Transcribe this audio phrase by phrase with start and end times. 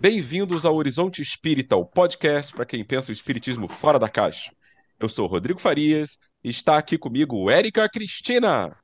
[0.00, 4.52] Bem-vindos ao Horizonte Espírita, o podcast para quem pensa o espiritismo fora da caixa.
[5.00, 8.76] Eu sou Rodrigo Farias e está aqui comigo Érica Cristina.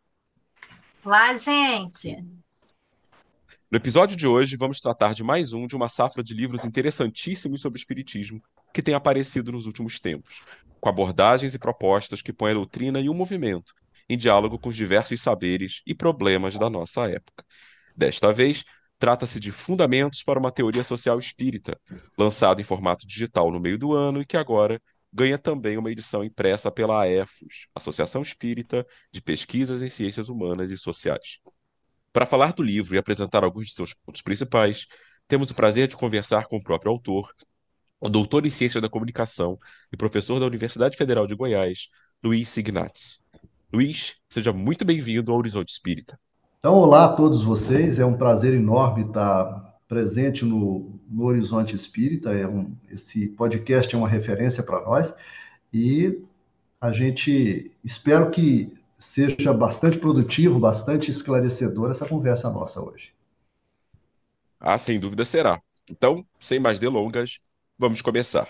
[1.04, 2.16] Olá, gente.
[3.70, 7.60] No episódio de hoje, vamos tratar de mais um de uma safra de livros interessantíssimos
[7.60, 10.42] sobre o espiritismo que tem aparecido nos últimos tempos,
[10.80, 13.72] com abordagens e propostas que põem a doutrina e o movimento
[14.08, 17.44] em diálogo com os diversos saberes e problemas da nossa época.
[17.96, 18.64] Desta vez,
[18.98, 21.78] Trata-se de Fundamentos para uma Teoria Social Espírita,
[22.16, 24.80] lançado em formato digital no meio do ano e que agora
[25.12, 30.76] ganha também uma edição impressa pela AEFOS, Associação Espírita de Pesquisas em Ciências Humanas e
[30.76, 31.38] Sociais.
[32.12, 34.86] Para falar do livro e apresentar alguns de seus pontos principais,
[35.28, 37.32] temos o prazer de conversar com o próprio autor,
[38.00, 39.58] o doutor em Ciência da Comunicação
[39.92, 41.88] e professor da Universidade Federal de Goiás,
[42.22, 43.18] Luiz Signatz.
[43.72, 46.18] Luiz, seja muito bem-vindo ao Horizonte Espírita.
[46.64, 52.32] Então, olá a todos vocês, é um prazer enorme estar presente no, no Horizonte Espírita,
[52.32, 55.14] é um, esse podcast é uma referência para nós
[55.70, 56.22] e
[56.80, 63.12] a gente espero que seja bastante produtivo, bastante esclarecedor essa conversa nossa hoje.
[64.58, 65.60] Ah, sem dúvida será.
[65.90, 67.40] Então, sem mais delongas,
[67.78, 68.48] vamos começar.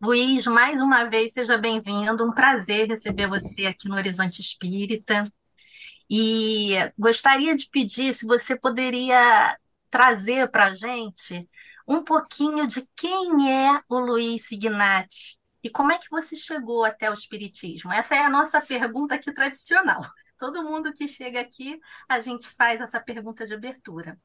[0.00, 2.24] Luiz, mais uma vez, seja bem-vindo.
[2.24, 5.24] Um prazer receber você aqui no Horizonte Espírita.
[6.14, 9.56] E gostaria de pedir se você poderia
[9.90, 11.48] trazer para a gente
[11.88, 17.08] um pouquinho de quem é o Luiz Signati e como é que você chegou até
[17.08, 17.90] o Espiritismo.
[17.90, 20.02] Essa é a nossa pergunta aqui tradicional.
[20.38, 24.18] Todo mundo que chega aqui, a gente faz essa pergunta de abertura.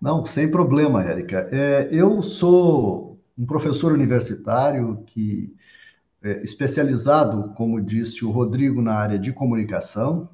[0.00, 1.46] Não, sem problema, Érica.
[1.52, 5.54] É, eu sou um professor universitário que
[6.22, 10.30] é especializado, como disse o Rodrigo, na área de comunicação.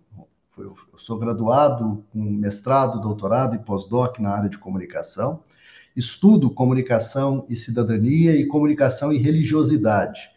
[0.63, 5.43] Eu sou graduado com mestrado, doutorado e pós-doc na área de comunicação.
[5.97, 10.31] Estudo comunicação e cidadania e comunicação e religiosidade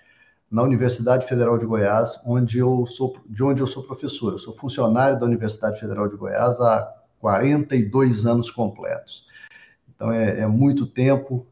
[0.49, 4.33] na Universidade Federal de Goiás, onde eu sou, de onde eu sou professor.
[4.33, 9.25] Eu sou funcionário da Universidade Federal de Goiás há 42 anos completos.
[9.95, 11.45] Então é, é muito tempo.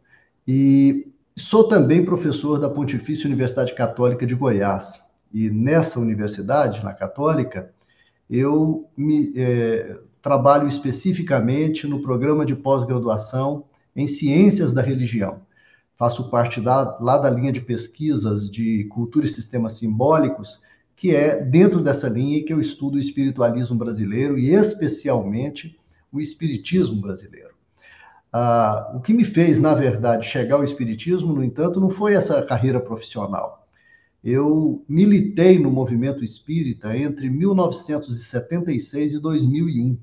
[0.47, 5.01] E sou também professor da Pontifícia Universidade Católica de Goiás.
[5.33, 7.73] E nessa universidade, na Católica,
[8.31, 15.41] eu me, é, trabalho especificamente no programa de pós-graduação em Ciências da Religião.
[15.97, 20.61] Faço parte da, lá da linha de pesquisas de cultura e sistemas simbólicos,
[20.95, 25.77] que é dentro dessa linha que eu estudo o espiritualismo brasileiro e especialmente
[26.09, 27.51] o espiritismo brasileiro.
[28.31, 32.41] Ah, o que me fez, na verdade, chegar ao espiritismo, no entanto, não foi essa
[32.41, 33.60] carreira profissional
[34.23, 39.97] eu militei no movimento espírita entre 1976 e 2001.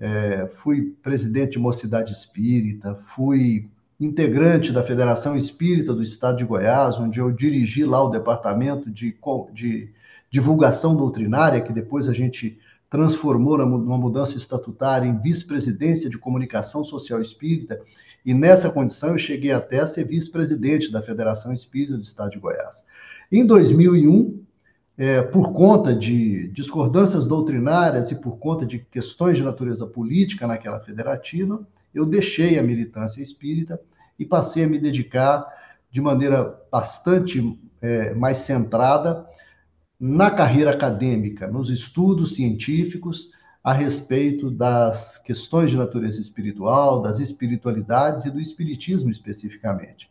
[0.00, 3.68] É, fui presidente de Mocidade Espírita, fui
[4.00, 9.16] integrante da Federação Espírita do Estado de Goiás, onde eu dirigi lá o departamento de,
[9.52, 9.90] de
[10.30, 12.58] divulgação doutrinária, que depois a gente
[12.90, 17.80] transformou numa mudança estatutária em vice-presidência de comunicação social espírita,
[18.24, 22.38] e nessa condição eu cheguei até a ser vice-presidente da Federação Espírita do Estado de
[22.38, 22.84] Goiás.
[23.30, 24.44] Em 2001,
[24.96, 30.78] é, por conta de discordâncias doutrinárias e por conta de questões de natureza política naquela
[30.80, 33.80] federativa, eu deixei a militância espírita
[34.18, 35.44] e passei a me dedicar
[35.90, 39.26] de maneira bastante é, mais centrada
[39.98, 43.30] na carreira acadêmica, nos estudos científicos
[43.62, 50.10] a respeito das questões de natureza espiritual, das espiritualidades e do espiritismo especificamente.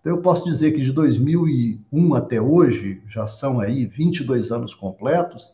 [0.00, 5.52] Então, eu posso dizer que de 2001 até hoje, já são aí 22 anos completos,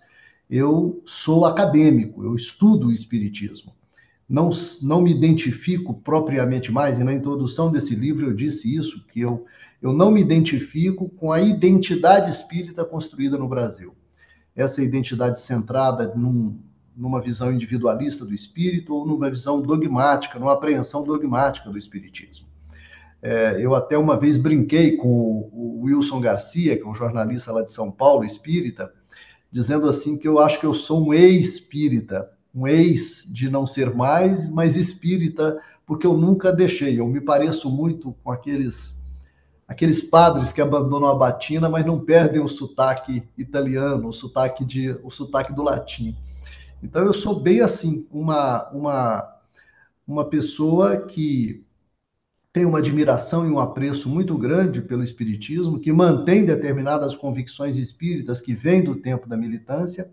[0.48, 3.74] eu sou acadêmico, eu estudo o Espiritismo.
[4.28, 4.50] Não,
[4.82, 9.44] não me identifico propriamente mais, e na introdução desse livro eu disse isso, que eu,
[9.82, 13.94] eu não me identifico com a identidade espírita construída no Brasil.
[14.54, 16.58] Essa identidade centrada num,
[16.96, 22.46] numa visão individualista do espírito ou numa visão dogmática, numa apreensão dogmática do espiritismo.
[23.22, 27.62] É, eu até uma vez brinquei com o Wilson Garcia, que é um jornalista lá
[27.62, 28.92] de São Paulo, espírita,
[29.50, 33.94] dizendo assim que eu acho que eu sou um ex-espírita, um ex de não ser
[33.94, 36.98] mais, mas espírita, porque eu nunca deixei.
[36.98, 38.96] Eu me pareço muito com aqueles
[39.68, 44.96] aqueles padres que abandonam a batina, mas não perdem o sotaque italiano, o sotaque de
[45.02, 46.16] o sotaque do latim.
[46.82, 49.36] Então eu sou bem assim, uma uma
[50.06, 51.65] uma pessoa que
[52.56, 58.40] tem uma admiração e um apreço muito grande pelo Espiritismo, que mantém determinadas convicções espíritas
[58.40, 60.10] que vêm do tempo da militância,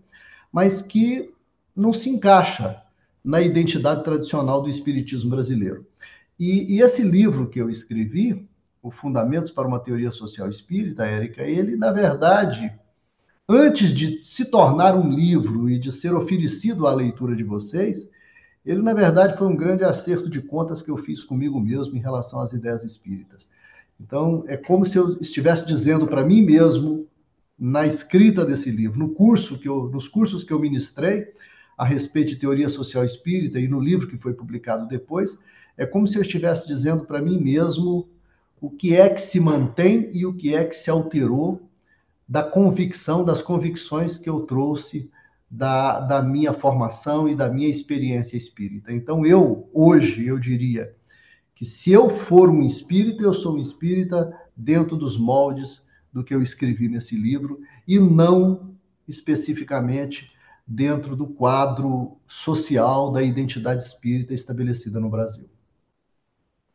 [0.52, 1.32] mas que
[1.74, 2.82] não se encaixa
[3.24, 5.86] na identidade tradicional do Espiritismo brasileiro.
[6.38, 8.46] E, e, esse livro que eu escrevi,
[8.82, 12.70] O Fundamentos para uma Teoria Social Espírita, Érica, ele, na verdade,
[13.48, 18.06] antes de se tornar um livro e de ser oferecido à leitura de vocês,
[18.64, 22.00] ele, na verdade, foi um grande acerto de contas que eu fiz comigo mesmo em
[22.00, 23.46] relação às ideias espíritas.
[24.00, 27.06] Então, é como se eu estivesse dizendo para mim mesmo,
[27.58, 31.32] na escrita desse livro, no curso que eu, nos cursos que eu ministrei
[31.76, 35.38] a respeito de teoria social espírita e no livro que foi publicado depois,
[35.76, 38.08] é como se eu estivesse dizendo para mim mesmo
[38.60, 41.60] o que é que se mantém e o que é que se alterou
[42.26, 45.10] da convicção, das convicções que eu trouxe
[45.50, 48.92] da, da minha formação e da minha experiência espírita.
[48.92, 50.94] Então, eu, hoje, eu diria
[51.54, 56.34] que se eu for um espírita, eu sou um espírita dentro dos moldes do que
[56.34, 58.74] eu escrevi nesse livro e não
[59.06, 60.32] especificamente
[60.66, 65.48] dentro do quadro social da identidade espírita estabelecida no Brasil.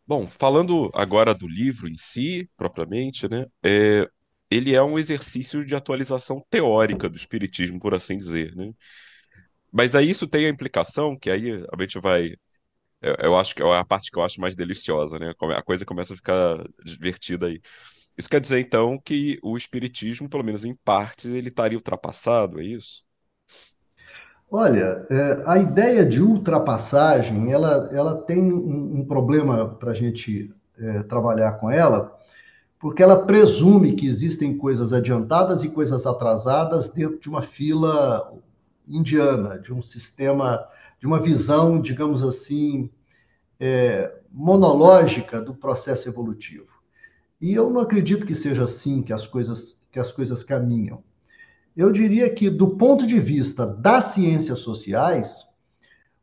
[0.05, 4.09] Bom, falando agora do livro em si, propriamente, né, é,
[4.49, 8.71] ele é um exercício de atualização teórica do espiritismo, por assim dizer, né?
[9.71, 12.35] Mas aí isso tem a implicação que aí a gente vai
[13.01, 15.33] eu, eu acho que é a parte que eu acho mais deliciosa, né?
[15.55, 17.61] A coisa começa a ficar divertida aí.
[18.17, 22.65] Isso quer dizer então que o espiritismo, pelo menos em partes, ele estaria ultrapassado, é
[22.65, 23.03] isso?
[24.51, 30.53] Olha, é, a ideia de ultrapassagem, ela, ela tem um, um problema para a gente
[30.77, 32.18] é, trabalhar com ela,
[32.79, 38.33] porque ela presume que existem coisas adiantadas e coisas atrasadas dentro de uma fila
[38.87, 40.65] indiana, de um sistema,
[40.97, 42.89] de uma visão, digamos assim,
[43.59, 46.67] é, monológica do processo evolutivo.
[47.41, 51.03] E eu não acredito que seja assim que as coisas que as coisas caminham.
[51.75, 55.47] Eu diria que do ponto de vista das ciências sociais,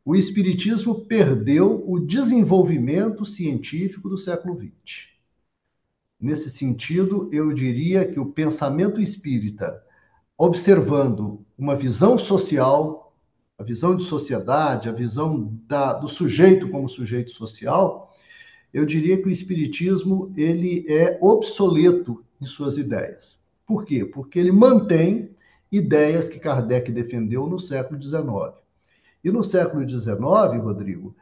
[0.05, 5.16] o espiritismo perdeu o desenvolvimento científico do século XX.
[6.19, 9.83] Nesse sentido, eu diria que o pensamento espírita,
[10.35, 13.13] observando uma visão social,
[13.55, 18.11] a visão de sociedade, a visão da, do sujeito como sujeito social,
[18.73, 23.37] eu diria que o espiritismo ele é obsoleto em suas ideias.
[23.65, 24.03] Por quê?
[24.03, 25.29] Porque ele mantém
[25.71, 28.55] ideias que Kardec defendeu no século XIX.
[29.23, 30.17] E no século XIX,
[30.63, 31.15] Rodrigo,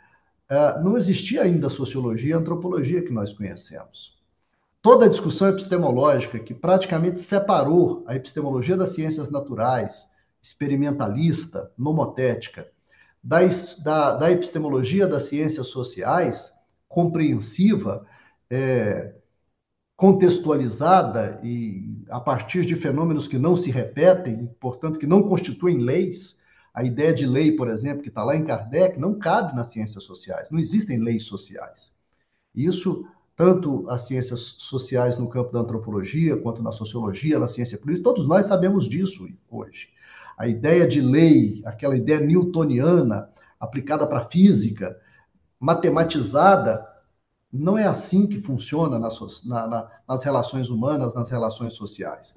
[0.49, 4.14] eh, não existia ainda a sociologia e a antropologia que nós conhecemos
[4.85, 10.05] toda a discussão epistemológica que praticamente separou a epistemologia das ciências naturais,
[10.39, 12.69] experimentalista, nomotética,
[13.23, 13.39] da,
[13.83, 16.53] da, da epistemologia das ciências sociais,
[16.87, 18.05] compreensiva,
[18.47, 19.15] é,
[19.95, 26.39] contextualizada e a partir de fenômenos que não se repetem, portanto, que não constituem leis.
[26.71, 30.03] A ideia de lei, por exemplo, que está lá em Kardec, não cabe nas ciências
[30.03, 30.51] sociais.
[30.51, 31.91] Não existem leis sociais.
[32.53, 33.03] Isso
[33.35, 38.27] tanto as ciências sociais no campo da antropologia, quanto na sociologia, na ciência política, todos
[38.27, 39.89] nós sabemos disso hoje.
[40.37, 43.29] A ideia de lei, aquela ideia newtoniana
[43.59, 44.97] aplicada para a física,
[45.59, 46.85] matematizada,
[47.51, 52.35] não é assim que funciona nas, na, na, nas relações humanas, nas relações sociais.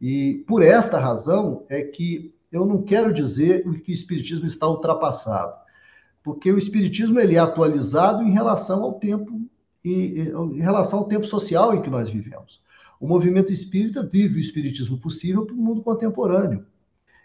[0.00, 5.54] E por esta razão é que eu não quero dizer que o espiritismo está ultrapassado,
[6.22, 9.45] porque o espiritismo ele é atualizado em relação ao tempo
[9.86, 10.20] e,
[10.54, 12.60] em relação ao tempo social em que nós vivemos.
[12.98, 16.66] O movimento espírita vive o espiritismo possível para o mundo contemporâneo.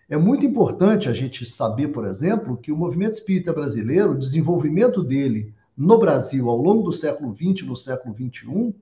[0.08, 5.02] É muito importante a gente saber, por exemplo, que o movimento espírita brasileiro, o desenvolvimento
[5.02, 8.76] dele no Brasil ao longo do século XX, no século XXI,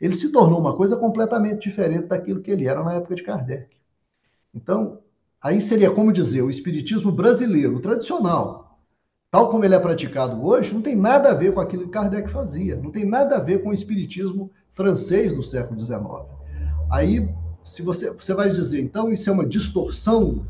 [0.00, 3.68] ele se tornou uma coisa completamente diferente daquilo que ele era na época de Kardec.
[4.52, 4.98] Então,
[5.40, 8.59] aí seria como dizer, o espiritismo brasileiro, tradicional,
[9.30, 12.28] tal como ele é praticado hoje, não tem nada a ver com aquilo que Kardec
[12.28, 16.00] fazia, não tem nada a ver com o espiritismo francês do século XIX.
[16.90, 17.28] Aí,
[17.64, 20.44] se você, você vai dizer, então, isso é uma distorção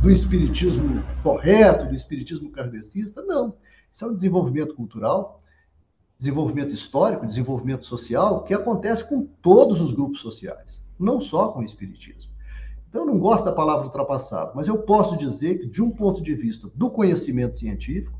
[0.00, 3.22] do espiritismo correto, do espiritismo kardecista?
[3.22, 3.54] Não.
[3.92, 5.42] Isso é um desenvolvimento cultural,
[6.16, 11.64] desenvolvimento histórico, desenvolvimento social, que acontece com todos os grupos sociais, não só com o
[11.64, 12.30] espiritismo.
[12.88, 16.22] Então, eu não gosto da palavra ultrapassado, mas eu posso dizer que, de um ponto
[16.22, 18.18] de vista do conhecimento científico,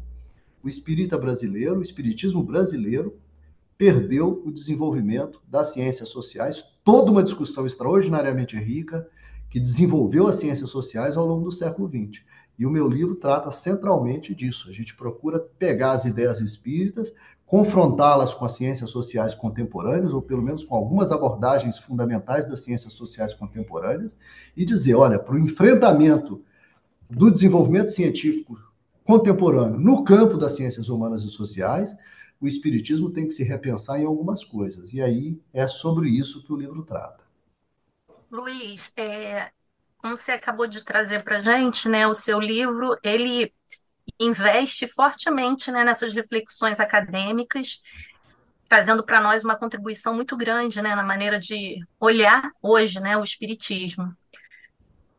[0.62, 3.18] o espírita brasileiro, o espiritismo brasileiro,
[3.78, 9.08] perdeu o desenvolvimento das ciências sociais, toda uma discussão extraordinariamente rica
[9.48, 12.22] que desenvolveu as ciências sociais ao longo do século XX.
[12.58, 14.68] E o meu livro trata centralmente disso.
[14.68, 17.14] A gente procura pegar as ideias espíritas,
[17.49, 22.93] confrontá-las com as ciências sociais contemporâneas, ou pelo menos com algumas abordagens fundamentais das ciências
[22.93, 24.17] sociais contemporâneas,
[24.55, 26.45] e dizer: olha, para o enfrentamento
[27.09, 28.57] do desenvolvimento científico
[29.02, 31.97] contemporâneo no campo das ciências humanas e sociais,
[32.38, 34.93] o Espiritismo tem que se repensar em algumas coisas.
[34.93, 37.25] E aí é sobre isso que o livro trata.
[38.31, 39.50] Luiz, é,
[39.97, 43.50] como você acabou de trazer para a gente, né, o seu livro, ele
[44.18, 47.82] investe fortemente né, nessas reflexões acadêmicas,
[48.68, 53.24] trazendo para nós uma contribuição muito grande né, na maneira de olhar hoje né, o
[53.24, 54.14] Espiritismo.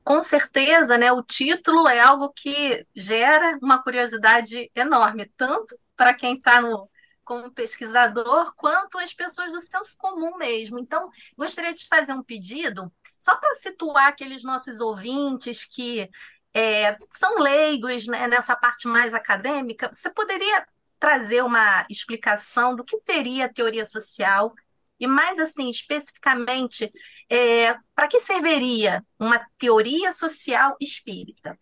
[0.04, 6.36] Com certeza, né, o título é algo que gera uma curiosidade enorme, tanto para quem
[6.36, 6.90] está no,
[7.30, 10.80] como pesquisador, quanto as pessoas do senso comum mesmo.
[10.80, 16.10] Então, gostaria de fazer um pedido, só para situar aqueles nossos ouvintes que
[16.54, 19.90] é, são leigos né, nessa parte mais acadêmica.
[19.94, 20.66] Você poderia
[21.00, 24.54] trazer uma explicação do que seria a teoria social
[25.00, 26.92] e mais assim, especificamente,
[27.30, 31.58] é, para que serviria uma teoria social espírita?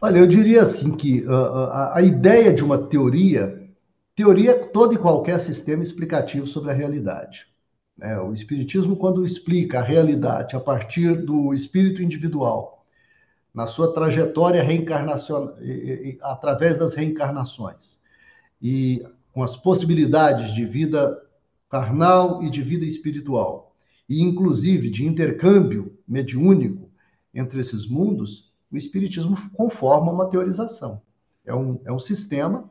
[0.00, 3.60] Olha, eu diria assim que uh, a, a ideia de uma teoria
[4.20, 7.46] Teoria é todo e qualquer sistema explicativo sobre a realidade.
[7.98, 12.79] É, o Espiritismo, quando explica a realidade a partir do espírito individual,
[13.52, 15.54] na sua trajetória reencarnacional,
[16.22, 17.98] através das reencarnações,
[18.62, 21.20] e com as possibilidades de vida
[21.68, 23.74] carnal e de vida espiritual,
[24.08, 26.90] e inclusive de intercâmbio mediúnico
[27.32, 31.00] entre esses mundos, o Espiritismo conforma uma teorização.
[31.44, 32.70] É um, é um sistema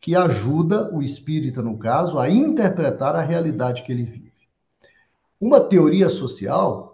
[0.00, 4.32] que ajuda o espírita, no caso, a interpretar a realidade que ele vive.
[5.40, 6.91] Uma teoria social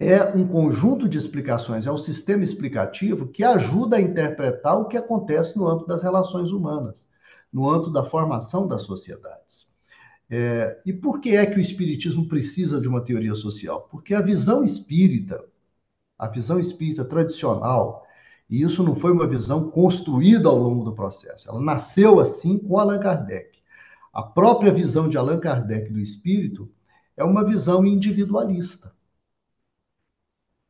[0.00, 4.96] é um conjunto de explicações, é um sistema explicativo que ajuda a interpretar o que
[4.96, 7.08] acontece no âmbito das relações humanas,
[7.52, 9.66] no âmbito da formação das sociedades.
[10.30, 13.88] É, e por que é que o Espiritismo precisa de uma teoria social?
[13.90, 15.42] Porque a visão espírita,
[16.18, 18.06] a visão espírita tradicional,
[18.48, 21.48] e isso não foi uma visão construída ao longo do processo.
[21.48, 23.58] Ela nasceu assim com Allan Kardec.
[24.12, 26.70] A própria visão de Allan Kardec do espírito
[27.16, 28.92] é uma visão individualista.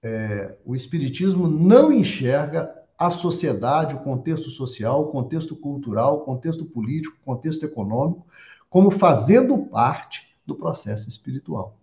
[0.02, 6.64] É, o espiritismo não enxerga a sociedade, o contexto social, o contexto cultural, o contexto
[6.64, 8.26] político, o contexto econômico,
[8.68, 11.76] como fazendo parte do processo espiritual.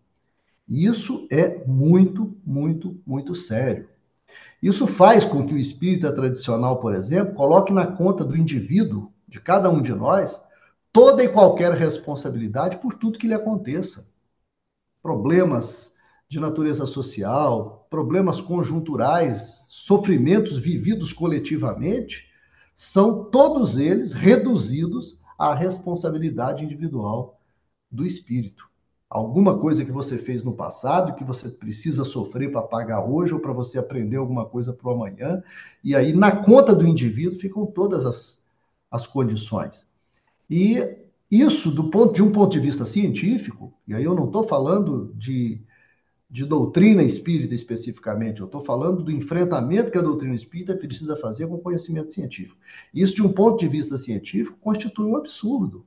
[0.68, 3.88] E isso é muito, muito, muito sério.
[4.62, 9.40] Isso faz com que o espírita tradicional, por exemplo, coloque na conta do indivíduo, de
[9.40, 10.42] cada um de nós,
[10.92, 14.08] toda e qualquer responsabilidade por tudo que lhe aconteça.
[15.04, 15.95] Problemas
[16.36, 22.28] de natureza social, problemas conjunturais, sofrimentos vividos coletivamente,
[22.76, 27.40] são todos eles reduzidos à responsabilidade individual
[27.90, 28.70] do espírito
[29.16, 33.40] alguma coisa que você fez no passado que você precisa sofrer para pagar hoje ou
[33.40, 35.42] para você aprender alguma coisa para o amanhã.
[35.82, 38.42] E aí, na conta do indivíduo, ficam todas as,
[38.92, 39.86] as condições.
[40.50, 40.98] E
[41.32, 45.14] isso, do ponto, de um ponto de vista científico, e aí eu não estou falando
[45.16, 45.62] de,
[46.30, 51.48] de doutrina espírita especificamente, eu estou falando do enfrentamento que a doutrina espírita precisa fazer
[51.48, 52.58] com conhecimento científico.
[52.94, 55.86] Isso, de um ponto de vista científico, constitui um absurdo.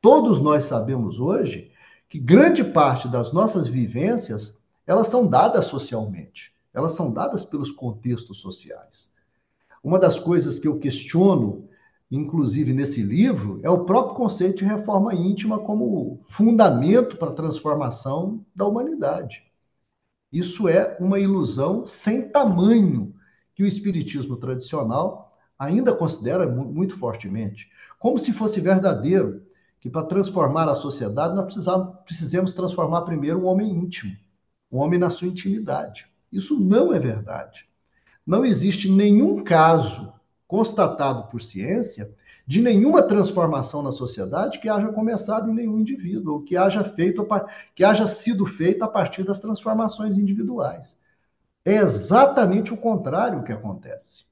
[0.00, 1.70] Todos nós sabemos hoje
[2.08, 8.38] que grande parte das nossas vivências elas são dadas socialmente, elas são dadas pelos contextos
[8.40, 9.10] sociais.
[9.82, 11.68] Uma das coisas que eu questiono,
[12.10, 18.44] inclusive nesse livro, é o próprio conceito de reforma íntima como fundamento para a transformação
[18.54, 19.49] da humanidade.
[20.32, 23.14] Isso é uma ilusão sem tamanho
[23.54, 27.68] que o espiritismo tradicional ainda considera muito fortemente,
[27.98, 29.42] como se fosse verdadeiro
[29.80, 31.56] que para transformar a sociedade nós
[32.04, 34.16] precisamos, transformar primeiro o homem íntimo,
[34.70, 36.06] o homem na sua intimidade.
[36.30, 37.66] Isso não é verdade.
[38.26, 40.12] Não existe nenhum caso
[40.46, 42.14] constatado por ciência
[42.46, 47.26] de nenhuma transformação na sociedade que haja começado em nenhum indivíduo, ou que haja feito
[47.74, 50.96] que haja sido feita a partir das transformações individuais.
[51.64, 54.24] É exatamente o contrário que acontece.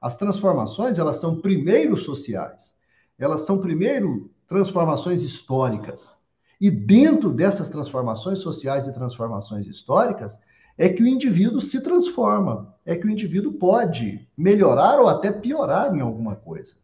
[0.00, 2.74] As transformações, elas são primeiro sociais.
[3.18, 6.12] Elas são primeiro transformações históricas.
[6.60, 10.38] E dentro dessas transformações sociais e transformações históricas,
[10.76, 15.94] é que o indivíduo se transforma, é que o indivíduo pode melhorar ou até piorar
[15.94, 16.74] em alguma coisa.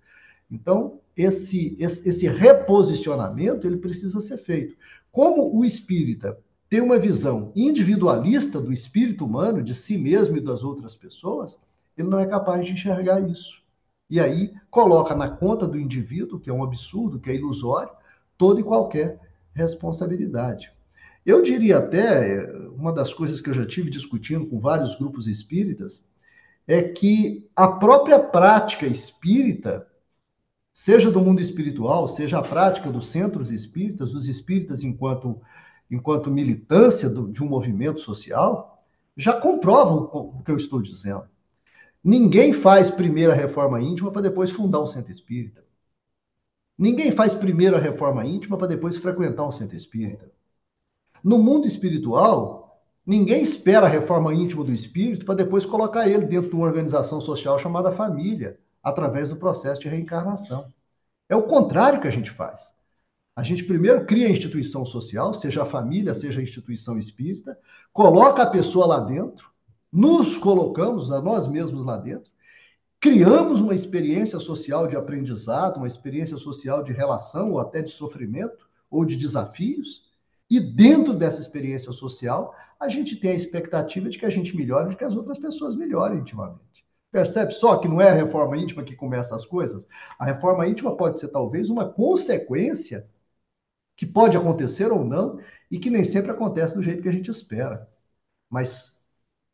[0.50, 4.76] Então, esse, esse, esse reposicionamento ele precisa ser feito.
[5.10, 6.38] Como o espírita
[6.68, 11.58] tem uma visão individualista do espírito humano, de si mesmo e das outras pessoas,
[11.96, 13.62] ele não é capaz de enxergar isso.
[14.08, 17.90] E aí coloca na conta do indivíduo, que é um absurdo, que é ilusório,
[18.36, 19.18] toda e qualquer
[19.54, 20.70] responsabilidade.
[21.26, 26.00] Eu diria até, uma das coisas que eu já tive discutindo com vários grupos espíritas,
[26.66, 29.86] é que a própria prática espírita,
[30.78, 35.40] seja do mundo espiritual, seja a prática dos centros espíritas, dos espíritas enquanto,
[35.90, 38.80] enquanto militância do, de um movimento social,
[39.16, 41.24] já comprovam o que eu estou dizendo.
[42.02, 45.64] Ninguém faz primeiro a reforma íntima para depois fundar um centro espírita.
[46.78, 50.30] Ninguém faz primeiro a reforma íntima para depois frequentar um centro espírita.
[51.24, 56.50] No mundo espiritual, ninguém espera a reforma íntima do espírito para depois colocar ele dentro
[56.50, 60.72] de uma organização social chamada família, através do processo de reencarnação.
[61.28, 62.72] É o contrário que a gente faz.
[63.36, 67.56] A gente primeiro cria a instituição social, seja a família, seja a instituição espírita,
[67.92, 69.50] coloca a pessoa lá dentro,
[69.92, 72.30] nos colocamos, a nós mesmos lá dentro,
[73.00, 78.68] criamos uma experiência social de aprendizado, uma experiência social de relação, ou até de sofrimento,
[78.90, 80.08] ou de desafios,
[80.50, 84.90] e dentro dessa experiência social, a gente tem a expectativa de que a gente melhore,
[84.90, 86.67] de que as outras pessoas melhorem intimamente.
[87.10, 89.86] Percebe só que não é a reforma íntima que começa as coisas?
[90.18, 93.08] A reforma íntima pode ser talvez uma consequência
[93.96, 97.30] que pode acontecer ou não e que nem sempre acontece do jeito que a gente
[97.30, 97.88] espera.
[98.50, 98.92] Mas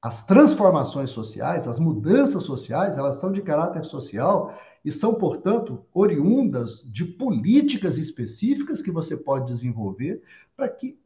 [0.02, 6.82] as transformações sociais, as mudanças sociais, elas são de caráter social e são, portanto, oriundas
[6.92, 10.22] de políticas específicas que você pode desenvolver
[10.54, 10.98] para que,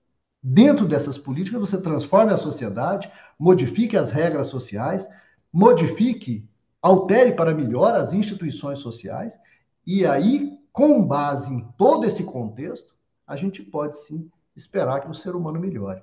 [0.42, 5.08] dentro dessas políticas, você transforme a sociedade, modifique as regras sociais,
[5.52, 6.48] modifique,
[6.80, 9.38] altere para melhor as instituições sociais,
[9.86, 12.94] e aí, com base em todo esse contexto,
[13.26, 16.02] a gente pode sim esperar que o ser humano melhore.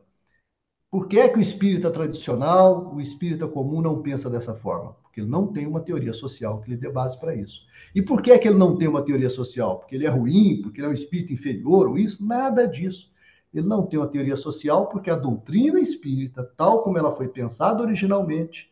[0.90, 4.94] Por que é que o espírita tradicional, o espírita comum não pensa dessa forma?
[5.04, 7.62] Porque ele não tem uma teoria social que lhe dê base para isso.
[7.94, 9.80] E por que é que ele não tem uma teoria social?
[9.80, 12.26] Porque ele é ruim, porque ele é um espírito inferior ou isso?
[12.26, 13.12] Nada disso.
[13.54, 17.82] Ele não tem uma teoria social porque a doutrina espírita, tal como ela foi pensada
[17.82, 18.70] originalmente,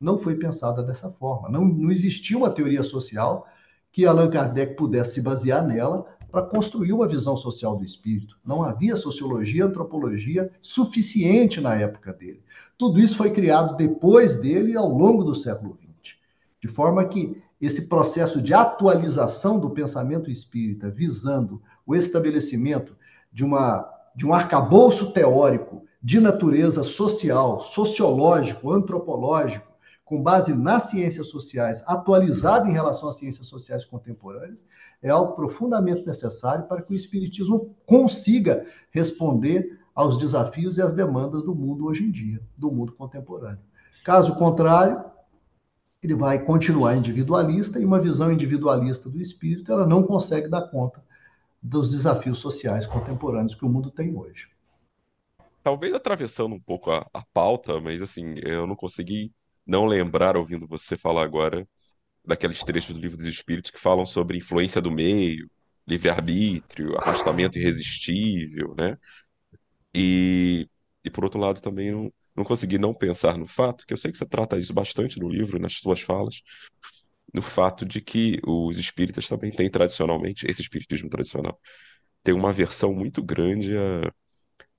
[0.00, 1.48] não foi pensada dessa forma.
[1.48, 3.46] Não, não existia uma teoria social
[3.92, 8.38] que Allan Kardec pudesse se basear nela para construir uma visão social do espírito.
[8.44, 12.42] Não havia sociologia, antropologia suficiente na época dele.
[12.78, 16.14] Tudo isso foi criado depois dele e ao longo do século XX.
[16.62, 22.96] De forma que esse processo de atualização do pensamento espírita, visando o estabelecimento
[23.32, 29.69] de, uma, de um arcabouço teórico de natureza social, sociológico, antropológico,
[30.10, 34.64] com base nas ciências sociais, atualizado em relação às ciências sociais contemporâneas,
[35.00, 41.44] é algo profundamente necessário para que o Espiritismo consiga responder aos desafios e às demandas
[41.44, 43.60] do mundo hoje em dia, do mundo contemporâneo.
[44.04, 45.04] Caso contrário,
[46.02, 51.04] ele vai continuar individualista e uma visão individualista do espírito, ela não consegue dar conta
[51.62, 54.48] dos desafios sociais contemporâneos que o mundo tem hoje.
[55.62, 59.32] Talvez atravessando um pouco a, a pauta, mas assim, eu não consegui
[59.70, 61.66] não lembrar, ouvindo você falar agora,
[62.24, 65.48] daqueles trechos do Livro dos Espíritos que falam sobre influência do meio,
[65.86, 68.98] livre-arbítrio, afastamento irresistível, né?
[69.94, 70.68] E,
[71.04, 74.10] e por outro lado também não, não consegui não pensar no fato, que eu sei
[74.10, 76.42] que você trata isso bastante no livro, nas suas falas,
[77.32, 81.58] no fato de que os espíritas também têm tradicionalmente, esse espiritismo tradicional,
[82.24, 84.12] tem uma aversão muito grande a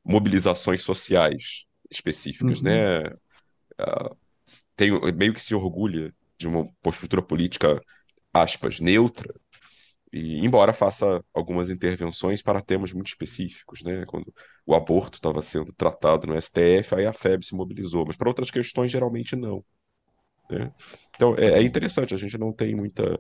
[0.04, 2.66] mobilizações sociais específicas, uhum.
[2.66, 3.04] né?
[4.76, 7.80] Tem, meio que se orgulha de uma postura política,
[8.34, 9.34] aspas, neutra,
[10.14, 14.04] e embora faça algumas intervenções para temas muito específicos, né?
[14.06, 14.34] Quando
[14.66, 18.52] o aborto estava sendo tratado no STF, aí a FEB se mobilizou, mas para outras
[18.52, 19.64] questões geralmente não.
[20.50, 20.74] Né?
[21.16, 23.20] Então é, é, interessante, a gente não tem muita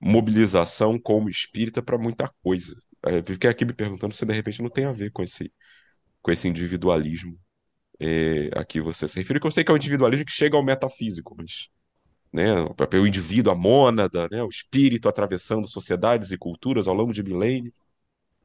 [0.00, 2.74] mobilização como espírita para muita coisa.
[3.06, 5.52] É, eu fiquei aqui me perguntando se de repente não tem a ver com esse,
[6.22, 7.38] com esse individualismo
[8.00, 10.56] é, a que você se refere, que eu sei que é o individualismo que chega
[10.56, 11.68] ao metafísico, mas
[12.32, 12.52] né,
[13.00, 17.74] o indivíduo, a mônada, né, o espírito atravessando sociedades e culturas ao longo de milênios.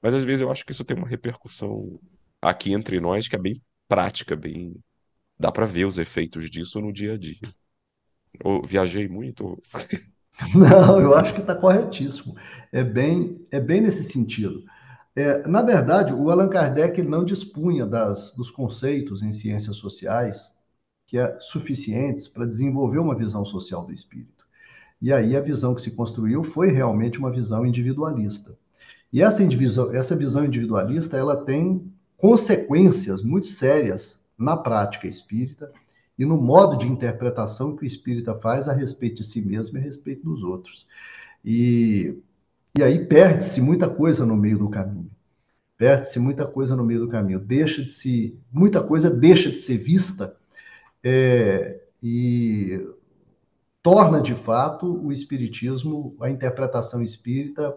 [0.02, 2.00] Mas às vezes eu acho que isso tem uma repercussão
[2.42, 4.76] aqui entre nós que é bem prática, bem
[5.40, 7.40] dá para ver os efeitos disso no dia a dia.
[8.44, 9.60] Eu viajei muito.
[10.56, 12.36] Não, eu acho que está corretíssimo.
[12.72, 14.64] É bem, é bem nesse sentido.
[15.20, 20.50] É, na verdade, o Allan Kardec não dispunha das, dos conceitos em ciências sociais
[21.06, 24.48] que é suficientes para desenvolver uma visão social do espírito.
[25.02, 28.58] E aí a visão que se construiu foi realmente uma visão individualista.
[29.12, 29.44] E essa,
[29.92, 35.70] essa visão individualista ela tem consequências muito sérias na prática espírita
[36.18, 39.82] e no modo de interpretação que o espírita faz a respeito de si mesmo e
[39.82, 40.88] a respeito dos outros.
[41.44, 42.16] E
[42.78, 45.10] e aí perde-se muita coisa no meio do caminho.
[45.78, 47.40] Perde-se muita coisa no meio do caminho.
[47.40, 48.38] Deixa de se.
[48.52, 50.36] Muita coisa deixa de ser vista.
[51.04, 52.86] É, e
[53.82, 57.76] torna de fato o espiritismo, a interpretação espírita,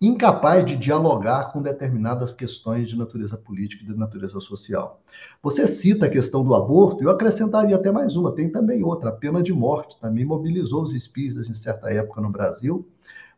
[0.00, 5.02] incapaz de dialogar com determinadas questões de natureza política e de natureza social.
[5.42, 9.12] Você cita a questão do aborto, eu acrescentaria até mais uma, tem também outra, a
[9.12, 12.86] pena de morte, também mobilizou os espíritas em certa época no Brasil.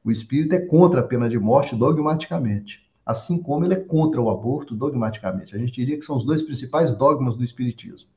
[0.04, 4.30] O espírita é contra a pena de morte dogmaticamente, assim como ele é contra o
[4.30, 5.54] aborto dogmaticamente.
[5.54, 8.08] A gente diria que são os dois principais dogmas do espiritismo.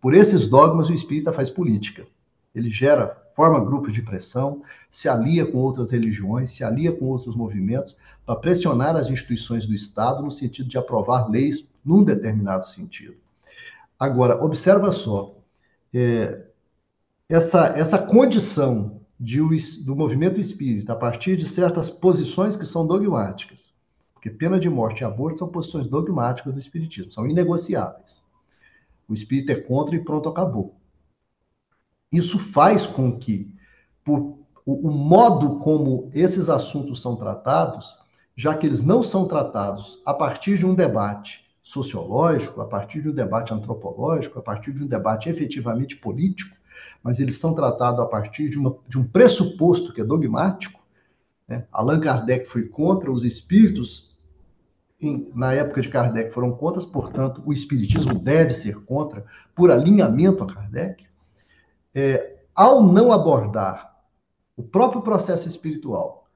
[0.00, 2.06] Por esses dogmas, o espírita faz política.
[2.54, 7.36] Ele gera forma grupos de pressão, se alia com outras religiões, se alia com outros
[7.36, 13.14] movimentos para pressionar as instituições do Estado no sentido de aprovar leis num determinado sentido.
[13.98, 15.34] Agora, observa só,
[15.92, 16.44] é,
[17.28, 19.40] essa, essa condição de,
[19.82, 23.72] do movimento espírita a partir de certas posições que são dogmáticas,
[24.12, 28.22] porque pena de morte e aborto são posições dogmáticas do espiritismo, são inegociáveis.
[29.08, 30.76] O espírito é contra e pronto, acabou.
[32.12, 33.54] Isso faz com que
[34.04, 37.96] por, o, o modo como esses assuntos são tratados,
[38.36, 43.08] já que eles não são tratados a partir de um debate sociológico, a partir de
[43.08, 46.55] um debate antropológico, a partir de um debate efetivamente político,
[47.02, 50.82] mas eles são tratados a partir de, uma, de um pressuposto que é dogmático.
[51.46, 51.66] Né?
[51.70, 54.16] Allan Kardec foi contra, os espíritos,
[55.00, 60.42] em, na época de Kardec, foram contra, portanto, o espiritismo deve ser contra, por alinhamento
[60.42, 61.04] a Kardec
[61.94, 63.96] é, ao não abordar
[64.56, 66.26] o próprio processo espiritual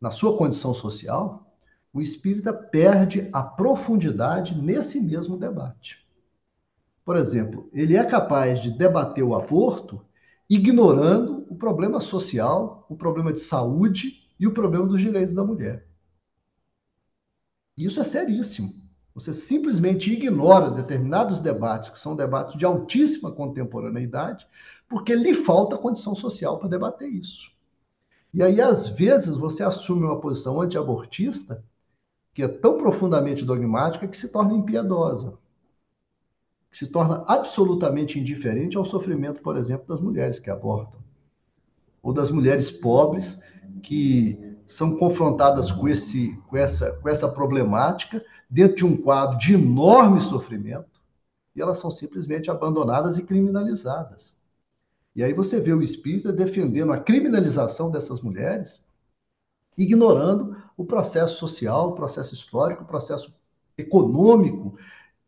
[0.00, 1.46] na sua condição social,
[1.92, 6.06] o espírita perde a profundidade nesse mesmo debate.
[7.04, 10.04] Por exemplo, ele é capaz de debater o aborto
[10.48, 15.86] ignorando o problema social, o problema de saúde e o problema dos direitos da mulher.
[17.76, 18.74] Isso é seríssimo.
[19.14, 24.46] Você simplesmente ignora determinados debates, que são debates de altíssima contemporaneidade,
[24.88, 27.50] porque lhe falta condição social para debater isso.
[28.32, 31.64] E aí, às vezes, você assume uma posição antiabortista
[32.32, 35.36] que é tão profundamente dogmática que se torna impiedosa,
[36.70, 41.00] que se torna absolutamente indiferente ao sofrimento, por exemplo, das mulheres que abortam,
[42.02, 43.38] ou das mulheres pobres
[43.82, 49.54] que são confrontadas com, esse, com, essa, com essa problemática dentro de um quadro de
[49.54, 51.00] enorme sofrimento
[51.54, 54.38] e elas são simplesmente abandonadas e criminalizadas.
[55.14, 58.80] E aí você vê o espírita defendendo a criminalização dessas mulheres,
[59.76, 63.34] ignorando o processo social, o processo histórico, o processo
[63.76, 64.76] econômico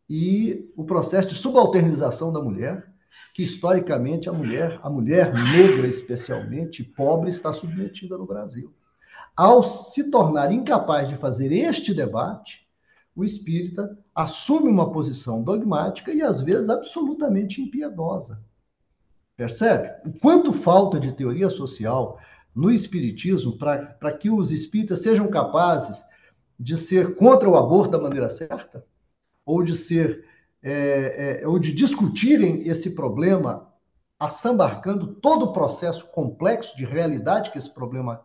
[0.09, 2.91] e o processo de subalternização da mulher,
[3.33, 8.73] que historicamente a mulher, a mulher negra especialmente, pobre, está submetida no Brasil.
[9.35, 12.67] Ao se tornar incapaz de fazer este debate,
[13.15, 18.43] o espírita assume uma posição dogmática e às vezes absolutamente impiedosa.
[19.35, 19.91] Percebe?
[20.05, 22.19] O quanto falta de teoria social
[22.53, 26.03] no espiritismo para que os espíritas sejam capazes
[26.59, 28.85] de ser contra o aborto da maneira certa?
[29.45, 30.25] Ou de ser
[30.61, 33.69] é, é, ou de discutirem esse problema
[34.17, 38.23] assambarcando todo o processo complexo de realidade que esse problema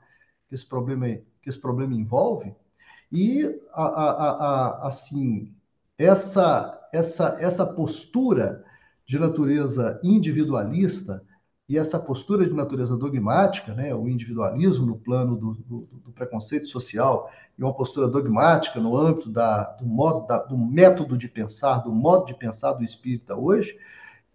[0.48, 2.54] que esse problema, que esse problema envolve,
[3.12, 5.54] e a, a, a, assim
[5.98, 8.64] essa, essa, essa postura
[9.04, 11.24] de natureza individualista
[11.68, 16.66] e essa postura de natureza dogmática, né, o individualismo no plano do, do, do preconceito
[16.66, 21.78] social e uma postura dogmática no âmbito da, do, modo, da, do método de pensar,
[21.78, 23.78] do modo de pensar do espírita hoje,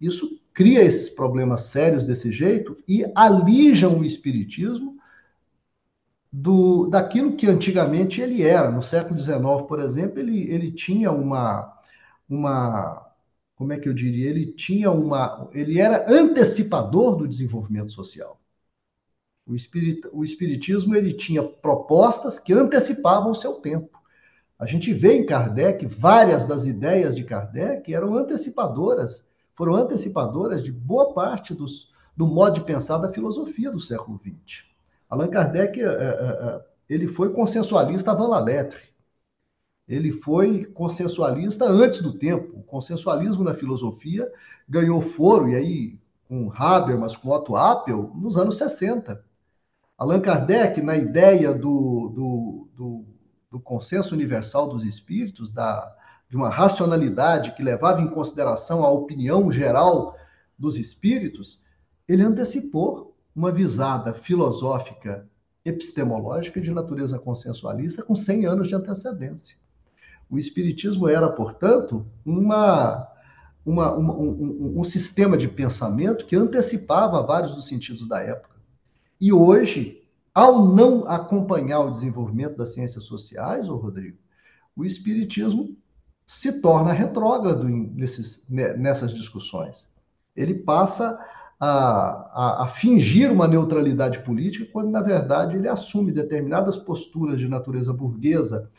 [0.00, 4.96] isso cria esses problemas sérios desse jeito e alijam o espiritismo
[6.32, 8.70] do, daquilo que antigamente ele era.
[8.70, 11.80] No século XIX, por exemplo, ele, ele tinha uma,
[12.28, 13.04] uma,
[13.56, 14.28] como é que eu diria?
[14.28, 18.40] Ele tinha uma, ele era antecipador do desenvolvimento social.
[19.46, 24.02] O, espirit, o espiritismo ele tinha propostas que antecipavam o seu tempo.
[24.58, 29.22] A gente vê em Kardec várias das ideias de Kardec eram antecipadoras,
[29.54, 34.64] foram antecipadoras de boa parte dos, do modo de pensar da filosofia do século XX.
[35.10, 38.93] Allan Kardec é, é, é, ele foi consensualista avant la lettre.
[39.86, 42.58] Ele foi consensualista antes do tempo.
[42.58, 44.30] O consensualismo na filosofia
[44.68, 49.22] ganhou foro, e aí com Habermas, com Otto Appel, nos anos 60.
[49.96, 53.04] Allan Kardec, na ideia do, do, do,
[53.50, 55.94] do consenso universal dos espíritos, da,
[56.28, 60.16] de uma racionalidade que levava em consideração a opinião geral
[60.58, 61.62] dos espíritos,
[62.08, 65.28] ele antecipou uma visada filosófica
[65.64, 69.56] epistemológica de natureza consensualista com 100 anos de antecedência.
[70.28, 73.06] O Espiritismo era, portanto, uma,
[73.64, 78.56] uma, uma, um, um, sistema de pensamento que antecipava vários dos sentidos da época.
[79.20, 80.02] E hoje,
[80.34, 84.18] ao não acompanhar o desenvolvimento das ciências sociais, ô Rodrigo,
[84.76, 85.76] o Espiritismo
[86.26, 89.86] se torna retrógrado nesses, nessas discussões.
[90.34, 91.18] Ele passa
[91.60, 97.48] a, a, a, fingir uma neutralidade política, quando, na verdade, ele assume determinadas posturas de
[97.48, 98.70] natureza burguesa,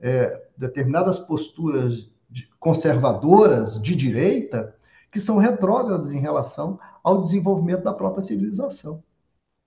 [0.00, 2.10] é, determinadas posturas
[2.58, 4.74] conservadoras de direita,
[5.10, 9.02] que são retrógradas em relação ao desenvolvimento da própria civilização.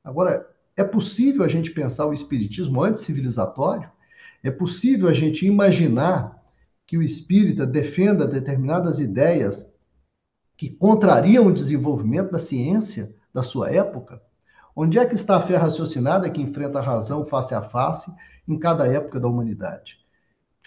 [0.03, 3.89] Agora, é possível a gente pensar o espiritismo anticivilizatório?
[4.43, 6.41] É possível a gente imaginar
[6.85, 9.71] que o espírita defenda determinadas ideias
[10.57, 14.21] que contrariam o desenvolvimento da ciência da sua época?
[14.75, 18.11] Onde é que está a fé raciocinada que enfrenta a razão face a face
[18.47, 20.00] em cada época da humanidade?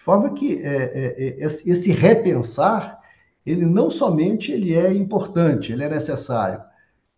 [0.05, 3.01] Forma que é, é, é, esse repensar,
[3.45, 6.63] ele não somente ele é importante, ele é necessário,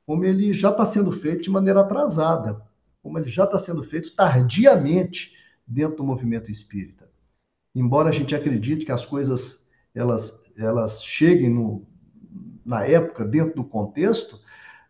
[0.06, 2.62] como ele já está sendo feito de maneira atrasada,
[3.02, 5.32] como ele já está sendo feito tardiamente
[5.66, 7.10] dentro do movimento espírita.
[7.74, 11.84] Embora a gente acredite que as coisas elas, elas cheguem no,
[12.64, 14.38] na época, dentro do contexto,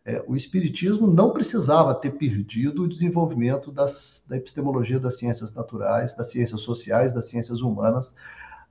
[0.06, 6.14] é, o Espiritismo não precisava ter perdido o desenvolvimento das, da epistemologia das ciências naturais,
[6.14, 8.14] das ciências sociais, das ciências humanas,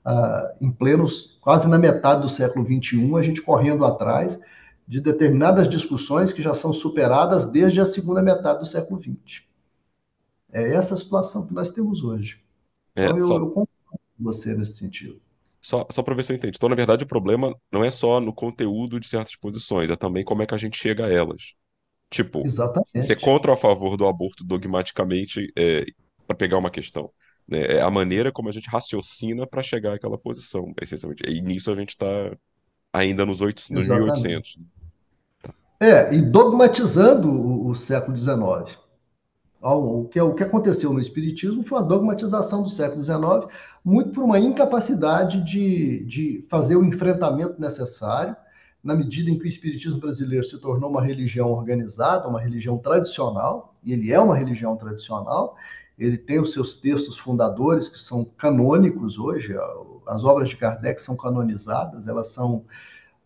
[0.05, 4.39] ah, em plenos, quase na metade do século XXI, a gente correndo atrás
[4.87, 9.43] de determinadas discussões que já são superadas desde a segunda metade do século XX.
[10.53, 12.39] É essa a situação que nós temos hoje.
[12.95, 13.35] É, então, eu, só...
[13.35, 13.69] eu concordo
[14.17, 15.19] com você nesse sentido.
[15.65, 16.53] Só, só para ver se eu entendo.
[16.55, 20.23] Então, na verdade, o problema não é só no conteúdo de certas posições, é também
[20.23, 21.55] como é que a gente chega a elas.
[22.07, 23.03] Tipo, Exatamente.
[23.03, 25.83] ser contra ou a favor do aborto dogmaticamente é,
[26.27, 27.09] para pegar uma questão.
[27.47, 27.77] Né?
[27.77, 31.23] É a maneira como a gente raciocina para chegar àquela posição, essencialmente.
[31.27, 32.05] E nisso a gente está
[32.93, 34.59] ainda nos, 8, nos 1800.
[35.41, 35.51] Tá.
[35.79, 38.77] É, e dogmatizando o, o século XIX
[39.73, 43.51] o que, o que aconteceu no Espiritismo foi uma dogmatização do século XIX,
[43.83, 48.35] muito por uma incapacidade de, de fazer o enfrentamento necessário,
[48.83, 53.75] na medida em que o Espiritismo brasileiro se tornou uma religião organizada, uma religião tradicional,
[53.83, 55.55] e ele é uma religião tradicional,
[55.97, 59.55] ele tem os seus textos fundadores que são canônicos hoje,
[60.05, 62.65] as obras de Kardec são canonizadas, elas são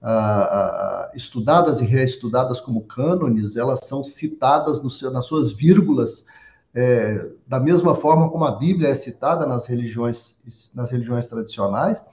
[0.01, 6.25] ah, estudadas e reestudadas como cânones, elas são citadas seu, nas suas vírgulas,
[6.73, 10.37] é, da mesma forma como a Bíblia é citada nas religiões,
[10.73, 12.03] nas religiões tradicionais.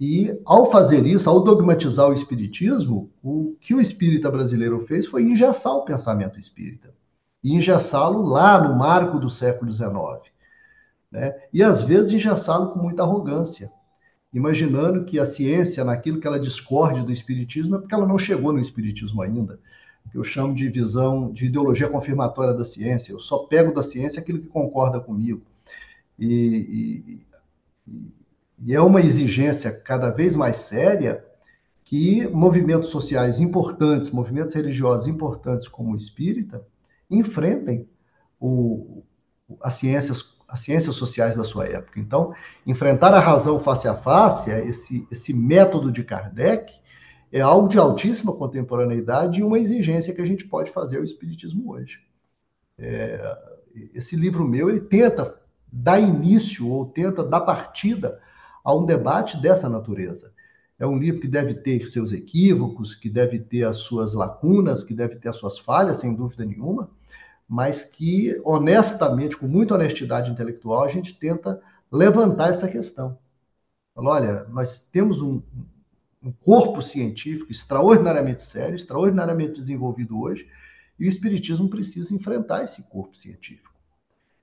[0.00, 5.24] E ao fazer isso, ao dogmatizar o espiritismo, o que o espírita brasileiro fez foi
[5.24, 6.94] engessar o pensamento espírita.
[7.42, 9.92] E engessá-lo lá no marco do século XIX.
[11.10, 11.34] Né?
[11.52, 13.72] E às vezes engessá-lo com muita arrogância
[14.32, 18.52] imaginando que a ciência, naquilo que ela discorde do espiritismo, é porque ela não chegou
[18.52, 19.58] no espiritismo ainda.
[20.14, 23.12] Eu chamo de visão, de ideologia confirmatória da ciência.
[23.12, 25.42] Eu só pego da ciência aquilo que concorda comigo.
[26.18, 27.20] E,
[27.86, 28.06] e,
[28.64, 31.24] e é uma exigência cada vez mais séria
[31.84, 36.62] que movimentos sociais importantes, movimentos religiosos importantes como o espírita,
[37.10, 37.88] enfrentem
[38.38, 39.02] o,
[39.62, 42.00] as ciências as ciências sociais da sua época.
[42.00, 42.34] Então,
[42.66, 46.72] enfrentar a razão face a face, esse, esse método de Kardec,
[47.30, 51.72] é algo de altíssima contemporaneidade e uma exigência que a gente pode fazer ao Espiritismo
[51.72, 52.00] hoje.
[52.78, 53.20] É,
[53.92, 55.38] esse livro meu, ele tenta
[55.70, 58.18] dar início ou tenta dar partida
[58.64, 60.32] a um debate dessa natureza.
[60.78, 64.94] É um livro que deve ter seus equívocos, que deve ter as suas lacunas, que
[64.94, 66.88] deve ter as suas falhas, sem dúvida nenhuma,
[67.48, 73.18] mas que, honestamente, com muita honestidade intelectual, a gente tenta levantar essa questão.
[73.96, 75.40] Olha, nós temos um,
[76.22, 80.46] um corpo científico extraordinariamente sério, extraordinariamente desenvolvido hoje,
[80.98, 83.68] e o Espiritismo precisa enfrentar esse corpo científico.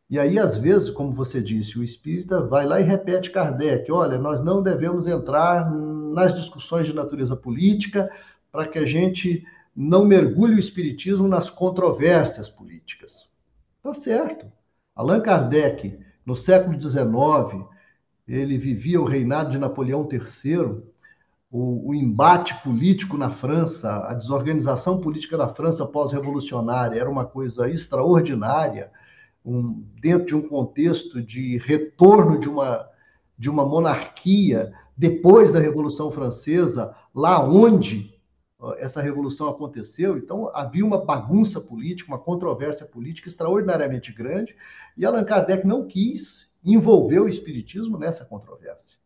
[0.09, 4.19] E aí, às vezes, como você disse, o espírita vai lá e repete Kardec: olha,
[4.19, 8.09] nós não devemos entrar nas discussões de natureza política
[8.51, 9.43] para que a gente
[9.75, 13.29] não mergulhe o espiritismo nas controvérsias políticas.
[13.83, 14.49] Tá certo.
[14.95, 17.65] Allan Kardec, no século XIX,
[18.27, 20.81] ele vivia o reinado de Napoleão III,
[21.51, 27.69] o, o embate político na França, a desorganização política da França pós-revolucionária era uma coisa
[27.69, 28.89] extraordinária,
[29.45, 32.87] um, dentro de um contexto de retorno de uma,
[33.37, 38.14] de uma monarquia depois da Revolução Francesa, lá onde
[38.77, 44.55] essa revolução aconteceu, então havia uma bagunça política, uma controvérsia política extraordinariamente grande,
[44.97, 48.97] e Allan Kardec não quis envolver o espiritismo nessa controvérsia.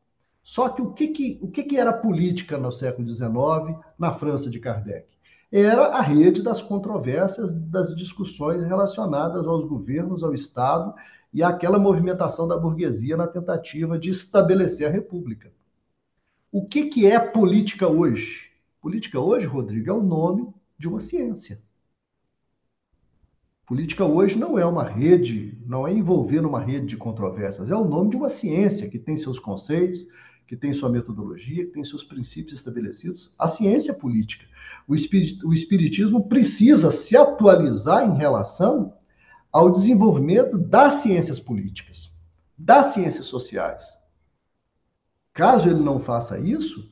[0.41, 4.49] Só que o que, que, o que, que era política no século XIX na França
[4.49, 5.07] de Kardec?
[5.51, 10.93] Era a rede das controvérsias, das discussões relacionadas aos governos, ao Estado
[11.33, 15.51] e àquela movimentação da burguesia na tentativa de estabelecer a República.
[16.51, 18.48] O que, que é política hoje?
[18.81, 21.61] Política hoje, Rodrigo, é o nome de uma ciência.
[23.65, 27.85] Política hoje não é uma rede, não é envolver numa rede de controvérsias, é o
[27.85, 30.07] nome de uma ciência que tem seus conceitos,
[30.47, 33.31] que tem sua metodologia, que tem seus princípios estabelecidos.
[33.37, 34.45] A ciência política.
[34.87, 38.93] O, espirit, o espiritismo precisa se atualizar em relação
[39.51, 42.09] ao desenvolvimento das ciências políticas,
[42.57, 43.95] das ciências sociais.
[45.31, 46.91] Caso ele não faça isso,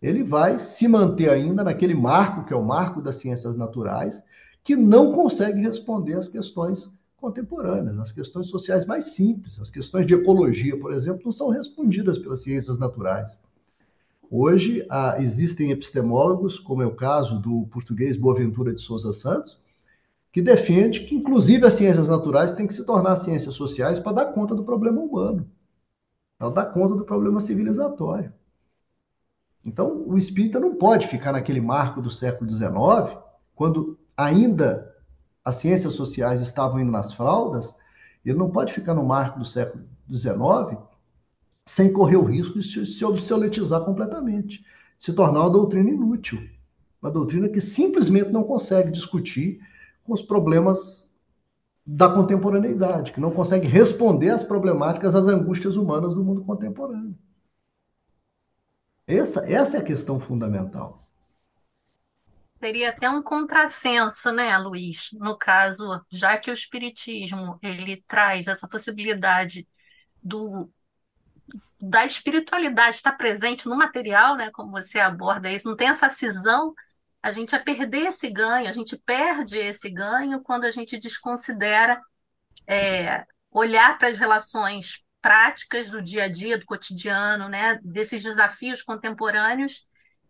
[0.00, 4.22] ele vai se manter ainda naquele marco, que é o marco das ciências naturais,
[4.62, 10.14] que não consegue responder às questões contemporâneas, as questões sociais mais simples, as questões de
[10.14, 13.40] ecologia, por exemplo, não são respondidas pelas ciências naturais.
[14.30, 19.58] Hoje, há, existem epistemólogos, como é o caso do português Boaventura de Souza Santos,
[20.30, 24.26] que defende que, inclusive, as ciências naturais têm que se tornar ciências sociais para dar
[24.26, 25.50] conta do problema humano,
[26.38, 28.32] para dar conta do problema civilizatório.
[29.64, 33.18] Então, o espírita não pode ficar naquele marco do século XIX,
[33.54, 34.94] quando ainda
[35.44, 37.74] as ciências sociais estavam indo nas fraldas,
[38.24, 40.78] ele não pode ficar no marco do século XIX
[41.66, 44.64] sem correr o risco de se, obsoletizar completamente,
[44.98, 46.40] se tornar uma doutrina inútil,
[47.00, 49.60] uma doutrina que simplesmente não consegue discutir
[50.02, 51.06] com os problemas
[51.86, 57.14] da contemporaneidade, que não consegue responder às problemáticas, às angústias humanas do mundo contemporâneo.
[59.08, 61.02] Essa, essa é a questão fundamental.
[62.52, 65.10] Seria até um contrassenso, né, Luiz?
[65.12, 69.66] No caso, já que o espiritismo ele traz essa possibilidade
[70.22, 70.70] do
[71.80, 76.74] da espiritualidade estar presente no material, né, como você aborda isso, não tem essa cisão,
[77.22, 82.00] a gente a perder esse ganho, a gente perde esse ganho quando a gente desconsidera
[82.66, 88.82] é, olhar para as relações práticas do dia a dia, do cotidiano, né, desses desafios
[88.82, 89.86] contemporâneos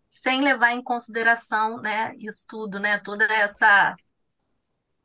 [0.09, 3.95] sem levar em consideração, né, isso tudo, né, toda essa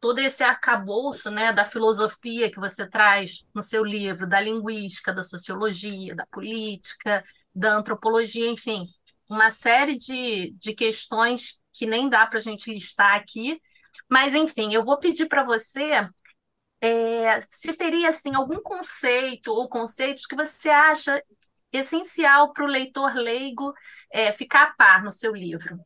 [0.00, 5.22] todo esse arcabouço, né, da filosofia que você traz no seu livro, da linguística, da
[5.22, 8.86] sociologia, da política, da antropologia, enfim,
[9.30, 13.58] uma série de, de questões que nem dá para a gente listar aqui,
[14.08, 16.02] mas enfim, eu vou pedir para você
[16.84, 21.22] é, se teria assim algum conceito ou conceitos que você acha
[21.72, 23.72] essencial para o leitor leigo
[24.12, 25.80] é, ficar a par no seu livro?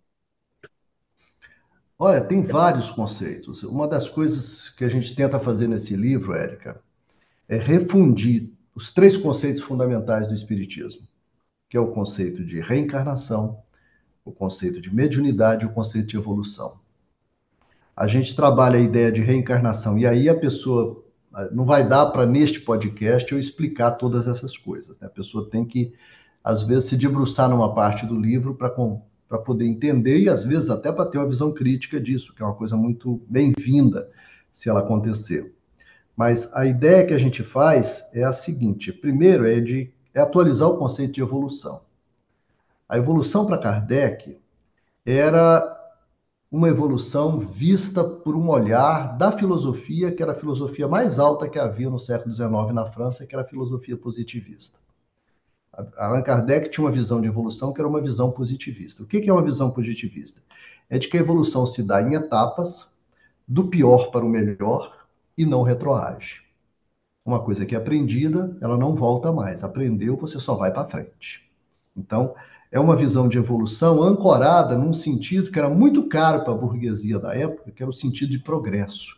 [1.97, 3.63] Olha, tem vários conceitos.
[3.63, 6.83] Uma das coisas que a gente tenta fazer nesse livro, Érica,
[7.49, 11.07] é refundir os três conceitos fundamentais do Espiritismo,
[11.69, 13.63] que é o conceito de reencarnação,
[14.25, 16.81] o conceito de mediunidade e o conceito de evolução.
[17.99, 21.05] A gente trabalha a ideia de reencarnação, e aí a pessoa
[21.51, 25.01] não vai dar para, neste podcast, eu explicar todas essas coisas.
[25.01, 25.09] Né?
[25.09, 25.93] A pessoa tem que,
[26.45, 30.93] às vezes, se debruçar numa parte do livro para poder entender e, às vezes, até
[30.93, 34.09] para ter uma visão crítica disso, que é uma coisa muito bem-vinda
[34.53, 35.53] se ela acontecer.
[36.17, 40.69] Mas a ideia que a gente faz é a seguinte: primeiro, é de é atualizar
[40.69, 41.81] o conceito de evolução.
[42.89, 44.39] A evolução para Kardec
[45.05, 45.78] era
[46.51, 51.59] uma evolução vista por um olhar da filosofia, que era a filosofia mais alta que
[51.59, 54.81] havia no século XIX na França, que era a filosofia positivista.
[55.97, 59.03] Allan Kardec tinha uma visão de evolução que era uma visão positivista.
[59.03, 60.43] O que é uma visão positivista?
[60.89, 62.91] É de que a evolução se dá em etapas,
[63.47, 65.07] do pior para o melhor,
[65.37, 66.43] e não retroage.
[67.25, 69.63] Uma coisa que é aprendida, ela não volta mais.
[69.63, 71.49] Aprendeu, você só vai para frente.
[71.97, 72.35] Então,
[72.70, 77.18] é uma visão de evolução ancorada num sentido que era muito caro para a burguesia
[77.18, 79.16] da época, que era o sentido de progresso,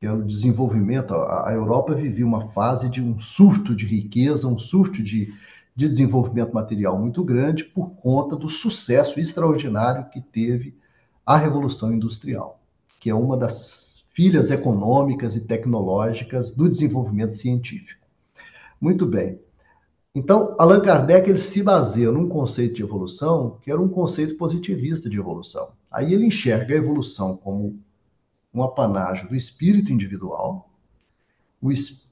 [0.00, 1.14] que era o desenvolvimento.
[1.14, 5.34] A, Europa vivia uma fase de um surto de riqueza, um surto de,
[5.74, 10.74] de desenvolvimento material muito grande por conta do sucesso extraordinário que teve
[11.26, 12.60] a Revolução Industrial,
[13.00, 18.06] que é uma das filhas econômicas e tecnológicas do desenvolvimento científico.
[18.80, 19.38] Muito bem.
[20.14, 25.08] Então, Allan Kardec ele se baseia num conceito de evolução que era um conceito positivista
[25.08, 25.70] de evolução.
[25.90, 27.78] Aí ele enxerga a evolução como
[28.52, 30.68] um apanágio do espírito individual,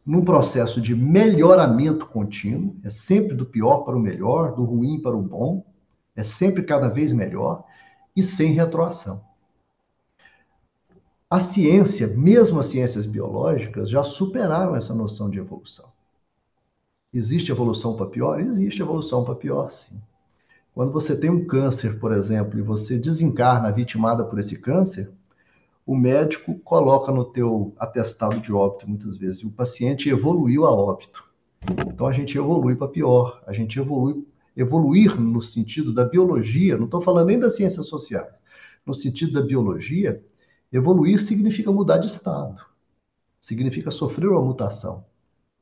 [0.06, 5.16] num processo de melhoramento contínuo, é sempre do pior para o melhor, do ruim para
[5.16, 5.64] o bom,
[6.16, 7.64] é sempre cada vez melhor
[8.16, 9.22] e sem retroação.
[11.28, 15.88] A ciência, mesmo as ciências biológicas, já superaram essa noção de evolução.
[17.12, 18.38] Existe evolução para pior?
[18.38, 20.00] Existe evolução para pior, sim.
[20.72, 25.10] Quando você tem um câncer, por exemplo, e você desencarna vitimada por esse câncer,
[25.84, 31.28] o médico coloca no teu atestado de óbito muitas vezes, o paciente evoluiu a óbito.
[31.88, 34.24] Então a gente evolui para pior, a gente evolui,
[34.56, 38.32] evoluir no sentido da biologia, não estou falando nem das ciências sociais,
[38.86, 40.24] no sentido da biologia,
[40.72, 42.64] evoluir significa mudar de estado,
[43.40, 45.04] significa sofrer uma mutação,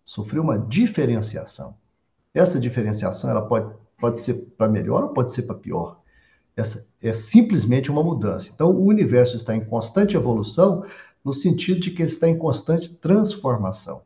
[0.08, 1.76] sofrer uma diferenciação.
[2.32, 6.00] Essa diferenciação ela pode, pode ser para melhor ou pode ser para pior.
[6.56, 8.48] Essa é simplesmente uma mudança.
[8.48, 10.82] Então, o universo está em constante evolução,
[11.22, 14.00] no sentido de que ele está em constante transformação.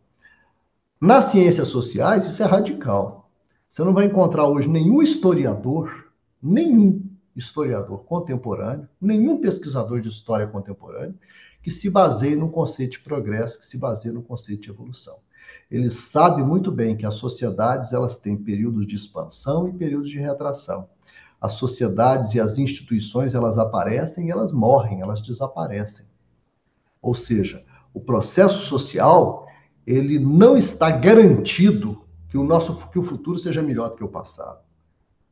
[1.01, 3.31] Nas ciências sociais, isso é radical.
[3.69, 6.09] Você não vai encontrar hoje nenhum historiador,
[6.43, 7.01] nenhum
[7.37, 11.15] historiador contemporâneo, nenhum pesquisador de história contemporânea
[11.63, 15.21] que se baseie no conceito de progresso, que se baseie no conceito de evolução.
[15.73, 20.21] Ele sabe muito bem que as sociedades elas têm períodos de expansão e períodos de
[20.21, 20.89] retração
[21.43, 26.07] as sociedades e as instituições elas aparecem e elas morrem, elas desaparecem.
[27.03, 29.49] Ou seja, o processo social
[29.85, 34.09] ele não está garantido que o nosso que o futuro seja melhor do que o
[34.09, 34.61] passado.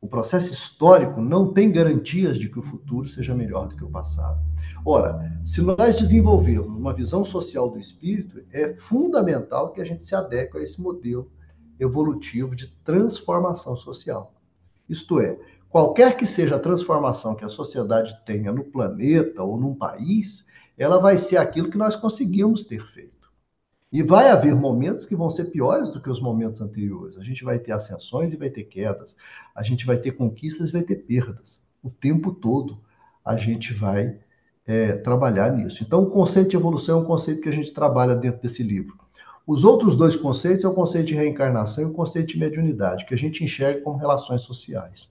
[0.02, 3.90] O processo histórico não tem garantias de que o futuro seja melhor do que o
[3.90, 4.40] passado.
[4.82, 10.14] Ora, se nós desenvolvermos uma visão social do espírito, é fundamental que a gente se
[10.14, 11.30] adeque a esse modelo
[11.78, 14.32] evolutivo de transformação social.
[14.88, 15.38] Isto é,
[15.68, 20.46] qualquer que seja a transformação que a sociedade tenha no planeta ou num país,
[20.78, 23.19] ela vai ser aquilo que nós conseguimos ter feito.
[23.92, 27.18] E vai haver momentos que vão ser piores do que os momentos anteriores.
[27.18, 29.16] A gente vai ter ascensões e vai ter quedas.
[29.54, 31.60] A gente vai ter conquistas e vai ter perdas.
[31.82, 32.78] O tempo todo
[33.24, 34.18] a gente vai
[34.66, 35.82] é, trabalhar nisso.
[35.82, 38.96] Então, o conceito de evolução é um conceito que a gente trabalha dentro desse livro.
[39.46, 43.14] Os outros dois conceitos é o conceito de reencarnação e o conceito de mediunidade, que
[43.14, 45.08] a gente enxerga como relações sociais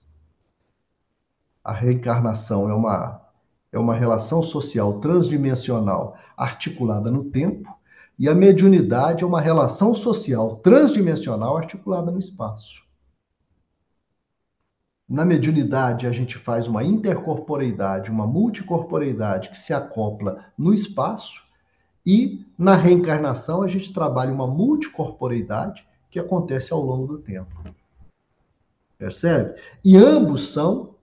[1.64, 3.20] a reencarnação é uma,
[3.72, 7.72] é uma relação social transdimensional articulada no tempo,
[8.20, 12.82] e a mediunidade é uma relação social transdimensional articulada no espaço.
[15.08, 21.42] Na mediunidade, a gente faz uma intercorporeidade, uma multicorporeidade que se acopla no espaço,
[22.04, 27.56] e na reencarnação, a gente trabalha uma multicorporeidade que acontece ao longo do tempo.
[28.98, 29.58] Percebe?
[29.82, 30.94] E ambos são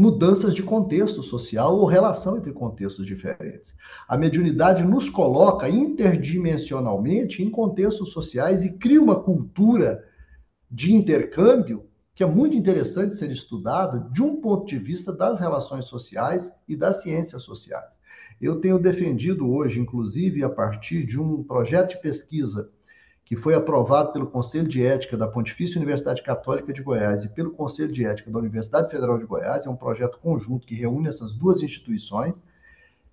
[0.00, 3.76] mudanças de contexto social ou relação entre contextos diferentes.
[4.08, 10.02] A mediunidade nos coloca interdimensionalmente em contextos sociais e cria uma cultura
[10.70, 11.84] de intercâmbio
[12.14, 16.74] que é muito interessante ser estudada de um ponto de vista das relações sociais e
[16.74, 18.00] das ciências sociais.
[18.40, 22.70] Eu tenho defendido hoje, inclusive, a partir de um projeto de pesquisa
[23.30, 27.52] que foi aprovado pelo Conselho de Ética da Pontifícia Universidade Católica de Goiás e pelo
[27.52, 31.32] Conselho de Ética da Universidade Federal de Goiás, é um projeto conjunto que reúne essas
[31.32, 32.42] duas instituições,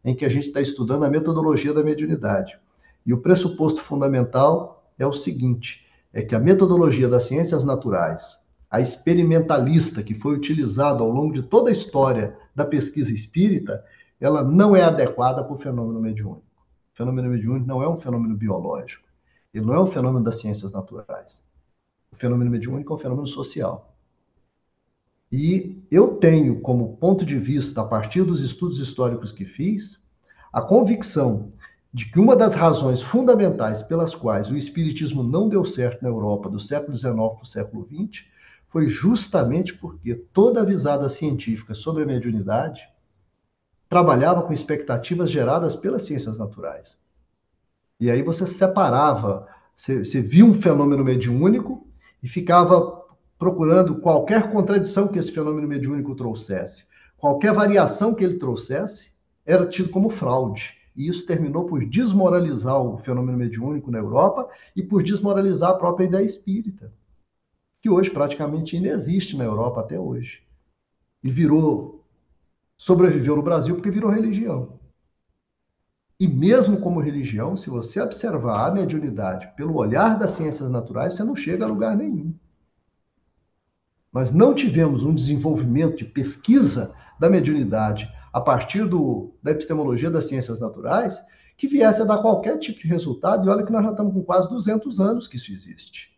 [0.04, 2.58] em que a gente está estudando a metodologia da mediunidade.
[3.06, 8.40] E o pressuposto fundamental é o seguinte: é que a metodologia das ciências naturais,
[8.72, 13.86] a experimentalista que foi utilizada ao longo de toda a história da pesquisa espírita,
[14.20, 16.42] ela não é adequada para o fenômeno mediúnico.
[16.92, 19.06] O fenômeno mediúnico não é um fenômeno biológico
[19.54, 21.44] ele não é um fenômeno das ciências naturais.
[22.12, 23.96] O fenômeno mediúnico é um fenômeno social.
[25.32, 30.02] E eu tenho como ponto de vista, a partir dos estudos históricos que fiz,
[30.54, 31.52] a convicção
[31.94, 36.50] de que uma das razões fundamentais pelas quais o espiritismo não deu certo na Europa
[36.50, 38.26] do século XIX para o século XX
[38.70, 42.88] foi justamente porque toda a visada científica sobre a mediunidade
[43.90, 46.98] trabalhava com expectativas geradas pelas ciências naturais.
[48.00, 51.88] E aí você separava, você, você via um fenômeno mediúnico
[52.22, 53.06] e ficava
[53.38, 56.86] procurando qualquer contradição que esse fenômeno mediúnico trouxesse.
[57.18, 59.12] Qualquer variação que ele trouxesse
[59.46, 60.76] era tido como fraude.
[60.96, 66.06] E isso terminou por desmoralizar o fenômeno mediúnico na Europa e por desmoralizar a própria
[66.06, 66.92] ideia espírita,
[67.82, 70.42] que hoje praticamente inexiste na Europa até hoje.
[71.24, 72.04] E virou,
[72.78, 74.80] sobreviveu no Brasil porque virou religião.
[76.20, 81.24] E mesmo como religião, se você observar a mediunidade pelo olhar das ciências naturais, você
[81.24, 82.34] não chega a lugar nenhum.
[84.12, 90.26] Nós não tivemos um desenvolvimento de pesquisa da mediunidade a partir do, da epistemologia das
[90.26, 91.22] ciências naturais
[91.56, 94.24] que viesse a dar qualquer tipo de resultado, e olha que nós já estamos com
[94.24, 96.16] quase 200 anos que isso existe.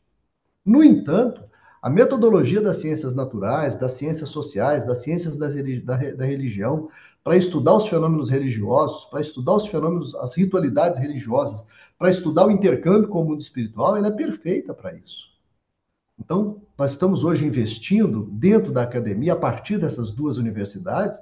[0.65, 1.43] No entanto,
[1.81, 6.89] a metodologia das ciências naturais, das ciências sociais, das ciências da, da religião,
[7.23, 11.65] para estudar os fenômenos religiosos, para estudar os fenômenos, as ritualidades religiosas,
[11.97, 15.29] para estudar o intercâmbio com o mundo espiritual, ela é perfeita para isso.
[16.19, 21.19] Então, nós estamos hoje investindo dentro da academia, a partir dessas duas universidades,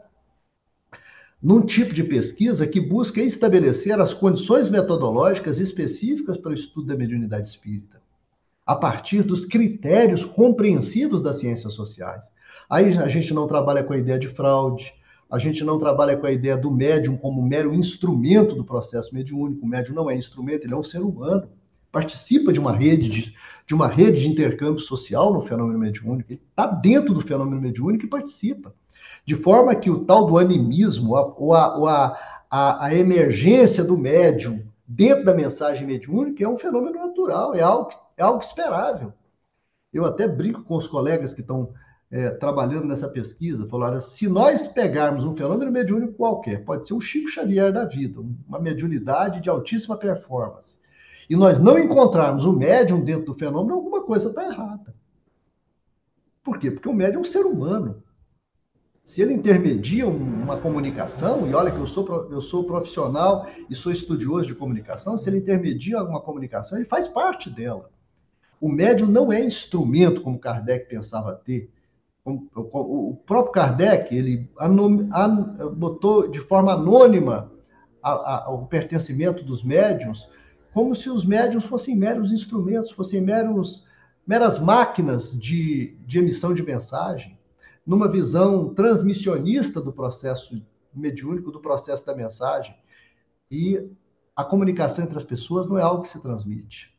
[1.41, 6.95] num tipo de pesquisa que busca estabelecer as condições metodológicas específicas para o estudo da
[6.95, 8.01] mediunidade espírita,
[8.65, 12.31] a partir dos critérios compreensivos das ciências sociais.
[12.67, 14.93] Aí a gente não trabalha com a ideia de fraude,
[15.29, 19.65] a gente não trabalha com a ideia do médium como mero instrumento do processo mediúnico.
[19.65, 21.49] O médium não é instrumento, ele é um ser humano.
[21.91, 26.31] Participa de uma rede de, de uma rede de intercâmbio social no fenômeno mediúnico.
[26.31, 28.73] Ele está dentro do fenômeno mediúnico e participa.
[29.25, 32.17] De forma que o tal do animismo, ou a, ou a,
[32.49, 37.89] a, a emergência do médium dentro da mensagem mediúnica é um fenômeno natural, é algo,
[38.15, 39.11] é algo esperável.
[39.93, 41.73] Eu até brinco com os colegas que estão
[42.09, 47.01] é, trabalhando nessa pesquisa, falaram: se nós pegarmos um fenômeno mediúnico qualquer, pode ser um
[47.01, 50.77] Chico Xavier da vida, uma mediunidade de altíssima performance,
[51.29, 54.95] e nós não encontrarmos o médium dentro do fenômeno, alguma coisa está errada.
[56.43, 56.71] Por quê?
[56.71, 58.03] Porque o médium é um ser humano
[59.07, 63.89] se ele intermedia uma comunicação, e olha que eu sou, eu sou profissional e sou
[63.89, 67.89] estudioso de comunicação, se ele intermedia alguma comunicação, ele faz parte dela.
[68.59, 71.71] O médium não é instrumento, como Kardec pensava ter.
[72.27, 74.49] O próprio Kardec, ele
[75.77, 77.49] botou de forma anônima
[78.03, 80.27] a, a, o pertencimento dos médiums,
[80.73, 83.85] como se os médiums fossem meros instrumentos, fossem meros,
[84.25, 87.37] meras máquinas de, de emissão de mensagem
[87.85, 90.61] numa visão transmissionista do processo
[90.93, 92.75] mediúnico, do processo da mensagem.
[93.49, 93.89] E
[94.35, 96.93] a comunicação entre as pessoas não é algo que se transmite.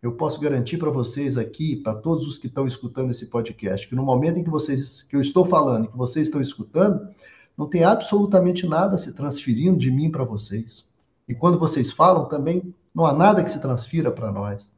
[0.00, 3.96] Eu posso garantir para vocês aqui, para todos os que estão escutando esse podcast, que
[3.96, 7.08] no momento em que vocês que eu estou falando, que vocês estão escutando,
[7.56, 10.86] não tem absolutamente nada se transferindo de mim para vocês.
[11.28, 14.70] E quando vocês falam também não há nada que se transfira para nós.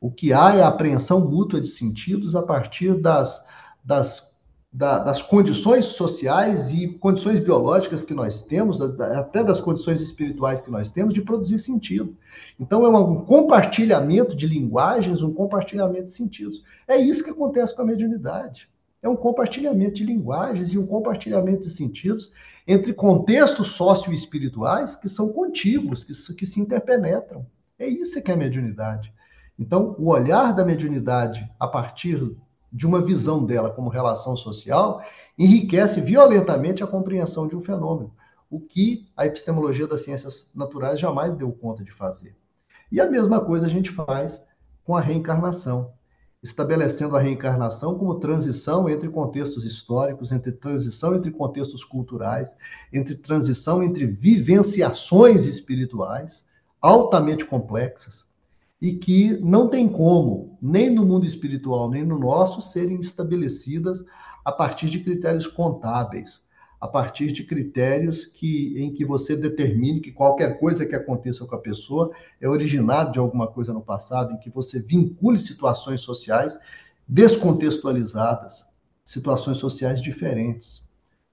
[0.00, 3.44] O que há é a apreensão mútua de sentidos a partir das,
[3.82, 4.33] das
[4.74, 10.68] da, das condições sociais e condições biológicas que nós temos, até das condições espirituais que
[10.68, 12.16] nós temos, de produzir sentido.
[12.58, 16.64] Então, é um compartilhamento de linguagens, um compartilhamento de sentidos.
[16.88, 18.68] É isso que acontece com a mediunidade.
[19.00, 22.32] É um compartilhamento de linguagens e um compartilhamento de sentidos
[22.66, 27.46] entre contextos sócio-espirituais que são contíguos, que, que se interpenetram.
[27.78, 29.12] É isso que é a mediunidade.
[29.56, 32.34] Então, o olhar da mediunidade a partir
[32.74, 35.00] de uma visão dela como relação social,
[35.38, 38.12] enriquece violentamente a compreensão de um fenômeno,
[38.50, 42.36] o que a epistemologia das ciências naturais jamais deu conta de fazer.
[42.90, 44.42] E a mesma coisa a gente faz
[44.82, 45.92] com a reencarnação,
[46.42, 52.56] estabelecendo a reencarnação como transição entre contextos históricos, entre transição entre contextos culturais,
[52.92, 56.44] entre transição entre vivenciações espirituais
[56.82, 58.24] altamente complexas,
[58.84, 64.04] e que não tem como, nem no mundo espiritual, nem no nosso, serem estabelecidas
[64.44, 66.42] a partir de critérios contábeis,
[66.78, 71.54] a partir de critérios que, em que você determine que qualquer coisa que aconteça com
[71.54, 76.54] a pessoa é originado de alguma coisa no passado, em que você vincule situações sociais
[77.08, 78.66] descontextualizadas,
[79.02, 80.84] situações sociais diferentes.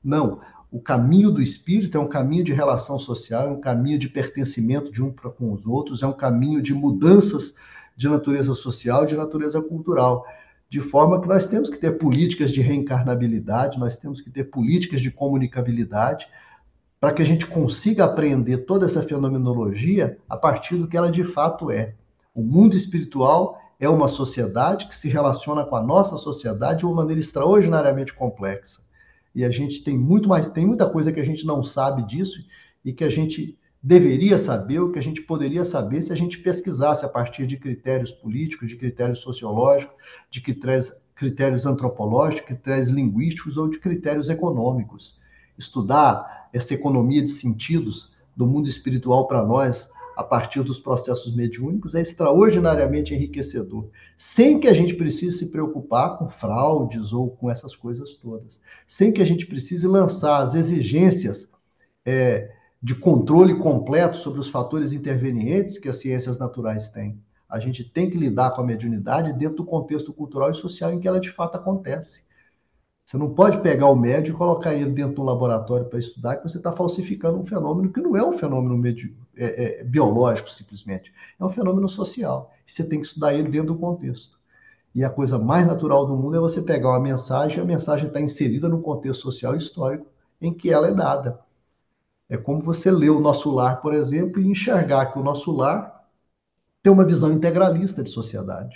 [0.01, 0.39] Não,
[0.71, 4.89] o caminho do espírito é um caminho de relação social, é um caminho de pertencimento
[4.89, 7.55] de um para com os outros, é um caminho de mudanças
[7.97, 10.25] de natureza social, de natureza cultural.
[10.69, 15.01] De forma que nós temos que ter políticas de reencarnabilidade, nós temos que ter políticas
[15.01, 16.25] de comunicabilidade,
[17.01, 21.25] para que a gente consiga aprender toda essa fenomenologia a partir do que ela de
[21.25, 21.95] fato é.
[22.33, 26.95] O mundo espiritual é uma sociedade que se relaciona com a nossa sociedade de uma
[26.95, 28.81] maneira extraordinariamente complexa.
[29.33, 32.43] E a gente tem muito mais, tem muita coisa que a gente não sabe disso
[32.83, 36.37] e que a gente deveria saber, o que a gente poderia saber se a gente
[36.39, 39.95] pesquisasse a partir de critérios políticos, de critérios sociológicos,
[40.29, 45.19] de critérios, critérios antropológicos, critérios linguísticos ou de critérios econômicos.
[45.57, 49.89] Estudar essa economia de sentidos do mundo espiritual para nós
[50.21, 56.17] a partir dos processos mediúnicos é extraordinariamente enriquecedor, sem que a gente precise se preocupar
[56.17, 61.49] com fraudes ou com essas coisas todas, sem que a gente precise lançar as exigências
[62.05, 62.51] é,
[62.81, 67.19] de controle completo sobre os fatores intervenientes que as ciências naturais têm.
[67.49, 70.99] A gente tem que lidar com a mediunidade dentro do contexto cultural e social em
[70.99, 72.23] que ela de fato acontece.
[73.03, 76.37] Você não pode pegar o médium e colocar ele dentro de um laboratório para estudar,
[76.37, 80.49] que você está falsificando um fenômeno que não é um fenômeno médio, é, é, biológico,
[80.49, 81.13] simplesmente.
[81.39, 82.51] É um fenômeno social.
[82.65, 84.39] Você tem que estudar ele dentro do contexto.
[84.93, 88.07] E a coisa mais natural do mundo é você pegar uma mensagem e a mensagem
[88.07, 90.05] está inserida no contexto social e histórico
[90.41, 91.39] em que ela é dada.
[92.29, 96.07] É como você ler o nosso lar, por exemplo, e enxergar que o nosso lar
[96.81, 98.75] tem uma visão integralista de sociedade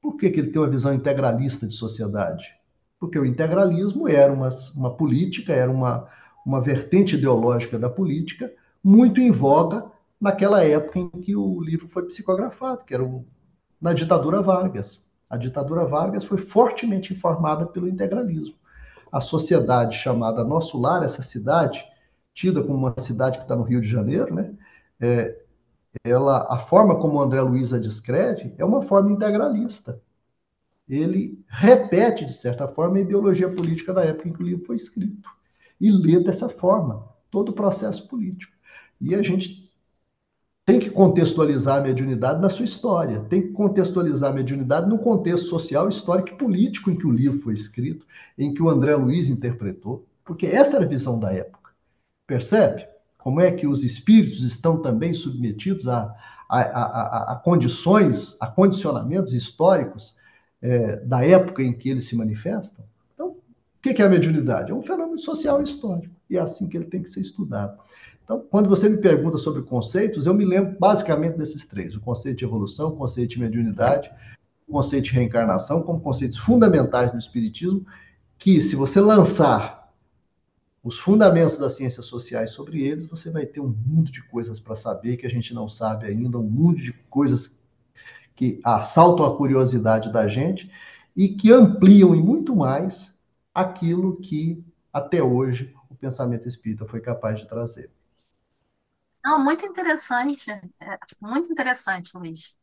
[0.00, 2.54] Por que, que ele tem uma visão integralista de sociedade?
[2.98, 6.08] Porque o integralismo era uma, uma política, era uma,
[6.46, 8.52] uma vertente ideológica da política
[8.84, 13.24] muito em voga naquela época em que o livro foi psicografado, que era o,
[13.80, 15.02] na ditadura Vargas.
[15.28, 18.54] A ditadura Vargas foi fortemente informada pelo integralismo.
[19.10, 21.84] A sociedade chamada Nosso Lar, essa cidade,
[22.34, 24.52] tida como uma cidade que está no Rio de Janeiro, né?
[25.00, 25.42] É,
[26.02, 30.00] ela, a forma como André Luiz a descreve é uma forma integralista.
[30.88, 34.76] Ele repete, de certa forma, a ideologia política da época em que o livro foi
[34.76, 35.30] escrito.
[35.80, 38.53] E lê dessa forma todo o processo político.
[39.04, 39.70] E a gente
[40.64, 45.46] tem que contextualizar a mediunidade na sua história, tem que contextualizar a mediunidade no contexto
[45.46, 48.06] social, histórico e político em que o livro foi escrito,
[48.38, 51.70] em que o André Luiz interpretou, porque essa era a visão da época.
[52.26, 52.86] Percebe?
[53.18, 56.14] Como é que os espíritos estão também submetidos a,
[56.48, 60.16] a, a, a condições, a condicionamentos históricos
[60.62, 62.86] é, da época em que eles se manifestam?
[63.12, 63.36] Então, o
[63.82, 64.72] que é a mediunidade?
[64.72, 67.78] É um fenômeno social e histórico, e é assim que ele tem que ser estudado.
[68.24, 72.38] Então, quando você me pergunta sobre conceitos, eu me lembro basicamente desses três: o conceito
[72.38, 74.10] de evolução, o conceito de mediunidade,
[74.66, 77.86] o conceito de reencarnação, como conceitos fundamentais no Espiritismo,
[78.38, 79.92] que, se você lançar
[80.82, 84.74] os fundamentos das ciências sociais sobre eles, você vai ter um mundo de coisas para
[84.74, 87.58] saber que a gente não sabe ainda, um mundo de coisas
[88.34, 90.70] que assaltam a curiosidade da gente
[91.16, 93.14] e que ampliam e muito mais
[93.54, 94.62] aquilo que
[94.92, 97.90] até hoje o pensamento espírita foi capaz de trazer.
[99.24, 102.56] Não, muito interessante, é, muito interessante, Luiz.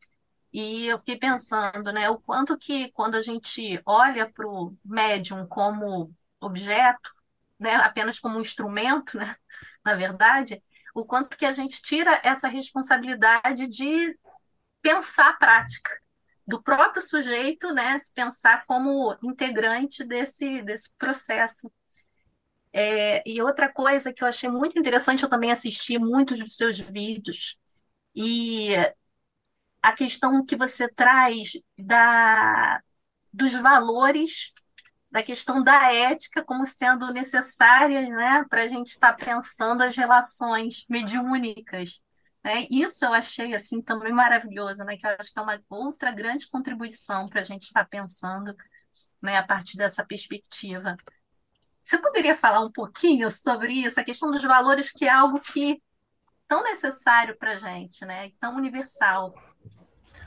[0.52, 5.46] E eu fiquei pensando, né, o quanto que quando a gente olha para o médium
[5.46, 7.12] como objeto,
[7.60, 9.24] né, apenas como um instrumento, né,
[9.84, 10.62] na verdade,
[10.94, 14.18] o quanto que a gente tira essa responsabilidade de
[14.82, 15.98] pensar a prática
[16.46, 21.72] do próprio sujeito, né, se pensar como integrante desse, desse processo
[22.72, 26.78] é, e outra coisa que eu achei muito interessante, eu também assisti muitos dos seus
[26.78, 27.58] vídeos,
[28.14, 28.70] e
[29.82, 32.80] a questão que você traz da,
[33.32, 34.52] dos valores,
[35.10, 39.96] da questão da ética como sendo necessárias né, para a gente estar tá pensando as
[39.96, 42.00] relações mediúnicas.
[42.44, 42.66] Né?
[42.70, 44.96] Isso eu achei assim também maravilhoso, né?
[44.96, 48.54] que eu acho que é uma outra grande contribuição para a gente estar tá pensando
[49.22, 50.96] né, a partir dessa perspectiva.
[51.82, 55.82] Você poderia falar um pouquinho sobre isso, a questão dos valores, que é algo que
[56.46, 58.30] tão necessário para a gente, né?
[58.38, 59.34] tão universal.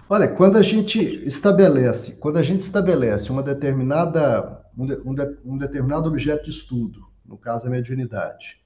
[0.10, 5.38] Olha, quando a gente estabelece, quando a gente estabelece uma determinada, um, de, um, de,
[5.46, 8.62] um determinado objeto de estudo, no caso a mediunidade,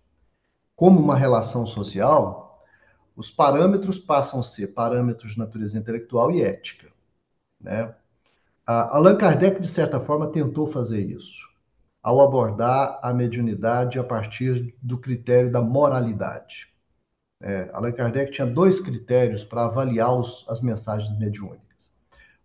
[0.75, 2.65] como uma relação social,
[3.15, 6.87] os parâmetros passam a ser parâmetros de natureza intelectual e ética.
[7.61, 7.93] Né?
[8.65, 11.48] A Allan Kardec, de certa forma, tentou fazer isso
[12.01, 16.67] ao abordar a mediunidade a partir do critério da moralidade.
[17.41, 21.91] É, Allan Kardec tinha dois critérios para avaliar os, as mensagens mediúnicas.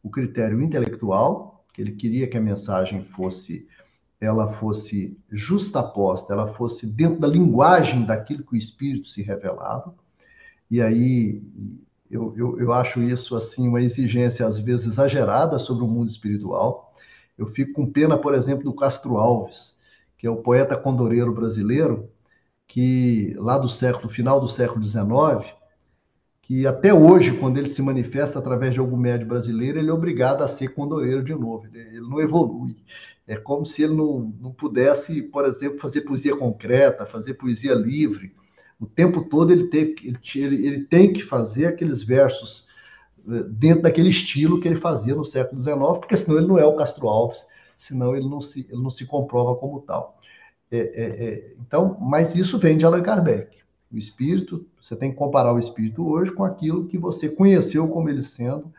[0.03, 3.67] O critério intelectual, que ele queria que a mensagem fosse
[4.21, 9.95] ela fosse justaposta, ela fosse dentro da linguagem daquilo que o Espírito se revelava.
[10.71, 11.43] E aí
[12.11, 16.94] eu, eu, eu acho isso assim uma exigência às vezes exagerada sobre o mundo espiritual.
[17.37, 19.79] Eu fico com pena, por exemplo, do Castro Alves,
[20.17, 22.09] que é o poeta condoreiro brasileiro,
[22.67, 25.55] que lá do século, final do século XIX,
[26.43, 30.43] que até hoje, quando ele se manifesta através de algum médio brasileiro, ele é obrigado
[30.43, 32.77] a ser condoreiro de novo, ele não evolui.
[33.27, 38.35] É como se ele não, não pudesse, por exemplo, fazer poesia concreta, fazer poesia livre.
[38.79, 39.95] O tempo todo ele tem,
[40.35, 42.67] ele, ele tem que fazer aqueles versos
[43.51, 46.77] dentro daquele estilo que ele fazia no século XIX, porque senão ele não é o
[46.77, 47.45] Castro Alves,
[47.77, 50.19] senão ele não se, ele não se comprova como tal.
[50.71, 53.59] É, é, é, então, mas isso vem de Allan Kardec.
[53.93, 58.09] O espírito, você tem que comparar o espírito hoje com aquilo que você conheceu como
[58.09, 58.73] ele sendo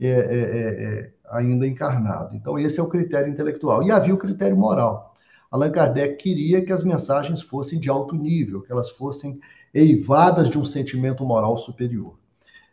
[0.00, 2.36] é, é, é, ainda encarnado.
[2.36, 3.82] Então, esse é o critério intelectual.
[3.82, 5.16] E havia o critério moral.
[5.50, 9.40] Allan Kardec queria que as mensagens fossem de alto nível, que elas fossem
[9.72, 12.18] eivadas de um sentimento moral superior.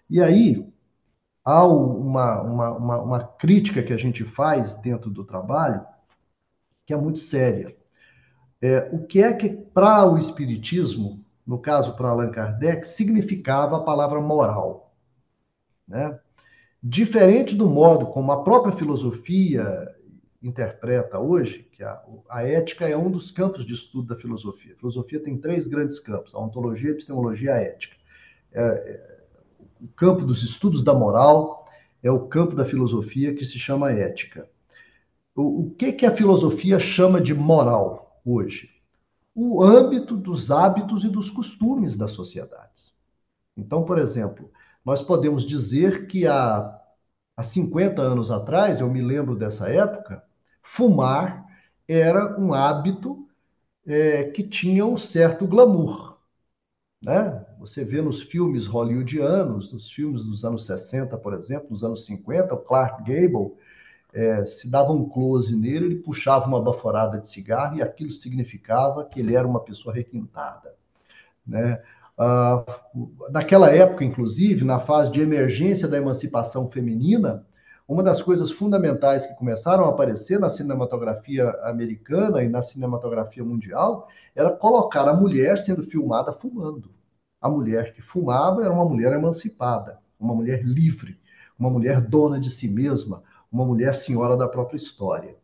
[0.10, 0.70] E aí,
[1.46, 5.86] há uma, uma, uma, uma crítica que a gente faz dentro do trabalho
[6.86, 7.76] que é muito séria.
[8.62, 13.84] É, o que é que, para o Espiritismo, no caso para Allan Kardec, significava a
[13.84, 14.94] palavra moral?
[15.88, 16.20] Né?
[16.82, 19.96] Diferente do modo como a própria filosofia
[20.42, 24.74] interpreta hoje, que a, a, ética é um dos campos de estudo da filosofia.
[24.74, 27.96] A filosofia tem três grandes campos: a ontologia, a epistemologia e a ética.
[28.54, 29.15] É, é,
[29.86, 31.66] o campo dos estudos da moral,
[32.02, 34.50] é o campo da filosofia que se chama ética.
[35.36, 38.72] O, o que, que a filosofia chama de moral hoje?
[39.36, 42.92] O âmbito dos hábitos e dos costumes das sociedades.
[43.56, 44.52] Então, por exemplo,
[44.84, 46.80] nós podemos dizer que há,
[47.38, 50.24] há 50 anos atrás, eu me lembro dessa época,
[50.64, 51.46] fumar
[51.88, 53.28] era um hábito
[53.86, 56.18] é, que tinha um certo glamour.
[57.04, 57.45] Né?
[57.66, 62.54] Você vê nos filmes hollywoodianos, nos filmes dos anos 60, por exemplo, nos anos 50,
[62.54, 63.54] o Clark Gable,
[64.14, 69.04] é, se dava um close nele, ele puxava uma baforada de cigarro e aquilo significava
[69.04, 70.76] que ele era uma pessoa requintada.
[71.46, 71.82] Né?
[72.16, 72.64] Ah,
[73.32, 77.48] naquela época, inclusive, na fase de emergência da emancipação feminina,
[77.88, 84.08] uma das coisas fundamentais que começaram a aparecer na cinematografia americana e na cinematografia mundial
[84.36, 86.95] era colocar a mulher sendo filmada fumando.
[87.46, 91.16] A mulher que fumava era uma mulher emancipada, uma mulher livre,
[91.60, 93.22] uma mulher dona de si mesma,
[93.52, 95.36] uma mulher senhora da própria história.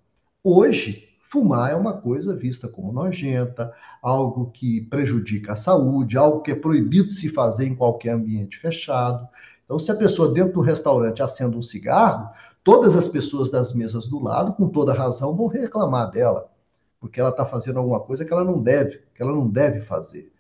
[0.44, 3.72] Hoje, fumar é uma coisa vista como nojenta,
[4.02, 9.30] algo que prejudica a saúde, algo que é proibido se fazer em qualquer ambiente fechado.
[9.64, 12.32] Então, se a pessoa dentro do restaurante acende um cigarro,
[12.64, 16.50] todas as pessoas das mesas do lado, com toda razão, vão reclamar dela,
[17.00, 20.34] porque ela está fazendo alguma coisa que ela não deve, que ela não deve fazer.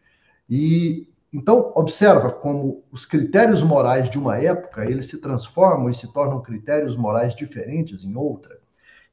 [0.49, 6.11] E então observa como os critérios morais de uma época eles se transformam e se
[6.11, 8.59] tornam critérios morais diferentes em outra.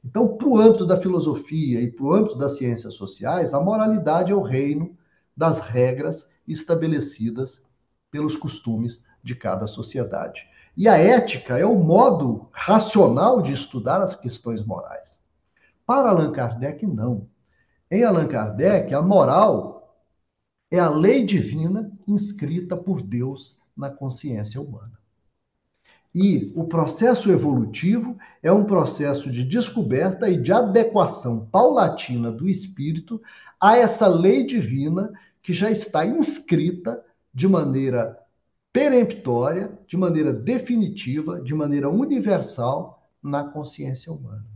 [0.05, 4.33] Então, para o âmbito da filosofia e para o âmbito das ciências sociais, a moralidade
[4.33, 4.97] é o reino
[5.37, 7.63] das regras estabelecidas
[8.11, 10.47] pelos costumes de cada sociedade.
[10.77, 15.19] E a ética é o modo racional de estudar as questões morais.
[15.85, 17.27] Para Allan Kardec, não.
[17.91, 19.78] Em Allan Kardec, a moral
[20.71, 24.99] é a lei divina inscrita por Deus na consciência humana.
[26.15, 33.21] E o processo evolutivo é um processo de descoberta e de adequação paulatina do espírito
[33.61, 35.13] a essa lei divina
[35.43, 37.03] que já está inscrita
[37.33, 38.19] de maneira
[38.73, 44.47] peremptória, de maneira definitiva, de maneira universal na consciência humana.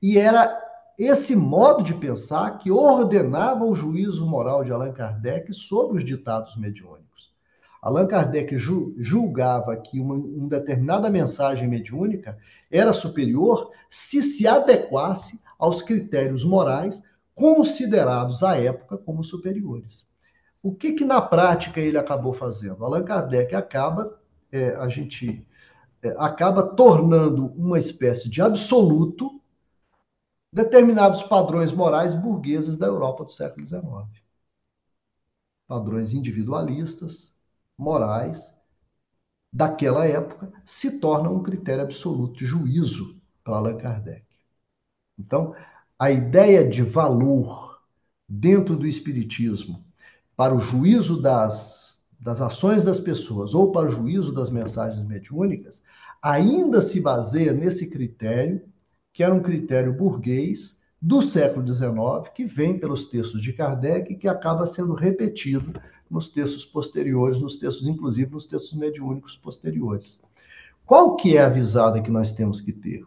[0.00, 0.63] E era
[0.98, 6.56] esse modo de pensar que ordenava o juízo moral de Allan Kardec sobre os ditados
[6.56, 7.32] mediúnicos.
[7.82, 12.38] Allan Kardec julgava que uma, uma determinada mensagem mediúnica
[12.70, 17.02] era superior se se adequasse aos critérios morais
[17.34, 20.06] considerados à época como superiores.
[20.62, 22.84] O que, que na prática ele acabou fazendo?
[22.84, 24.18] Allan Kardec acaba,
[24.50, 25.46] é, a gente
[26.02, 29.33] é, acaba tornando uma espécie de absoluto
[30.54, 33.84] determinados padrões morais burgueses da Europa do século XIX.
[35.66, 37.34] Padrões individualistas,
[37.76, 38.54] morais
[39.52, 44.24] daquela época se tornam um critério absoluto de juízo para Allan Kardec.
[45.18, 45.56] Então,
[45.98, 47.82] a ideia de valor
[48.28, 49.84] dentro do Espiritismo
[50.36, 55.82] para o juízo das, das ações das pessoas ou para o juízo das mensagens mediúnicas
[56.22, 58.62] ainda se baseia nesse critério,
[59.14, 64.16] que era um critério burguês do século XIX, que vem pelos textos de Kardec e
[64.16, 70.18] que acaba sendo repetido nos textos posteriores, nos textos, inclusive nos textos mediúnicos posteriores.
[70.84, 73.06] Qual que é a visada que nós temos que ter?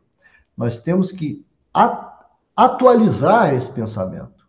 [0.56, 1.46] Nós temos que
[2.56, 4.48] atualizar esse pensamento.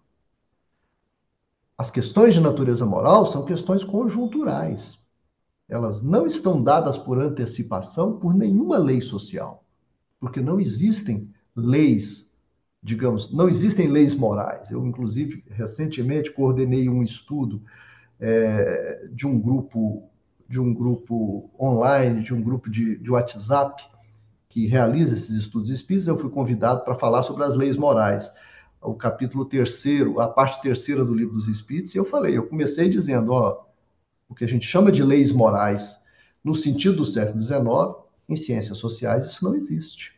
[1.77, 4.97] As questões de natureza moral são questões conjunturais.
[5.69, 9.65] Elas não estão dadas por antecipação por nenhuma lei social,
[10.21, 11.29] porque não existem
[11.59, 12.33] leis,
[12.83, 14.71] digamos, não existem leis morais.
[14.71, 17.63] Eu, inclusive, recentemente coordenei um estudo
[18.21, 20.09] é, de um grupo
[20.49, 23.85] de um grupo online, de um grupo de, de WhatsApp
[24.49, 28.33] que realiza esses estudos espíritas, eu fui convidado para falar sobre as leis morais,
[28.81, 32.89] o capítulo terceiro, a parte terceira do livro dos Espíritos, e eu falei, eu comecei
[32.89, 33.67] dizendo, ó,
[34.27, 35.99] o que a gente chama de leis morais
[36.43, 37.61] no sentido do século XIX,
[38.29, 40.18] em ciências sociais isso não existe.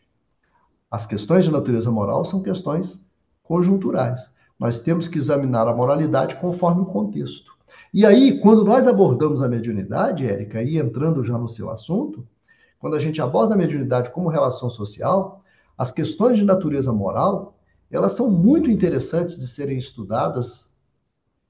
[0.91, 3.01] As questões de natureza moral são questões
[3.45, 4.29] conjunturais.
[4.59, 7.53] Nós temos que examinar a moralidade conforme o contexto.
[7.95, 12.27] E aí, quando nós abordamos a mediunidade, Érica, e entrando já no seu assunto,
[12.79, 15.45] quando a gente aborda a mediunidade como relação social,
[15.79, 17.57] as questões de natureza moral,
[17.91, 20.69] elas são muito interessantes de serem estudadas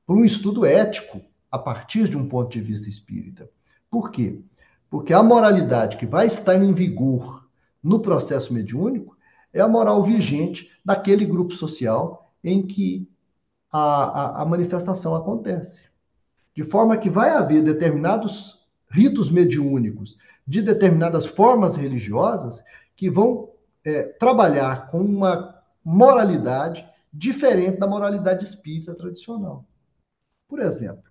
[0.06, 1.20] por um estudo ético
[1.50, 3.48] a partir de um ponto de vista espírita.
[3.90, 4.40] Por quê?
[4.88, 7.48] Porque a moralidade que vai estar em vigor
[7.82, 9.16] no processo mediúnico
[9.52, 13.08] é a moral vigente daquele grupo social em que
[13.70, 15.84] a, a, a manifestação acontece.
[16.54, 22.62] De forma que vai haver determinados ritos mediúnicos de determinadas formas religiosas
[22.96, 23.50] que vão
[23.84, 29.64] é, trabalhar com uma moralidade diferente da moralidade espírita tradicional.
[30.48, 31.04] Por exemplo,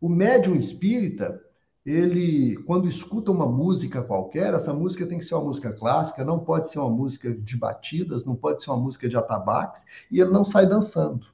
[0.00, 1.40] o médium espírita,
[1.84, 6.38] ele, quando escuta uma música qualquer, essa música tem que ser uma música clássica, não
[6.38, 10.30] pode ser uma música de batidas, não pode ser uma música de atabaques, e ele
[10.30, 11.26] não sai dançando.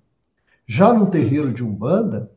[0.66, 2.30] Já num terreiro de umbanda,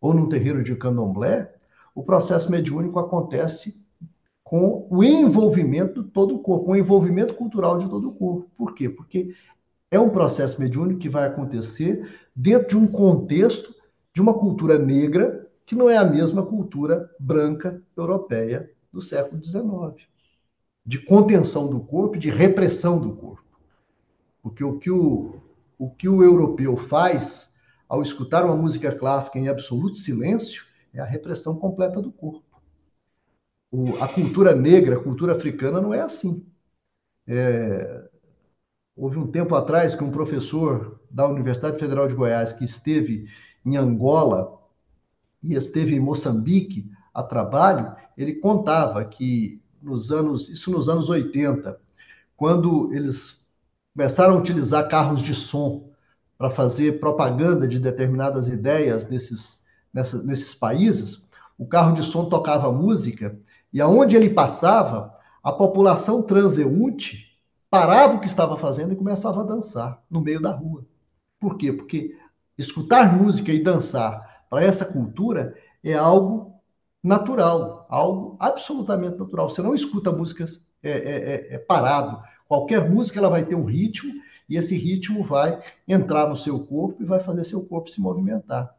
[0.00, 1.54] ou num terreiro de candomblé,
[1.94, 3.82] o processo mediúnico acontece
[4.42, 8.50] com o envolvimento de todo o corpo, o envolvimento cultural de todo o corpo.
[8.56, 8.88] Por quê?
[8.88, 9.34] Porque
[9.90, 13.74] é um processo mediúnico que vai acontecer dentro de um contexto
[14.14, 20.08] de uma cultura negra que não é a mesma cultura branca europeia do século XIX,
[20.84, 23.44] de contenção do corpo, de repressão do corpo.
[24.42, 25.42] Porque o que o,
[25.78, 27.52] o que o europeu faz
[27.86, 30.64] ao escutar uma música clássica em absoluto silêncio
[30.94, 32.62] é a repressão completa do corpo.
[33.70, 36.46] O, a cultura negra, a cultura africana não é assim.
[37.26, 38.08] É,
[38.96, 43.28] houve um tempo atrás que um professor da Universidade Federal de Goiás que esteve
[43.66, 44.57] em Angola
[45.42, 51.78] e esteve em Moçambique a trabalho, ele contava que nos anos, isso nos anos 80,
[52.36, 53.44] quando eles
[53.94, 55.90] começaram a utilizar carros de som
[56.36, 59.60] para fazer propaganda de determinadas ideias nesses,
[59.92, 61.22] nessa, nesses países,
[61.58, 63.36] o carro de som tocava música
[63.72, 65.12] e aonde ele passava,
[65.42, 67.36] a população transeunte
[67.68, 70.84] parava o que estava fazendo e começava a dançar no meio da rua.
[71.40, 71.72] Por quê?
[71.72, 72.16] Porque
[72.56, 76.54] escutar música e dançar para essa cultura é algo
[77.02, 79.48] natural, algo absolutamente natural.
[79.48, 82.22] Você não escuta músicas é, é, é, é parado.
[82.46, 84.12] Qualquer música ela vai ter um ritmo
[84.48, 88.74] e esse ritmo vai entrar no seu corpo e vai fazer seu corpo se movimentar.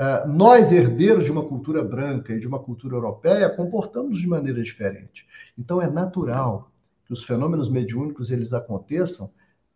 [0.00, 4.62] Uh, nós, herdeiros de uma cultura branca e de uma cultura europeia, comportamos de maneira
[4.62, 5.26] diferente.
[5.58, 6.72] Então, é natural
[7.04, 9.26] que os fenômenos mediúnicos eles aconteçam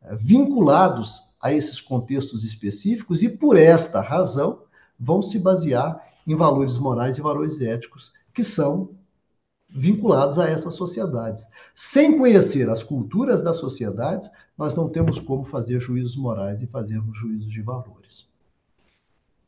[0.00, 4.62] uh, vinculados a esses contextos específicos e, por esta razão,
[4.98, 8.90] vão se basear em valores morais e valores éticos que são
[9.68, 11.46] vinculados a essas sociedades.
[11.74, 17.18] Sem conhecer as culturas das sociedades, nós não temos como fazer juízos morais e fazermos
[17.18, 18.26] juízos de valores.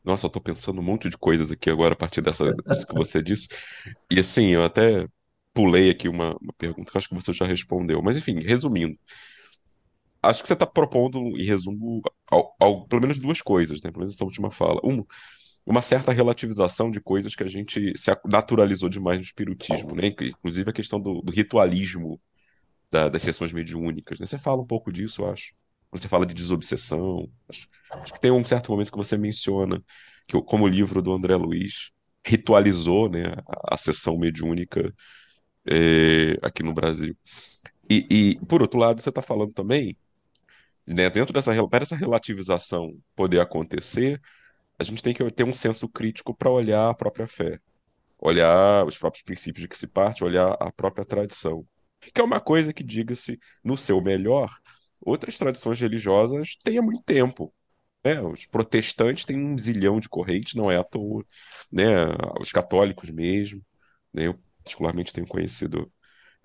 [0.03, 2.95] Nossa, eu tô pensando um monte de coisas aqui agora a partir dessa, disso que
[2.95, 3.49] você disse.
[4.09, 5.07] E assim, eu até
[5.53, 8.01] pulei aqui uma, uma pergunta que acho que você já respondeu.
[8.01, 8.97] Mas enfim, resumindo.
[10.29, 13.91] Acho que você está propondo, em resumo, ao, ao, pelo menos duas coisas, né?
[13.91, 14.79] Pelo menos essa última fala.
[14.83, 15.05] Uma,
[15.65, 20.07] uma certa relativização de coisas que a gente se naturalizou demais no espiritismo, né?
[20.07, 22.19] Inclusive a questão do, do ritualismo
[22.91, 24.25] da, das sessões mediúnicas, né?
[24.25, 25.53] Você fala um pouco disso, eu acho.
[25.91, 27.29] Você fala de desobsessão.
[27.49, 29.83] Acho, acho que tem um certo momento que você menciona
[30.27, 31.91] que, como o livro do André Luiz
[32.25, 34.93] ritualizou, né, a, a sessão mediúnica
[35.65, 37.15] é, aqui no Brasil.
[37.89, 39.95] E, e, por outro lado, você está falando também,
[40.87, 44.21] né, dentro dessa para essa relativização poder acontecer,
[44.79, 47.59] a gente tem que ter um senso crítico para olhar a própria fé,
[48.17, 51.65] olhar os próprios princípios de que se parte, olhar a própria tradição.
[51.99, 54.49] Que é uma coisa que, diga-se, no seu melhor,
[55.01, 57.53] outras tradições religiosas têm há muito tempo.
[58.03, 58.21] Né?
[58.21, 61.25] Os protestantes têm um zilhão de correntes, não é à toa.
[61.71, 61.85] Né?
[62.39, 63.61] Os católicos mesmo.
[64.13, 64.27] Né?
[64.27, 65.91] Eu, particularmente, tenho conhecido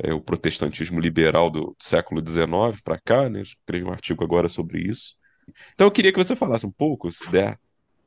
[0.02, 3.28] é, o protestantismo liberal do século XIX para cá.
[3.28, 3.42] Né?
[3.42, 5.16] Escrevi um artigo agora sobre isso.
[5.74, 7.58] Então, eu queria que você falasse um pouco, se der.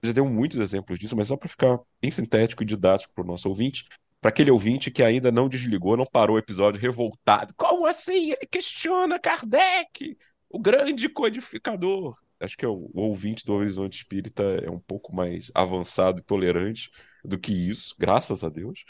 [0.02, 3.24] Você já deu muitos exemplos disso, mas só para ficar bem sintético e didático para
[3.24, 3.88] o nosso ouvinte,
[4.22, 7.54] para aquele ouvinte que ainda não desligou, não parou o episódio revoltado.
[7.56, 8.32] Como assim?
[8.32, 10.18] Ele questiona Kardec
[10.56, 12.18] o grande codificador.
[12.40, 16.24] Acho que é o, o ouvinte do Horizonte Espírita é um pouco mais avançado e
[16.24, 16.90] tolerante
[17.24, 18.86] do que isso, graças a Deus.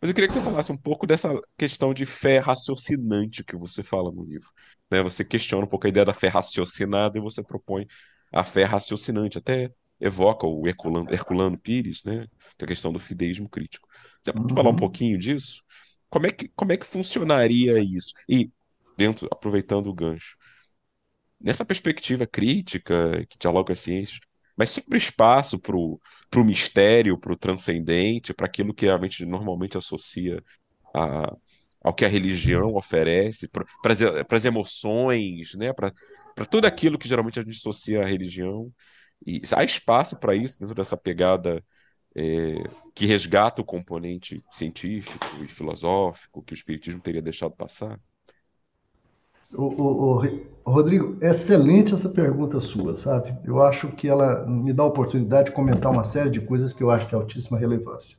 [0.00, 1.28] Mas eu queria que você falasse um pouco dessa
[1.58, 4.48] questão de fé raciocinante que você fala no livro.
[4.90, 5.02] Né?
[5.02, 7.86] Você questiona um pouco a ideia da fé raciocinada e você propõe
[8.32, 9.36] a fé raciocinante.
[9.36, 9.70] Até
[10.00, 12.26] evoca o Herculano, Herculano Pires, né?
[12.56, 13.86] que é a questão do fideísmo crítico.
[14.22, 14.56] Você pode uhum.
[14.56, 15.62] falar um pouquinho disso?
[16.08, 18.14] Como é, que, como é que funcionaria isso?
[18.26, 18.50] E,
[18.96, 20.36] dentro, aproveitando o gancho,
[21.38, 24.18] nessa perspectiva crítica que dialoga com as ciências,
[24.56, 29.78] mas sobre espaço para o mistério, para o transcendente, para aquilo que a mente normalmente
[29.78, 30.42] associa
[30.94, 31.36] a,
[31.82, 35.72] ao que a religião oferece, para as emoções, né?
[35.72, 35.92] para
[36.48, 38.72] tudo aquilo que geralmente a gente associa à religião.
[39.26, 41.62] E há espaço para isso dentro dessa pegada
[42.14, 42.62] é,
[42.94, 48.00] que resgata o componente científico e filosófico que o Espiritismo teria deixado passar?
[49.54, 50.22] O,
[50.64, 53.36] Rodrigo, excelente essa pergunta sua, sabe?
[53.44, 56.82] Eu acho que ela me dá a oportunidade de comentar uma série de coisas que
[56.82, 58.16] eu acho de altíssima relevância.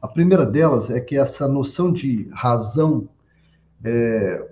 [0.00, 3.08] A primeira delas é que essa noção de razão
[3.84, 4.48] é,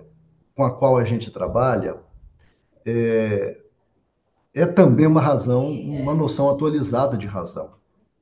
[0.55, 1.97] com a qual a gente trabalha
[2.85, 3.57] é,
[4.53, 7.71] é também uma razão, uma noção atualizada de razão.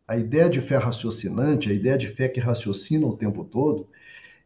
[0.08, 3.88] A ideia de fé raciocinante, a ideia de fé que raciocina o tempo todo,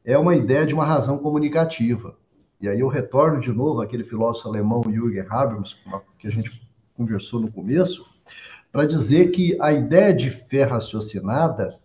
[0.03, 2.17] é uma ideia de uma razão comunicativa.
[2.63, 5.75] E aí eu retorno de novo àquele filósofo alemão Jürgen Habermas,
[6.17, 8.05] que a gente conversou no começo,
[8.71, 11.77] para dizer que a ideia de fé raciocinada,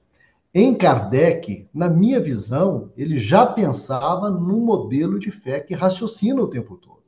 [0.55, 6.47] em Kardec, na minha visão, ele já pensava num modelo de fé que raciocina o
[6.47, 7.03] tempo todo.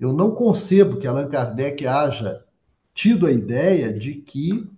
[0.00, 2.44] Eu não concebo que Allan Kardec haja
[2.92, 4.68] tido a ideia de que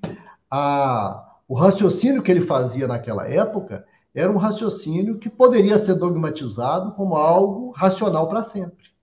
[0.51, 6.93] a, o raciocínio que ele fazia naquela época era um raciocínio que poderia ser dogmatizado
[6.93, 8.95] como algo racional para sempre.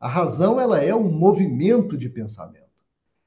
[0.00, 2.64] A razão ela é um movimento de pensamento.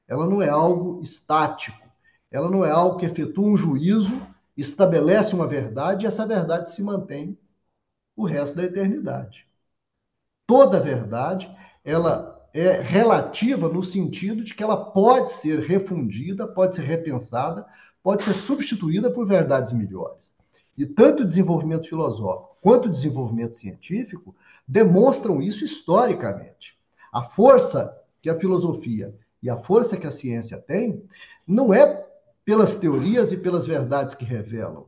[0.08, 1.86] Ela não é algo estático.
[2.30, 4.20] Ela não é algo que efetua um juízo,
[4.56, 7.38] estabelece uma verdade e essa verdade se mantém
[8.16, 9.46] o resto da eternidade.
[10.46, 11.48] Toda verdade,
[11.84, 17.64] ela é relativa no sentido de que ela pode ser refundida, pode ser repensada,
[18.02, 20.32] pode ser substituída por verdades melhores.
[20.78, 24.32] E tanto o desenvolvimento filosófico quanto o desenvolvimento científico
[24.66, 26.78] demonstram isso historicamente.
[27.12, 29.12] A força que a filosofia
[29.42, 31.02] e a força que a ciência tem
[31.44, 32.06] não é
[32.44, 34.86] pelas teorias e pelas verdades que revelam.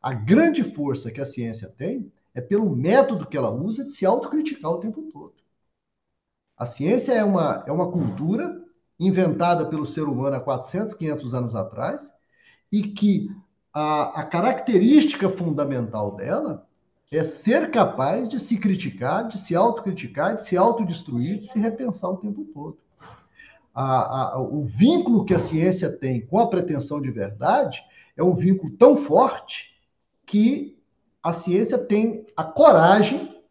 [0.00, 4.06] A grande força que a ciência tem é pelo método que ela usa de se
[4.06, 5.34] autocriticar o tempo todo.
[6.56, 8.64] A ciência é uma, é uma cultura
[8.98, 12.12] inventada pelo ser humano há 400, 500 anos atrás
[12.70, 13.28] e que
[13.78, 16.66] a, a característica fundamental dela
[17.12, 22.08] é ser capaz de se criticar, de se autocriticar, de se autodestruir, de se repensar
[22.08, 22.78] o tempo todo.
[23.74, 27.82] A, a, o vínculo que a ciência tem com a pretensão de verdade
[28.16, 29.74] é um vínculo tão forte
[30.24, 30.78] que
[31.22, 33.42] a ciência tem a coragem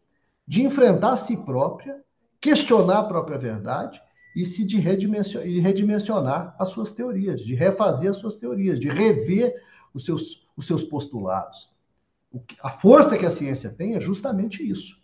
[0.44, 2.02] de enfrentar a si própria,
[2.40, 4.02] questionar a própria verdade
[4.34, 8.88] e se de redimensionar, e redimensionar as suas teorias, de refazer as suas teorias, de
[8.88, 9.54] rever
[9.96, 11.70] os seus, os seus postulados.
[12.62, 14.94] A força que a ciência tem é justamente isso.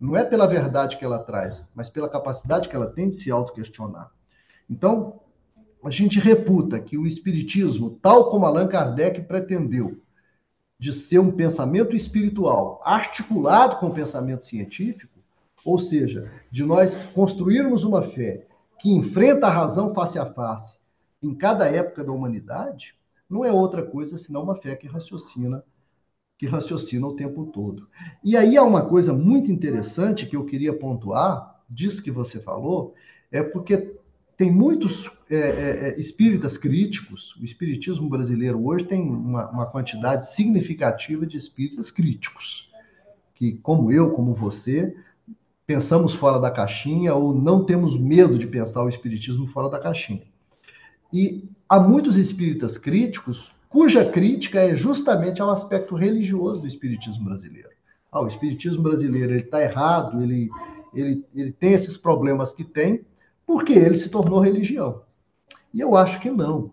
[0.00, 3.32] Não é pela verdade que ela traz, mas pela capacidade que ela tem de se
[3.32, 4.12] autoquestionar.
[4.70, 5.20] Então,
[5.82, 10.00] a gente reputa que o Espiritismo, tal como Allan Kardec pretendeu,
[10.78, 15.18] de ser um pensamento espiritual articulado com o pensamento científico,
[15.64, 18.46] ou seja, de nós construirmos uma fé
[18.78, 20.78] que enfrenta a razão face a face
[21.20, 22.94] em cada época da humanidade,
[23.28, 25.62] não é outra coisa senão uma fé que raciocina,
[26.38, 27.88] que raciocina o tempo todo.
[28.24, 32.94] E aí há uma coisa muito interessante que eu queria pontuar, disso que você falou,
[33.30, 33.94] é porque
[34.36, 37.36] tem muitos é, é, é espíritas críticos.
[37.36, 42.70] O espiritismo brasileiro hoje tem uma, uma, quantidade significativa de espíritas críticos,
[43.34, 44.96] que, como eu, como você,
[45.66, 50.22] pensamos fora da caixinha ou não temos medo de pensar o espiritismo fora da caixinha.
[51.12, 57.68] E há muitos espíritas críticos cuja crítica é justamente ao aspecto religioso do espiritismo brasileiro.
[58.10, 60.48] Ah, o espiritismo brasileiro está errado, ele,
[60.94, 63.04] ele, ele tem esses problemas que tem,
[63.46, 65.02] porque ele se tornou religião.
[65.74, 66.72] E eu acho que não.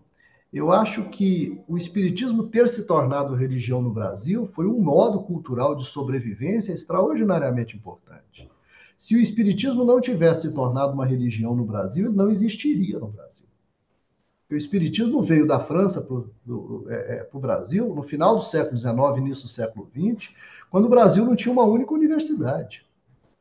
[0.50, 5.74] Eu acho que o espiritismo ter se tornado religião no Brasil foi um modo cultural
[5.74, 8.50] de sobrevivência extraordinariamente importante.
[8.96, 13.08] Se o espiritismo não tivesse se tornado uma religião no Brasil, ele não existiria no
[13.08, 13.35] Brasil.
[14.48, 18.96] O Espiritismo veio da França para o é, é Brasil no final do século XIX,
[19.18, 20.32] início do século XX,
[20.70, 22.86] quando o Brasil não tinha uma única universidade,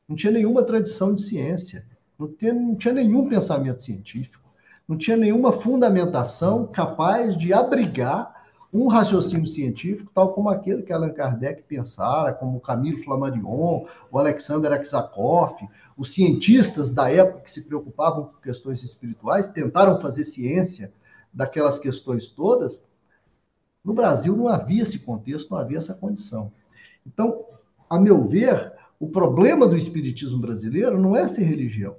[0.09, 1.85] não tinha nenhuma tradição de ciência,
[2.17, 4.43] não tinha, não tinha nenhum pensamento científico,
[4.87, 8.34] não tinha nenhuma fundamentação capaz de abrigar
[8.75, 14.73] um raciocínio científico tal como aquele que Allan Kardec pensara, como Camilo Flammarion, o Alexander
[14.73, 15.55] Aksakov,
[15.97, 20.91] os cientistas da época que se preocupavam com questões espirituais tentaram fazer ciência
[21.33, 22.81] daquelas questões todas.
[23.81, 26.51] No Brasil não havia esse contexto, não havia essa condição.
[27.07, 27.45] Então,
[27.89, 31.95] a meu ver, o problema do espiritismo brasileiro não é ser religião.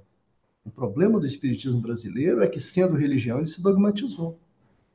[0.62, 4.38] O problema do espiritismo brasileiro é que, sendo religião, ele se dogmatizou.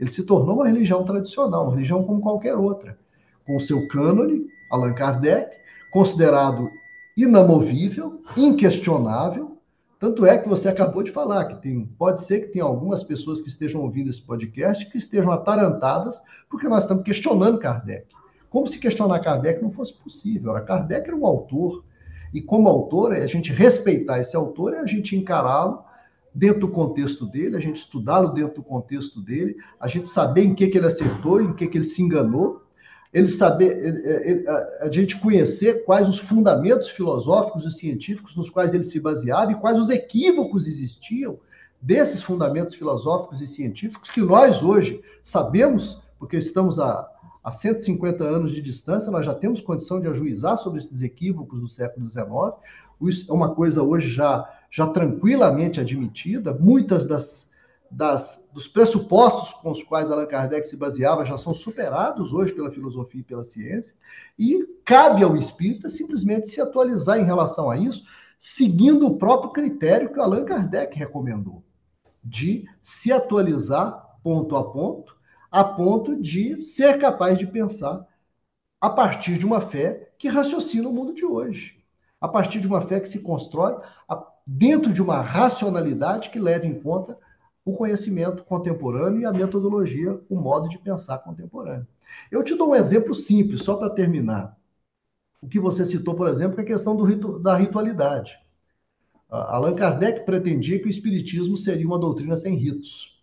[0.01, 2.97] Ele se tornou uma religião tradicional, uma religião como qualquer outra,
[3.45, 5.55] com o seu cânone, Allan Kardec,
[5.93, 6.67] considerado
[7.15, 9.57] inamovível, inquestionável.
[9.99, 13.39] Tanto é que você acabou de falar que tem, pode ser que tenha algumas pessoas
[13.39, 18.07] que estejam ouvindo esse podcast que estejam atarantadas porque nós estamos questionando Kardec.
[18.49, 20.51] Como se questionar Kardec não fosse possível.
[20.51, 21.83] Ora, Kardec era um autor,
[22.33, 25.83] e como autor, é a gente respeitar esse autor é a gente encará-lo
[26.33, 30.55] dentro do contexto dele, a gente estudá-lo dentro do contexto dele, a gente saber em
[30.55, 32.63] que, que ele acertou, em que, que ele se enganou.
[33.13, 33.77] ele saber,
[34.25, 38.99] ele, a, a gente conhecer quais os fundamentos filosóficos e científicos nos quais ele se
[38.99, 41.37] baseava e quais os equívocos existiam
[41.81, 47.09] desses fundamentos filosóficos e científicos que nós hoje sabemos, porque estamos a,
[47.43, 51.67] a 150 anos de distância, nós já temos condição de ajuizar sobre esses equívocos do
[51.67, 52.27] século XIX.
[53.01, 56.53] Isso é uma coisa hoje já, já tranquilamente admitida.
[56.53, 57.51] Muitas das
[57.91, 62.71] das, dos pressupostos com os quais Allan Kardec se baseava já são superados hoje pela
[62.71, 63.95] filosofia e pela ciência,
[64.39, 68.05] e cabe ao espírita simplesmente se atualizar em relação a isso,
[68.39, 71.61] seguindo o próprio critério que Allan Kardec recomendou,
[72.23, 75.15] de se atualizar ponto a ponto,
[75.51, 78.07] a ponto de ser capaz de pensar
[78.79, 81.83] a partir de uma fé que raciocina o mundo de hoje,
[82.21, 83.75] a partir de uma fé que se constrói
[84.45, 87.17] dentro de uma racionalidade que leva em conta
[87.63, 91.87] o conhecimento contemporâneo e a metodologia, o modo de pensar contemporâneo.
[92.31, 94.57] Eu te dou um exemplo simples, só para terminar.
[95.41, 98.37] O que você citou, por exemplo, é a questão ritu da ritualidade.
[99.29, 103.21] Allan Kardec pretendia que o Espiritismo seria uma doutrina sem ritos.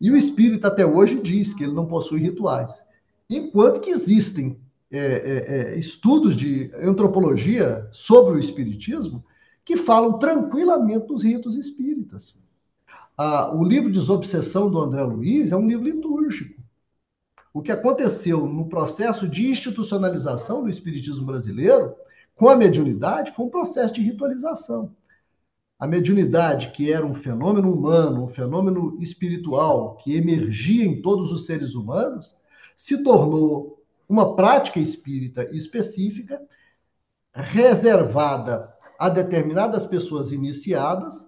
[0.00, 2.84] E o espírita até hoje diz que ele não possui rituais.
[3.30, 9.24] Enquanto que existem é, é, é, estudos de antropologia sobre o espiritismo
[9.66, 12.34] que falam tranquilamente dos ritos espíritas
[13.16, 16.60] ah, o livro Desobsessão do André Luiz é um livro litúrgico.
[17.52, 21.94] O que aconteceu no processo de institucionalização do espiritismo brasileiro
[22.34, 24.94] com a mediunidade foi um processo de ritualização.
[25.78, 31.46] A mediunidade, que era um fenômeno humano, um fenômeno espiritual que emergia em todos os
[31.46, 32.36] seres humanos,
[32.74, 36.42] se tornou uma prática espírita específica,
[37.32, 41.26] reservada a determinadas pessoas iniciadas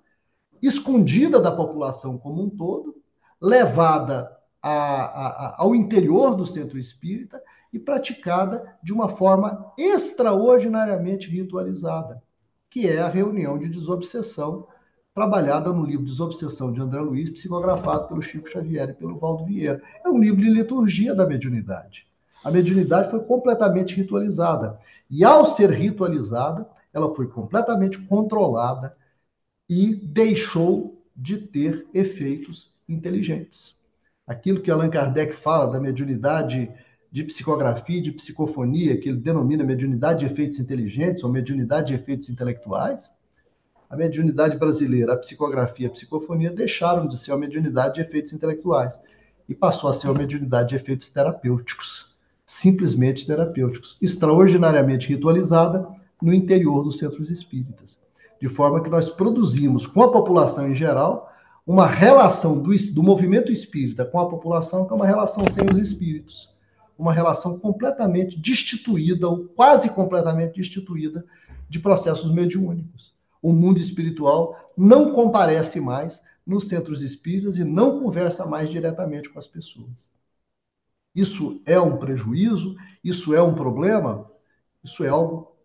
[0.62, 2.96] escondida da população como um todo,
[3.40, 4.30] levada
[4.62, 7.40] a, a, ao interior do centro espírita
[7.72, 12.22] e praticada de uma forma extraordinariamente ritualizada,
[12.70, 14.66] que é a reunião de desobsessão,
[15.14, 19.82] trabalhada no livro Desobsessão de André Luiz, psicografado pelo Chico Xavier e pelo Valdo Vieira.
[20.04, 22.06] É um livro de liturgia da mediunidade.
[22.44, 24.78] A mediunidade foi completamente ritualizada.
[25.10, 28.96] E ao ser ritualizada, ela foi completamente controlada
[29.68, 33.76] e deixou de ter efeitos inteligentes.
[34.26, 36.70] Aquilo que Allan Kardec fala da mediunidade
[37.10, 42.28] de psicografia, de psicofonia, que ele denomina mediunidade de efeitos inteligentes ou mediunidade de efeitos
[42.28, 43.10] intelectuais,
[43.88, 48.34] a mediunidade brasileira, a psicografia e a psicofonia deixaram de ser a mediunidade de efeitos
[48.34, 49.00] intelectuais
[49.48, 52.14] e passou a ser a mediunidade de efeitos terapêuticos,
[52.44, 55.88] simplesmente terapêuticos, extraordinariamente ritualizada
[56.22, 57.98] no interior dos centros espíritas
[58.40, 61.32] de forma que nós produzimos com a população em geral
[61.66, 65.76] uma relação do, do movimento espírita com a população que é uma relação sem os
[65.76, 66.48] espíritos,
[66.96, 71.24] uma relação completamente destituída ou quase completamente destituída
[71.68, 73.14] de processos mediúnicos.
[73.42, 79.38] O mundo espiritual não comparece mais nos centros espíritas e não conversa mais diretamente com
[79.38, 80.10] as pessoas.
[81.14, 82.76] Isso é um prejuízo?
[83.04, 84.30] Isso é um problema?
[84.82, 85.57] Isso é algo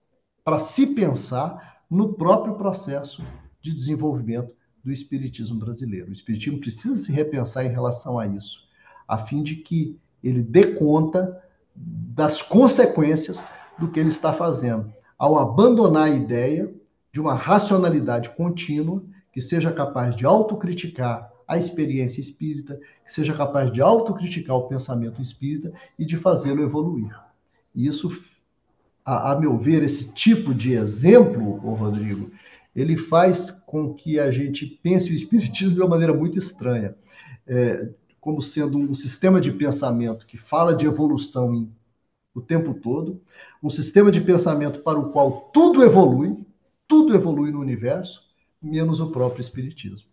[0.44, 3.24] para se pensar no próprio processo
[3.62, 4.52] de desenvolvimento
[4.84, 6.10] do espiritismo brasileiro.
[6.10, 8.60] O espiritismo precisa se repensar em relação a isso,
[9.08, 11.42] a fim de que ele dê conta
[11.76, 13.44] das consequências
[13.78, 16.74] do que ele está fazendo, ao abandonar a ideia
[17.12, 23.72] de uma racionalidade contínua que seja capaz de autocriticar a experiência espírita, que seja capaz
[23.72, 27.14] de autocriticar o pensamento espírita e de fazê-lo evoluir.
[27.76, 28.10] E isso
[29.06, 32.32] a, a meu ver, esse tipo de exemplo, ô Rodrigo,
[32.76, 36.96] ele faz com que a gente pense o Espiritismo de uma maneira muito estranha,
[37.46, 37.90] é,
[38.20, 41.70] como sendo um sistema de pensamento que fala de evolução
[42.34, 43.22] o tempo todo,
[43.62, 46.36] um sistema de pensamento para o qual tudo evolui,
[46.88, 48.24] tudo evolui no universo,
[48.62, 50.08] menos o próprio Espiritismo.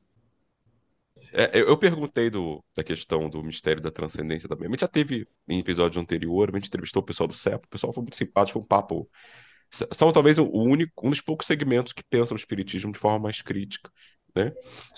[1.33, 4.67] É, eu perguntei do, da questão do mistério da transcendência também.
[4.67, 7.69] A gente já teve em episódio anterior, a gente entrevistou o pessoal do CEP, o
[7.69, 9.09] pessoal foi muito simpático, foi um papo.
[9.71, 13.41] São talvez o único, um dos poucos segmentos que pensam o espiritismo de forma mais
[13.41, 13.91] crítica.
[14.37, 14.53] Né?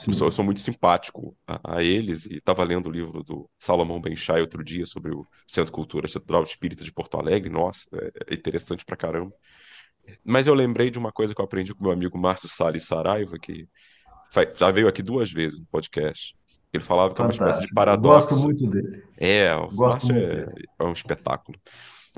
[0.07, 3.49] Eu sou, eu sou, muito simpático a, a eles e estava lendo o livro do
[3.59, 7.51] Salomão Benchai outro dia sobre o Centro Cultura Central Espírita de Porto Alegre.
[7.51, 9.32] Nossa, é, é interessante pra caramba.
[10.24, 13.39] Mas eu lembrei de uma coisa que eu aprendi com meu amigo Márcio Salles Saraiva,
[13.39, 13.69] que
[14.55, 16.35] já veio aqui duas vezes no podcast.
[16.73, 18.29] Ele falava que é uma espécie de paradoxo.
[18.29, 19.03] Gosto muito dele.
[19.19, 20.47] É, o Márcio é,
[20.79, 21.59] é, um espetáculo.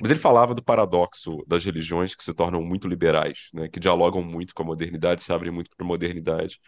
[0.01, 4.23] Mas ele falava do paradoxo das religiões que se tornam muito liberais, né, que dialogam
[4.23, 6.59] muito com a modernidade, se abrem muito para a modernidade.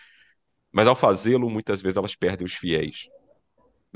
[0.73, 3.09] Mas ao fazê-lo, muitas vezes elas perdem os fiéis.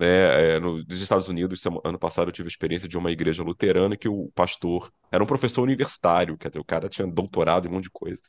[0.00, 0.54] Né?
[0.54, 3.98] É, no, nos Estados Unidos, ano passado, eu tive a experiência de uma igreja luterana
[3.98, 7.74] que o pastor era um professor universitário, quer dizer, o cara tinha doutorado e um
[7.74, 8.22] monte de coisa.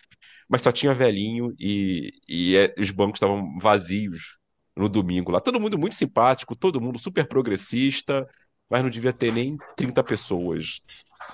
[0.49, 4.37] Mas só tinha velhinho e, e é, os bancos estavam vazios
[4.75, 5.39] no domingo lá.
[5.39, 8.27] Todo mundo muito simpático, todo mundo super progressista,
[8.69, 10.81] mas não devia ter nem 30 pessoas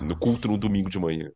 [0.00, 1.28] no culto no domingo de manhã.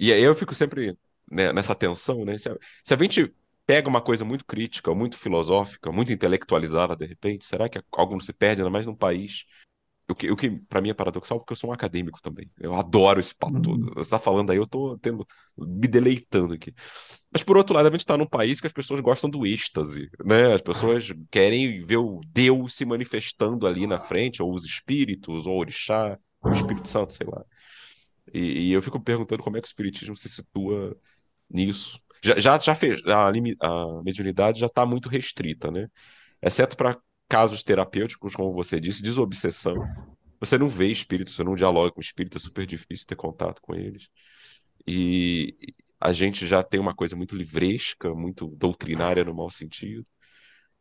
[0.00, 0.96] E aí eu fico sempre
[1.30, 2.36] né, nessa tensão, né?
[2.36, 3.32] Se a, se a gente
[3.68, 8.20] pega uma coisa muito crítica, muito filosófica, muito intelectualizada de repente, será que algo não
[8.20, 9.44] se perde, ainda mais num país
[10.10, 12.50] o que, o que para mim é paradoxal, porque eu sou um acadêmico também.
[12.58, 13.88] Eu adoro esse papo todo.
[13.88, 13.94] Uhum.
[13.96, 16.72] Você está falando aí, eu estou tendo, me deleitando aqui.
[17.30, 20.08] Mas por outro lado, a gente está num país que as pessoas gostam do êxtase,
[20.24, 20.54] né?
[20.54, 25.56] As pessoas querem ver o Deus se manifestando ali na frente, ou os espíritos, ou
[25.56, 27.42] o orixá, ou o Espírito Santo, sei lá.
[28.32, 30.96] E, e eu fico perguntando como é que o espiritismo se situa
[31.50, 32.00] nisso.
[32.22, 35.88] Já, já, já fez, a, a mediunidade já está muito restrita, né?
[36.42, 39.76] Exceto para casos terapêuticos, como você disse, desobsessão.
[40.40, 43.74] Você não vê espíritos, você não dialoga com espíritos, é super difícil ter contato com
[43.74, 44.08] eles.
[44.86, 45.56] E
[46.00, 50.06] a gente já tem uma coisa muito livresca, muito doutrinária no mau sentido.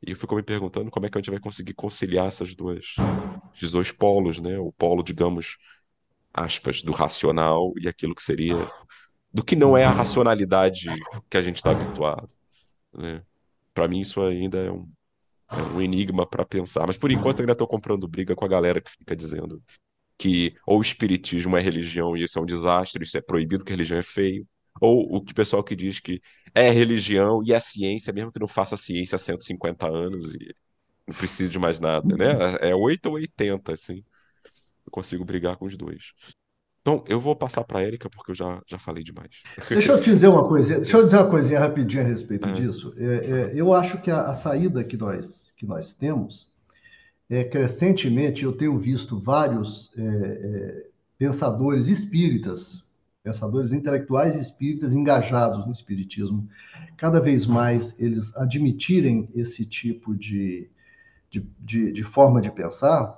[0.06, 2.96] E eu fico me perguntando como é que a gente vai conseguir conciliar essas duas,
[3.56, 4.60] esses dois polos, né?
[4.60, 5.58] O polo, digamos,
[6.34, 8.56] aspas, do racional e aquilo que seria
[9.38, 10.90] do que não é a racionalidade
[11.30, 12.28] que a gente está habituado.
[12.92, 13.22] Né?
[13.72, 14.90] Para mim, isso ainda é um,
[15.52, 16.88] é um enigma para pensar.
[16.88, 19.62] Mas por enquanto eu ainda estou comprando briga com a galera que fica dizendo
[20.18, 23.70] que ou o espiritismo é religião e isso é um desastre, isso é proibido, que
[23.70, 24.44] religião é feio.
[24.82, 26.20] Ou o pessoal que diz que
[26.56, 30.52] é religião e é ciência, mesmo que não faça ciência há 150 anos e
[31.08, 32.32] não precise de mais nada, né?
[32.60, 34.04] É 8 ou 80, assim.
[34.84, 36.14] Eu consigo brigar com os dois.
[36.88, 39.44] Então, eu vou passar para a Érica, porque eu já, já falei demais.
[39.68, 42.54] Deixa eu te dizer uma coisinha, deixa eu dizer uma coisinha rapidinho a respeito é.
[42.54, 42.94] disso.
[42.96, 46.48] É, é, eu acho que a, a, saída que nós, que nós temos,
[47.30, 50.86] é, crescentemente, eu tenho visto vários é, é,
[51.18, 52.86] pensadores espíritas,
[53.22, 56.48] pensadores intelectuais espíritas engajados no espiritismo,
[56.96, 60.70] cada vez mais eles admitirem esse tipo de,
[61.30, 63.14] de, de, de forma de pensar,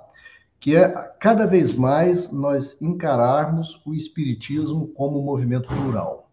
[0.60, 0.88] que é
[1.18, 6.30] cada vez mais nós encararmos o espiritismo como um movimento plural.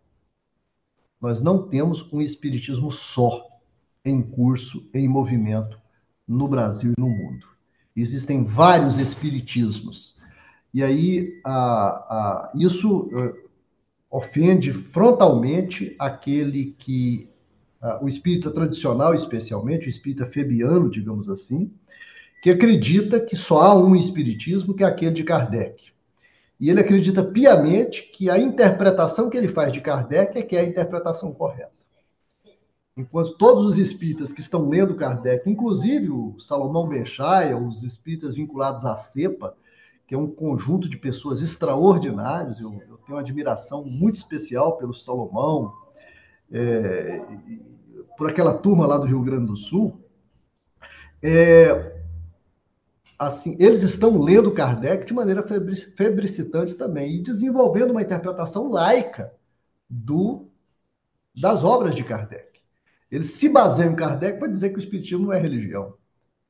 [1.20, 3.48] Nós não temos um espiritismo só
[4.04, 5.80] em curso, em movimento
[6.28, 7.48] no Brasil e no mundo.
[7.95, 10.18] Existem vários espiritismos.
[10.74, 13.49] E aí a, a, isso uh,
[14.12, 17.30] ofende frontalmente aquele que
[17.82, 21.72] uh, o espírita tradicional, especialmente o espírita febiano, digamos assim,
[22.41, 25.91] que acredita que só há um espiritismo, que é aquele de Kardec.
[26.59, 30.61] E ele acredita piamente que a interpretação que ele faz de Kardec é que é
[30.61, 31.72] a interpretação correta.
[32.95, 38.85] Enquanto todos os espíritas que estão lendo Kardec, inclusive o Salomão Benchaia, os espíritas vinculados
[38.85, 39.55] à CEPA,
[40.07, 44.93] que é um conjunto de pessoas extraordinários, eu, eu tenho uma admiração muito especial pelo
[44.93, 45.73] Salomão,
[46.51, 47.22] é,
[48.18, 50.01] por aquela turma lá do Rio Grande do Sul,
[51.22, 51.97] é,
[53.18, 59.34] assim, eles estão lendo Kardec de maneira febricitante também e desenvolvendo uma interpretação laica
[59.89, 60.48] do,
[61.35, 62.61] das obras de Kardec.
[63.10, 65.95] Eles se baseiam em Kardec para dizer que o Espiritismo não é religião.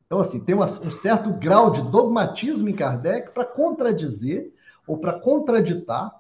[0.06, 4.53] Então, assim, tem um certo grau de dogmatismo em Kardec para contradizer
[4.88, 6.18] ou para contraditar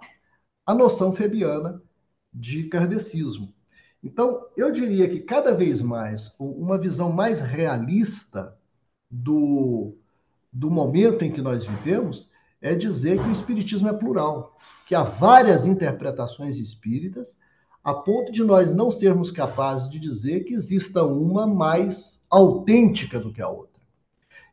[0.65, 1.81] a noção febiana
[2.33, 3.53] de kardecismo.
[4.03, 8.55] Então, eu diria que cada vez mais uma visão mais realista
[9.09, 9.95] do,
[10.51, 12.29] do momento em que nós vivemos
[12.61, 17.37] é dizer que o espiritismo é plural, que há várias interpretações espíritas,
[17.83, 23.31] a ponto de nós não sermos capazes de dizer que exista uma mais autêntica do
[23.31, 23.81] que a outra.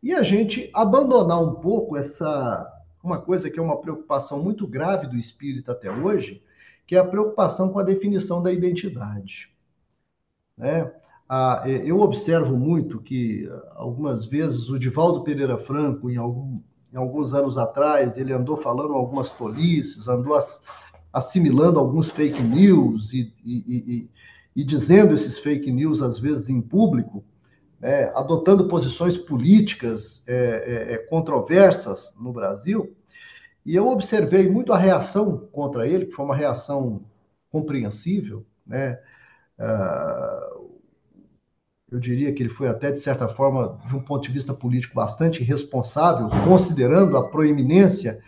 [0.03, 2.71] E a gente abandonar um pouco essa
[3.03, 6.43] uma coisa que é uma preocupação muito grave do espírito até hoje,
[6.87, 9.53] que é a preocupação com a definição da identidade.
[10.57, 10.91] Né?
[11.29, 16.61] Ah, é, eu observo muito que algumas vezes o Divaldo Pereira Franco, em, algum,
[16.93, 20.39] em alguns anos atrás, ele andou falando algumas tolices, andou
[21.13, 24.11] assimilando alguns fake news e, e, e,
[24.55, 27.25] e dizendo esses fake news, às vezes, em público,
[27.81, 30.35] né, adotando posições políticas é,
[30.91, 32.95] é, é controversas no Brasil.
[33.65, 37.03] E eu observei muito a reação contra ele, que foi uma reação
[37.51, 38.99] compreensível, né?
[39.59, 40.74] Uh,
[41.91, 44.95] eu diria que ele foi até, de certa forma, de um ponto de vista político,
[44.95, 48.21] bastante responsável, considerando a proeminência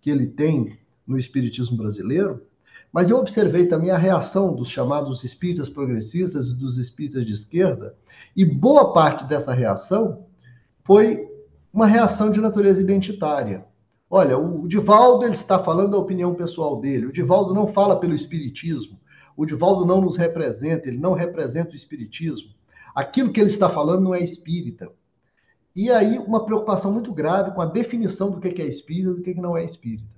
[0.00, 2.42] que ele tem no espiritismo brasileiro.
[2.92, 7.94] Mas eu observei também a reação dos chamados espíritas progressistas e dos espíritas de esquerda,
[8.36, 10.26] e boa parte dessa reação
[10.84, 11.26] foi
[11.72, 13.64] uma reação de natureza identitária.
[14.10, 17.06] Olha, o Divaldo ele está falando da opinião pessoal dele.
[17.06, 19.00] O Divaldo não fala pelo espiritismo.
[19.34, 22.50] O Divaldo não nos representa, ele não representa o espiritismo.
[22.94, 24.90] Aquilo que ele está falando não é espírita.
[25.74, 29.22] E aí, uma preocupação muito grave com a definição do que é espírita e do
[29.22, 30.12] que não é espírita.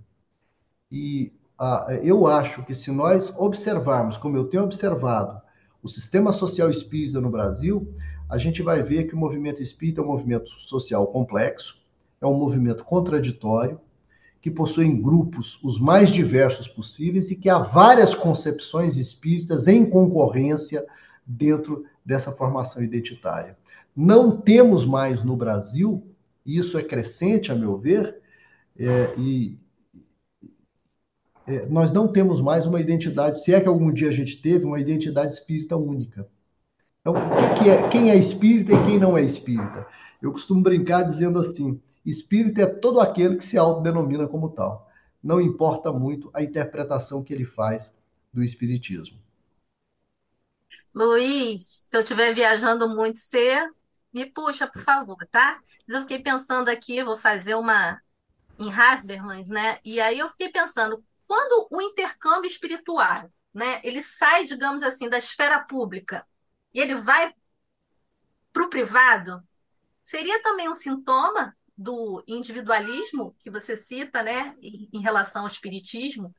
[0.91, 5.41] E ah, eu acho que se nós observarmos, como eu tenho observado,
[5.83, 7.95] o sistema social espírita no Brasil,
[8.29, 11.79] a gente vai ver que o movimento espírita é um movimento social complexo,
[12.21, 13.81] é um movimento contraditório,
[14.41, 20.85] que possui grupos os mais diversos possíveis e que há várias concepções espíritas em concorrência
[21.27, 23.57] dentro dessa formação identitária.
[23.97, 26.07] Não temos mais no Brasil,
[26.45, 28.21] e isso é crescente, a meu ver,
[28.79, 29.59] é, e
[31.47, 34.65] é, nós não temos mais uma identidade, se é que algum dia a gente teve,
[34.65, 36.27] uma identidade espírita única.
[37.01, 39.87] Então, que, que é, quem é espírita e quem não é espírita?
[40.23, 44.91] Eu costumo brincar dizendo assim: Espírita é todo aquele que se autodenomina como tal.
[45.23, 47.93] Não importa muito a interpretação que ele faz
[48.33, 49.19] do Espiritismo.
[50.95, 53.69] Luiz, se eu estiver viajando muito, você
[54.13, 55.61] me puxa, por favor, tá?
[55.89, 58.01] Eu fiquei pensando aqui, vou fazer uma
[58.59, 59.81] em Habermas, né?
[59.85, 65.19] E aí eu fiquei pensando, quando o intercâmbio espiritual, né, ele sai, digamos assim, da
[65.19, 66.27] esfera pública
[66.73, 67.35] e ele vai
[68.53, 69.43] para o privado,
[70.01, 76.33] seria também um sintoma do individualismo que você cita, né, em relação ao espiritismo?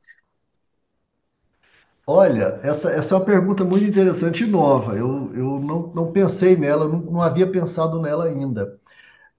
[2.06, 4.96] Olha, essa, essa é uma pergunta muito interessante e nova.
[4.96, 8.78] Eu, eu não, não pensei nela, não, não havia pensado nela ainda.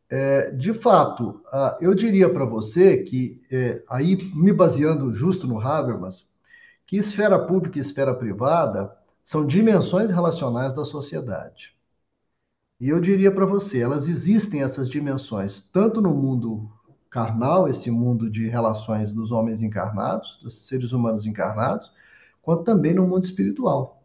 [0.09, 1.41] É, de fato,
[1.81, 6.25] eu diria para você que, é, aí me baseando justo no Habermas,
[6.87, 8.95] que esfera pública e esfera privada
[9.25, 11.75] são dimensões relacionais da sociedade.
[12.79, 16.69] E eu diria para você, elas existem essas dimensões tanto no mundo
[17.09, 21.91] carnal, esse mundo de relações dos homens encarnados, dos seres humanos encarnados,
[22.47, 24.01] quanto também no mundo espiritual.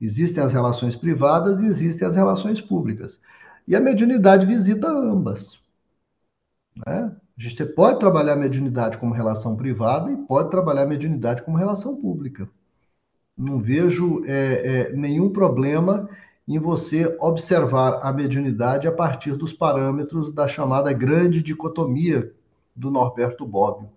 [0.00, 3.20] Existem as relações privadas e existem as relações públicas.
[3.66, 5.58] E a mediunidade visita ambas.
[6.86, 7.10] Né?
[7.36, 12.00] Você pode trabalhar a mediunidade como relação privada e pode trabalhar a mediunidade como relação
[12.00, 12.48] pública.
[13.36, 16.08] Não vejo é, é, nenhum problema
[16.46, 22.32] em você observar a mediunidade a partir dos parâmetros da chamada grande dicotomia
[22.76, 23.90] do Norberto Bobbio,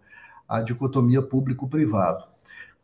[0.49, 2.34] a dicotomia público-privado.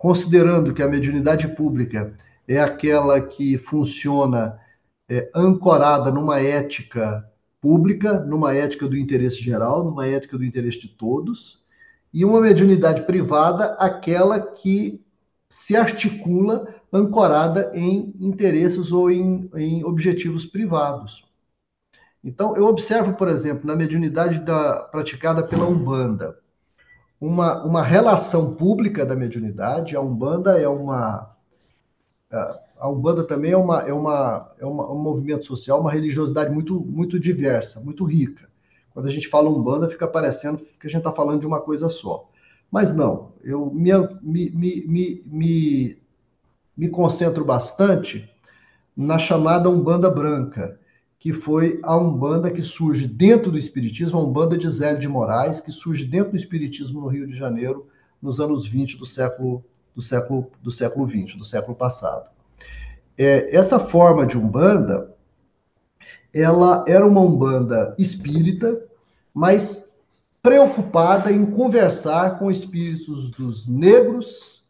[0.02, 2.12] Considerando que a mediunidade pública
[2.48, 4.60] é aquela que funciona
[5.08, 7.24] é, ancorada numa ética
[7.62, 11.64] pública, numa ética do interesse geral, numa ética do interesse de todos,
[12.12, 15.06] e uma mediunidade privada, aquela que
[15.48, 21.30] se articula ancorada em interesses ou em, em objetivos privados.
[22.24, 26.41] Então, eu observo, por exemplo, na mediunidade da, praticada pela Umbanda,
[27.22, 29.96] uma, uma relação pública da mediunidade.
[29.96, 31.34] A Umbanda é uma.
[32.78, 36.80] A Umbanda também é, uma, é, uma, é uma, um movimento social, uma religiosidade muito,
[36.80, 38.50] muito diversa, muito rica.
[38.94, 41.88] Quando a gente fala Umbanda, fica parecendo que a gente está falando de uma coisa
[41.88, 42.28] só.
[42.72, 43.92] Mas não, eu me,
[44.22, 46.02] me, me, me
[46.82, 48.28] me concentro bastante
[48.98, 50.80] na chamada Umbanda Branca,
[51.22, 55.60] que foi a Umbanda que surge dentro do Espiritismo, a Umbanda de Zélio de Moraes,
[55.60, 57.88] que surge dentro do Espiritismo no Rio de Janeiro
[58.20, 62.28] nos anos 20 do século do século do século 20, do século passado.
[63.16, 65.16] É, essa forma de Umbanda,
[66.34, 68.84] ela era uma Umbanda espírita,
[69.32, 69.88] mas
[70.42, 74.66] preocupada em conversar com espíritos dos negros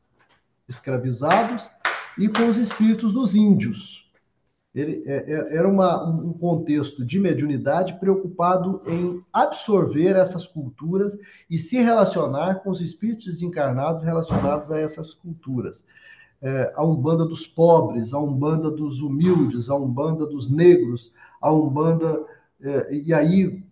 [0.68, 1.70] escravizados
[2.18, 4.11] e com os espíritos dos índios.
[4.74, 11.18] Ele é, é, era uma, um contexto de mediunidade preocupado em absorver essas culturas
[11.50, 15.84] e se relacionar com os espíritos desencarnados relacionados a essas culturas.
[16.42, 21.12] É, a Umbanda dos pobres, a Umbanda dos humildes, a Umbanda dos negros,
[21.42, 22.26] a Umbanda.
[22.64, 23.64] É, e aí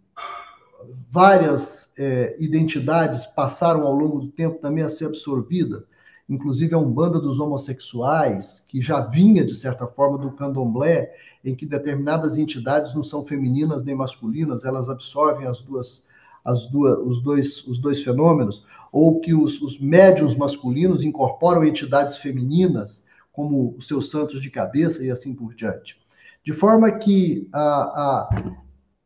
[1.09, 5.83] várias é, identidades passaram ao longo do tempo também a ser absorvidas
[6.29, 11.11] inclusive a Umbanda dos homossexuais, que já vinha, de certa forma, do candomblé,
[11.43, 16.03] em que determinadas entidades não são femininas nem masculinas, elas absorvem as duas,
[16.45, 22.17] as duas, os, dois, os dois fenômenos, ou que os, os médiums masculinos incorporam entidades
[22.17, 25.97] femininas, como os seus santos de cabeça e assim por diante.
[26.43, 28.29] De forma que a, a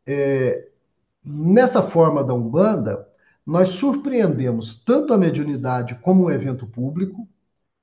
[0.06, 0.68] é,
[1.24, 3.08] nessa forma da Umbanda,
[3.46, 7.28] nós surpreendemos tanto a mediunidade como um evento público,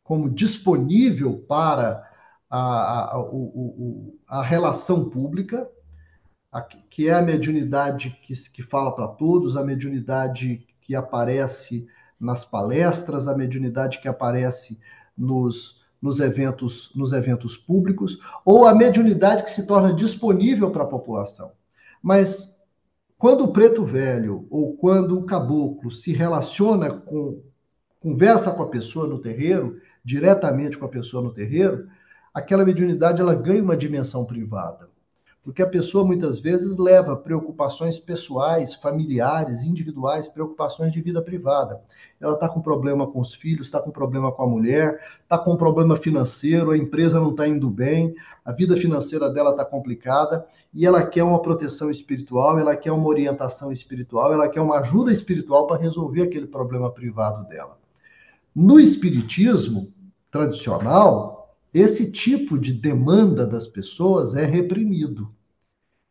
[0.04, 2.08] como disponível para
[2.50, 5.70] a, a, a, a relação pública,
[6.90, 11.88] que é a mediunidade que, que fala para todos, a mediunidade que aparece
[12.20, 14.80] nas palestras, a mediunidade que aparece
[15.18, 20.88] nos, nos, eventos, nos eventos públicos, ou a mediunidade que se torna disponível para a
[20.88, 21.52] população.
[22.02, 22.51] Mas
[23.22, 27.39] quando o preto velho ou quando o caboclo se relaciona com,
[27.99, 31.88] conversa com a pessoa no terreiro, diretamente com a pessoa no terreiro,
[32.34, 34.89] aquela mediunidade ela ganha uma dimensão privada.
[35.43, 41.81] Porque a pessoa muitas vezes leva preocupações pessoais, familiares, individuais, preocupações de vida privada.
[42.19, 45.57] Ela está com problema com os filhos, está com problema com a mulher, está com
[45.57, 48.13] problema financeiro, a empresa não está indo bem,
[48.45, 53.07] a vida financeira dela está complicada e ela quer uma proteção espiritual, ela quer uma
[53.07, 57.80] orientação espiritual, ela quer uma ajuda espiritual para resolver aquele problema privado dela.
[58.55, 59.91] No espiritismo
[60.30, 61.40] tradicional,
[61.73, 65.34] esse tipo de demanda das pessoas é reprimido.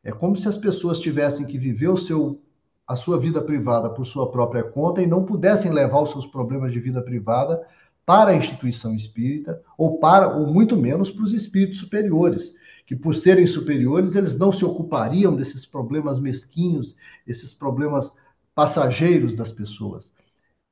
[0.03, 2.41] É como se as pessoas tivessem que viver o seu,
[2.87, 6.73] a sua vida privada por sua própria conta e não pudessem levar os seus problemas
[6.73, 7.61] de vida privada
[8.07, 12.55] para a instituição espírita ou para ou muito menos para os espíritos superiores,
[12.87, 16.97] que por serem superiores eles não se ocupariam desses problemas mesquinhos,
[17.27, 18.15] esses problemas
[18.55, 20.11] passageiros das pessoas.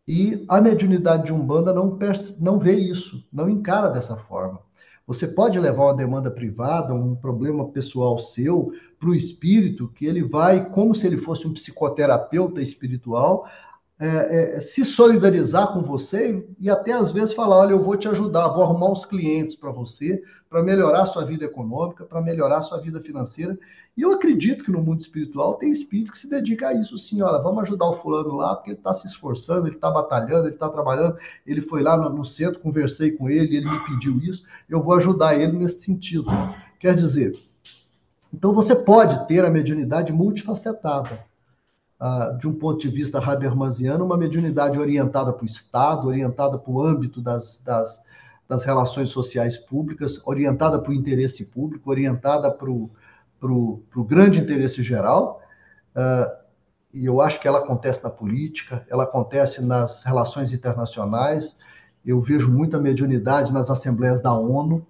[0.07, 1.99] E a mediunidade de Umbanda não,
[2.41, 4.67] não vê isso, não encara dessa forma.
[5.09, 8.71] Você pode levar uma demanda privada, um problema pessoal seu,
[9.01, 13.49] para o espírito, que ele vai, como se ele fosse um psicoterapeuta espiritual,
[13.99, 18.07] é, é, se solidarizar com você e até às vezes falar: olha, eu vou te
[18.07, 22.79] ajudar, vou arrumar uns clientes para você, para melhorar sua vida econômica, para melhorar sua
[22.79, 23.59] vida financeira.
[23.99, 27.21] E eu acredito que no mundo espiritual tem espírito que se dedica a isso sim.
[27.21, 30.55] Olha, vamos ajudar o fulano lá, porque ele está se esforçando, ele está batalhando, ele
[30.55, 31.19] está trabalhando.
[31.45, 35.35] Ele foi lá no, centro, conversei com ele, ele me pediu isso, eu vou ajudar
[35.35, 36.31] ele nesse sentido.
[36.79, 37.33] Quer dizer,
[38.33, 41.27] então você pode ter a mediunidade multifacetada
[42.39, 46.81] de um ponto de vista habermasiano, uma mediunidade orientada para o Estado, orientada para o
[46.81, 48.01] âmbito das, das,
[48.49, 52.89] das, relações sociais públicas, orientada para o interesse público, orientada para o,
[53.41, 55.43] para o, grande interesse geral.
[55.95, 56.39] Uh,
[56.93, 61.57] e eu acho que ela acontece na política, ela acontece nas relações internacionais.
[62.05, 64.87] Eu vejo muita mediunidade nas assembleias da ONU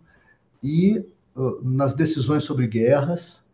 [0.62, 1.04] e
[1.36, 3.48] uh, nas decisões sobre guerras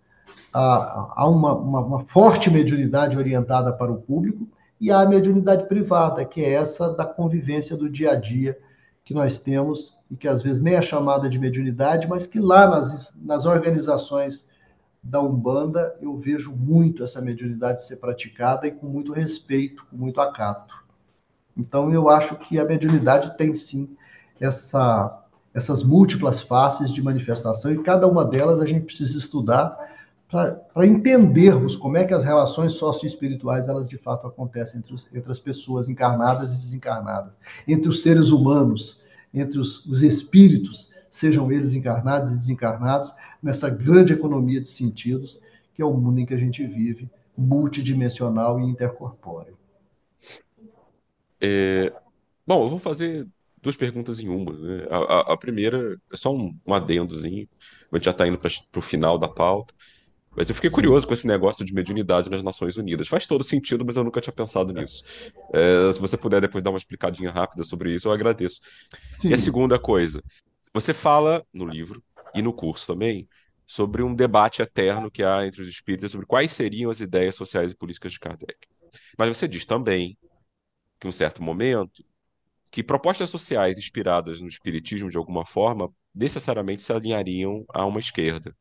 [0.54, 4.46] há uma, uma, uma, forte mediunidade orientada para o público
[4.80, 8.56] e há a mediunidade privada, que é essa da convivência do dia a dia
[9.04, 12.68] que nós temos e que às vezes nem é chamada de mediunidade, mas que lá
[12.68, 14.46] nas, nas organizações
[15.05, 20.18] da Umbanda eu vejo muito essa mediunidade ser praticada e com muito respeito, com muito
[20.20, 20.74] acato.
[21.55, 23.94] Então eu acho que a mediunidade tem sim
[24.40, 25.22] essa,
[25.52, 29.78] essas múltiplas faces de manifestação e cada uma delas a gente precisa estudar
[30.28, 35.31] para entendermos como é que as relações socioespirituais elas de fato acontecem entre, os, entre
[35.31, 37.35] as pessoas encarnadas e desencarnadas,
[37.68, 39.01] entre os seres humanos,
[39.32, 45.40] entre os, os espíritos, sejam eles encarnados e desencarnados, nessa grande economia de sentidos
[45.72, 47.08] que é o mundo em que a gente vive,
[47.38, 49.56] multidimensional e intercorpóreo.
[51.40, 51.92] É,
[52.44, 53.28] bom, eu vou fazer
[53.62, 54.52] duas perguntas em uma.
[54.52, 54.86] Né?
[54.90, 57.48] A, a, a, primeira é só um, um adendozinho,
[57.92, 59.72] a gente já está indo para o final da pauta.
[60.36, 63.06] Mas eu fiquei curioso com esse negócio de mediunidade nas Nações Unidas.
[63.06, 65.04] Faz todo sentido, mas eu nunca tinha pensado nisso.
[65.52, 68.60] É, se você puder depois dar uma explicadinha rápida sobre isso, eu agradeço.
[69.00, 69.28] Sim.
[69.28, 70.20] E a segunda coisa,
[70.74, 72.02] você fala no livro
[72.34, 73.28] e no curso também
[73.66, 77.70] sobre um debate eterno que há entre os espíritas sobre quais seriam as ideias sociais
[77.70, 78.59] e políticas de Kardec.
[79.18, 80.18] Mas você diz também
[81.01, 82.05] que, em um certo momento,
[82.70, 88.55] que propostas sociais inspiradas no espiritismo de alguma forma necessariamente se alinhariam a uma esquerda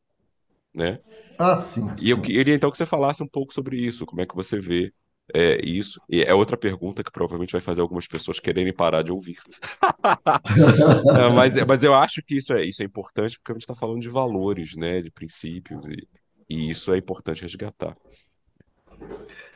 [0.74, 1.00] né?
[1.38, 1.84] Ah, sim.
[2.00, 4.60] E eu queria então que você falasse um pouco sobre isso, como é que você
[4.60, 4.92] vê
[5.32, 6.02] é, isso.
[6.10, 9.38] E é outra pergunta que provavelmente vai fazer algumas pessoas quererem parar de ouvir.
[11.16, 13.76] é, mas, mas eu acho que isso é, isso é importante porque a gente está
[13.76, 16.08] falando de valores, né, de princípios, e,
[16.50, 17.96] e isso é importante resgatar.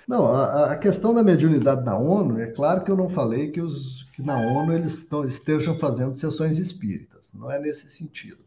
[0.08, 3.60] Não, a, a, questão da mediunidade na ONU, é claro que eu não falei que,
[3.60, 8.40] os, que na ONU eles estão, estejam fazendo sessões espíritas, não é nesse sentido.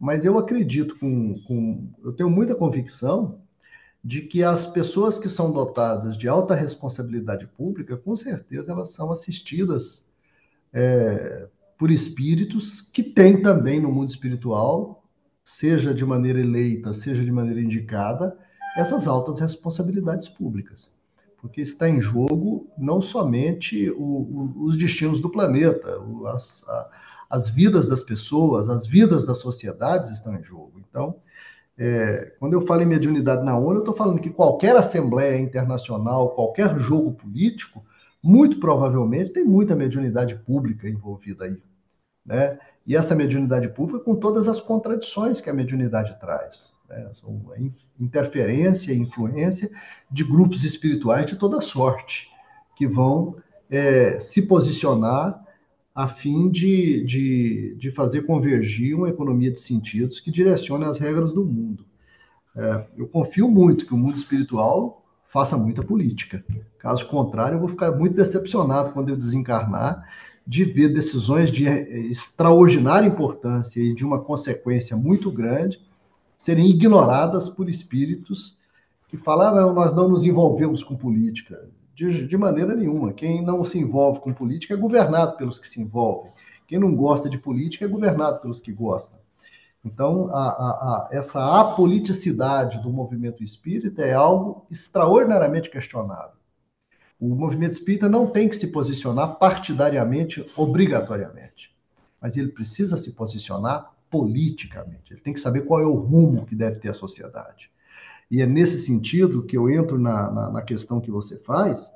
[0.00, 3.43] Mas eu acredito com, com, eu tenho muita convicção
[4.04, 9.10] de que as pessoas que são dotadas de alta responsabilidade pública, com certeza elas são
[9.10, 10.04] assistidas
[10.74, 11.48] é,
[11.78, 15.02] por espíritos que têm também no mundo espiritual,
[15.42, 18.36] seja de maneira eleita, seja de maneira indicada,
[18.76, 20.92] essas altas responsabilidades públicas.
[21.38, 26.90] Porque está em jogo não somente o, o, os destinos do planeta, o, as, a,
[27.30, 30.72] as vidas das pessoas, as vidas das sociedades estão em jogo.
[30.88, 31.16] Então,
[31.76, 36.30] É, quando eu falo em mediunidade na ONU, eu estou falando que qualquer assembleia internacional,
[36.30, 37.84] qualquer jogo político,
[38.22, 41.60] muito provavelmente tem muita mediunidade pública envolvida aí.
[42.24, 42.58] Né?
[42.86, 46.72] E essa mediunidade pública com todas as contradições que a mediunidade traz.
[46.88, 47.10] Né?
[47.98, 49.70] Interferência e influência
[50.10, 52.28] de grupos espirituais de toda sorte,
[52.76, 53.36] que vão
[53.68, 55.43] é, se posicionar
[55.94, 61.32] a fim de, de, de fazer convergir uma economia de sentidos que direcione as regras
[61.32, 61.84] do mundo.
[62.56, 66.44] É, eu confio muito que o mundo espiritual faça muita política.
[66.78, 70.08] Caso contrário, eu vou ficar muito decepcionado quando eu desencarnar
[70.46, 75.80] de ver decisões de é, extraordinária importância e de uma consequência muito grande
[76.36, 78.58] serem ignoradas por espíritos
[79.08, 81.68] que falam, ah, nós não nos envolvemos com política.
[81.94, 83.12] De, de maneira nenhuma.
[83.12, 86.32] Quem não se envolve com política é governado pelos que se envolvem.
[86.66, 89.18] Quem não gosta de política é governado pelos que gostam.
[89.84, 96.38] Então, a, a, a, essa apoliticidade do movimento espírita é algo extraordinariamente questionável.
[97.20, 101.74] O movimento espírita não tem que se posicionar partidariamente, obrigatoriamente,
[102.20, 105.12] mas ele precisa se posicionar politicamente.
[105.12, 107.70] Ele tem que saber qual é o rumo que deve ter a sociedade.
[108.34, 111.88] E é nesse sentido que eu entro na, na, na questão que você faz,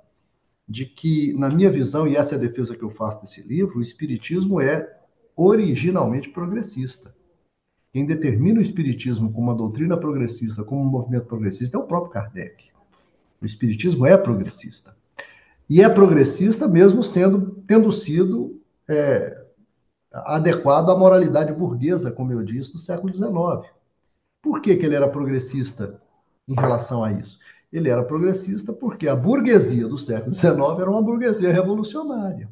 [0.69, 3.81] de que, na minha visão, e essa é a defesa que eu faço desse livro,
[3.81, 4.89] o Espiritismo é
[5.35, 7.13] originalmente progressista.
[7.93, 12.13] Quem determina o Espiritismo como uma doutrina progressista, como um movimento progressista, é o próprio
[12.13, 12.71] Kardec.
[13.43, 14.97] O Espiritismo é progressista.
[15.69, 19.45] E é progressista mesmo sendo, tendo sido é,
[20.13, 23.69] adequado à moralidade burguesa, como eu disse, do século XIX.
[24.41, 26.01] Por que, que ele era progressista
[26.49, 27.39] em relação a isso.
[27.71, 32.49] Ele era progressista porque a burguesia do século XIX era uma burguesia revolucionária.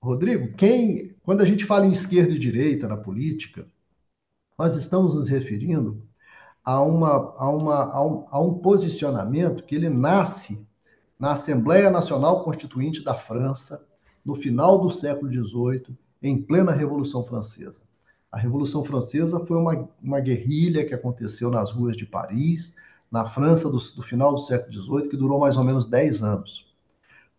[0.00, 3.66] Rodrigo, quem, quando a gente fala em esquerda e direita na política,
[4.58, 6.02] nós estamos nos referindo
[6.64, 10.64] a, uma, a, uma, a, um, a um posicionamento que ele nasce
[11.18, 13.84] na Assembleia Nacional Constituinte da França,
[14.24, 17.82] no final do século XVIII, em plena Revolução Francesa.
[18.32, 22.74] A Revolução Francesa foi uma, uma guerrilha que aconteceu nas ruas de Paris,
[23.10, 26.66] na França do, do final do século XVIII, que durou mais ou menos 10 anos.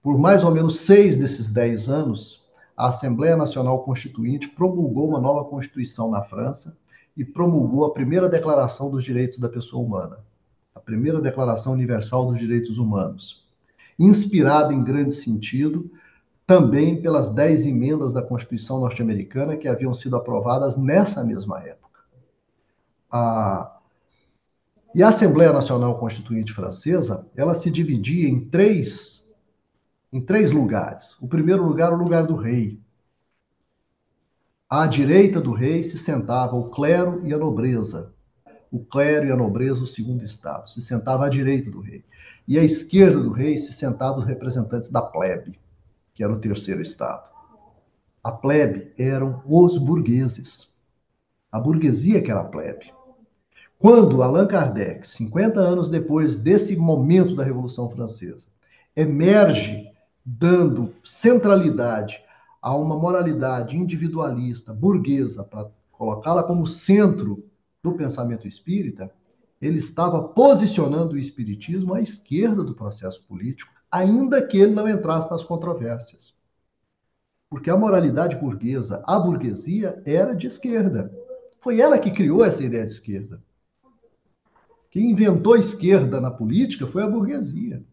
[0.03, 2.43] Por mais ou menos seis desses 10 anos,
[2.77, 6.77] a Assembleia Nacional Constituinte promulgou uma nova Constituição na França
[7.17, 10.19] e promulgou a primeira Declaração dos Direitos da Pessoa Humana,
[10.75, 13.43] a primeira Declaração Universal dos Direitos Humanos,
[13.97, 15.89] inspirada em grande sentido
[16.45, 22.01] também pelas dez emendas da Constituição norte-americana que haviam sido aprovadas nessa mesma época.
[23.11, 23.79] A...
[24.93, 29.25] E a Assembleia Nacional Constituinte Francesa, ela se dividia em três,
[30.11, 31.15] em três lugares.
[31.19, 32.79] O primeiro lugar, o lugar do rei.
[34.69, 38.13] À direita do rei se sentava o clero e a nobreza.
[38.71, 42.03] O clero e a nobreza, o segundo estado, se sentava à direita do rei.
[42.47, 45.59] E à esquerda do rei se sentavam os representantes da plebe
[46.13, 47.29] que era o terceiro estado.
[48.23, 50.69] A plebe eram os burgueses.
[51.51, 52.93] A burguesia que era a plebe.
[53.77, 58.47] Quando Allan Kardec, 50 anos depois desse momento da Revolução Francesa,
[58.95, 59.91] emerge
[60.25, 62.21] dando centralidade
[62.61, 67.43] a uma moralidade individualista, burguesa, para colocá-la como centro
[67.83, 69.11] do pensamento espírita,
[69.61, 75.29] ele estava posicionando o espiritismo à esquerda do processo político, ainda que ele não entrasse
[75.29, 76.33] nas controvérsias.
[77.47, 81.13] Porque a moralidade burguesa, a burguesia, era de esquerda.
[81.61, 83.39] Foi ela que criou essa ideia de esquerda.
[84.89, 87.85] Quem inventou a esquerda na política foi a burguesia.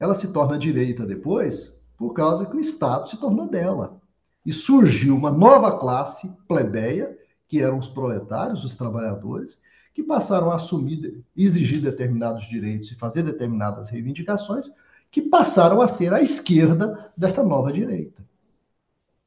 [0.00, 4.00] Ela se torna direita depois por causa que o Estado se tornou dela.
[4.44, 7.16] E surgiu uma nova classe plebeia,
[7.46, 9.60] que eram os proletários, os trabalhadores,
[9.94, 14.70] que passaram a assumir, exigir determinados direitos e fazer determinadas reivindicações,
[15.10, 18.24] que passaram a ser a esquerda dessa nova direita.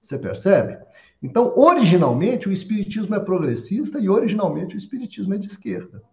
[0.01, 0.83] Você percebe?
[1.21, 6.03] Então, originalmente, o espiritismo é progressista e originalmente o espiritismo é de esquerda.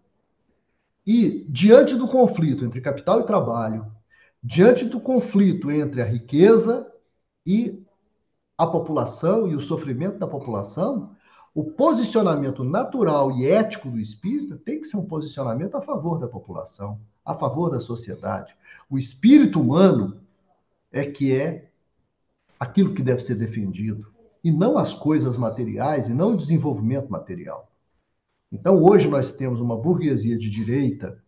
[1.05, 3.91] E, diante do conflito entre capital e trabalho,
[4.43, 6.87] diante do conflito entre a riqueza
[7.45, 7.83] e
[8.57, 11.15] a população e o sofrimento da população,
[11.53, 16.27] o posicionamento natural e ético do espírita tem que ser um posicionamento a favor da
[16.27, 18.55] população, a favor da sociedade.
[18.89, 20.19] O espírito humano
[20.91, 21.69] é que é
[22.59, 24.11] aquilo que deve ser defendido,
[24.43, 27.71] e não as coisas materiais, e não o desenvolvimento material.
[28.51, 31.21] Então, hoje nós temos uma burguesia de direita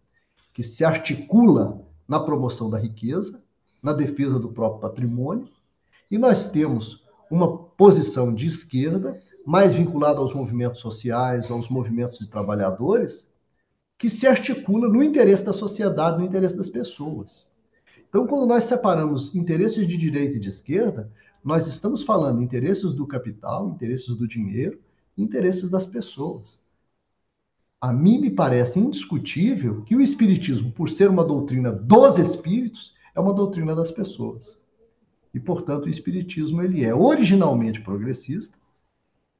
[0.54, 3.42] que se articula na promoção da riqueza,
[3.82, 5.48] na defesa do próprio patrimônio,
[6.10, 9.14] e nós temos uma posição de esquerda
[9.46, 13.32] mais vinculado aos movimentos sociais, aos movimentos de trabalhadores,
[13.98, 17.46] que se articula no interesse da sociedade, no interesse das pessoas.
[18.10, 21.12] Então, quando nós separamos interesses de direita e de esquerda,
[21.44, 24.80] nós estamos falando interesses do capital, interesses do dinheiro,
[25.18, 26.58] interesses das pessoas.
[27.80, 33.20] A mim me parece indiscutível que o Espiritismo, por ser uma doutrina dos espíritos, é
[33.20, 34.58] uma doutrina das pessoas.
[35.34, 38.58] E, portanto, o Espiritismo ele é originalmente progressista,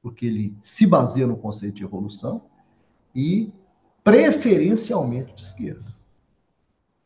[0.06, 2.42] porque ele se baseia no conceito de evolução,
[3.12, 3.52] e
[4.04, 5.92] preferencialmente de esquerda.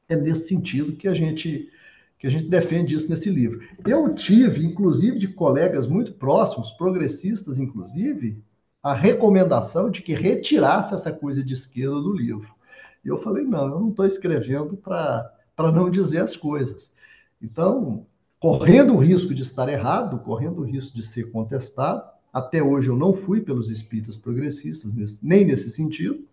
[0.06, 1.70] É nesse sentido que a gente
[2.18, 3.66] que a gente defende isso nesse livro.
[3.86, 8.44] Eu tive, inclusive, de colegas muito próximos, progressistas, inclusive,
[8.82, 12.54] a recomendação de que retirasse essa coisa de esquerda do livro.
[13.02, 15.32] E eu falei, não, eu não estou escrevendo para
[15.72, 16.92] não dizer as coisas.
[17.40, 18.04] Então,
[18.38, 22.96] correndo o risco de estar errado, correndo o risco de ser contestado, até hoje eu
[22.96, 24.92] não fui pelos espíritas progressistas,
[25.22, 26.24] nem nesse sentido,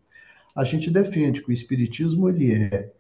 [0.56, 2.91] a gente defende que o espiritismo ele é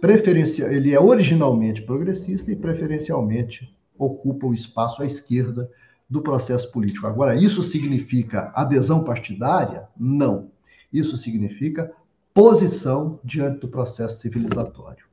[0.00, 5.70] preferencial, ele é originalmente progressista e preferencialmente ocupa o espaço à esquerda
[6.08, 7.06] do processo político.
[7.06, 9.88] Agora, isso significa adesão partidária?
[9.98, 10.50] Não.
[10.92, 11.92] Isso significa
[12.32, 15.06] posição diante do processo civilizatório.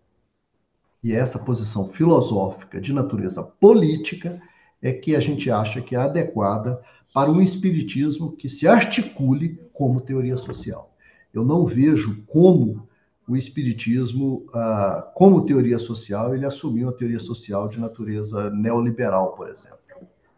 [1.04, 4.42] E essa posição filosófica de natureza política
[4.84, 6.80] é que a gente acha que é adequada
[7.14, 10.94] para um espiritismo que se articule como teoria social.
[11.34, 12.88] Eu não vejo como
[13.28, 19.50] o espiritismo, ah, como teoria social, ele assumiu a teoria social de natureza neoliberal, por
[19.50, 19.78] exemplo.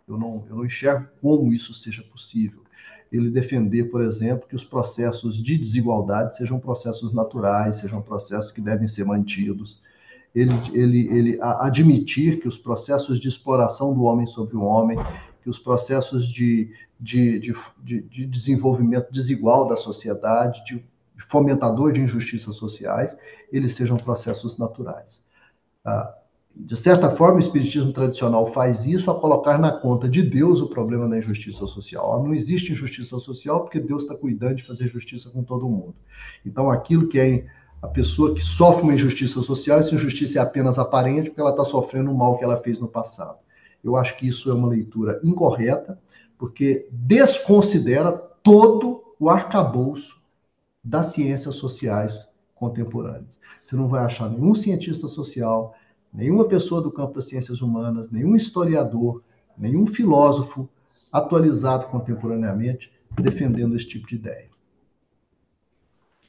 [0.08, 2.62] Eu não, eu não enxergo como isso seja possível.
[3.12, 8.62] Ele defender, por exemplo, que os processos de desigualdade sejam processos naturais, sejam processos que
[8.62, 9.82] devem ser mantidos.
[10.36, 14.98] Ele, ele, ele admitir que os processos de exploração do homem sobre o homem,
[15.41, 20.84] que os processos de, de, de, de desenvolvimento desigual da sociedade, de
[21.30, 23.18] fomentador de injustiças sociais,
[23.52, 25.22] eles sejam processos naturais.
[25.84, 26.14] Ah,
[26.56, 30.70] de certa forma, o espiritismo tradicional faz isso a colocar na conta de Deus o
[30.70, 32.24] problema da injustiça social.
[32.24, 35.95] Não existe injustiça social porque Deus está cuidando de fazer justiça com todo mundo.
[36.45, 37.45] Então, aquilo que é
[37.86, 41.64] a pessoa que sofre uma injustiça social, essa injustiça é apenas aparente porque ela está
[41.64, 43.38] sofrendo o mal que ela fez no passado.
[43.84, 45.99] Eu acho que isso é uma leitura incorreta,
[46.36, 50.20] porque desconsidera todo o arcabouço
[50.84, 53.38] das ciências sociais contemporâneas.
[53.64, 55.76] Você não vai achar nenhum cientista social,
[56.12, 59.22] nenhuma pessoa do campo das ciências humanas, nenhum historiador,
[59.56, 60.68] nenhum filósofo
[61.12, 62.91] atualizado contemporaneamente
[63.22, 64.55] defendendo esse tipo de ideia.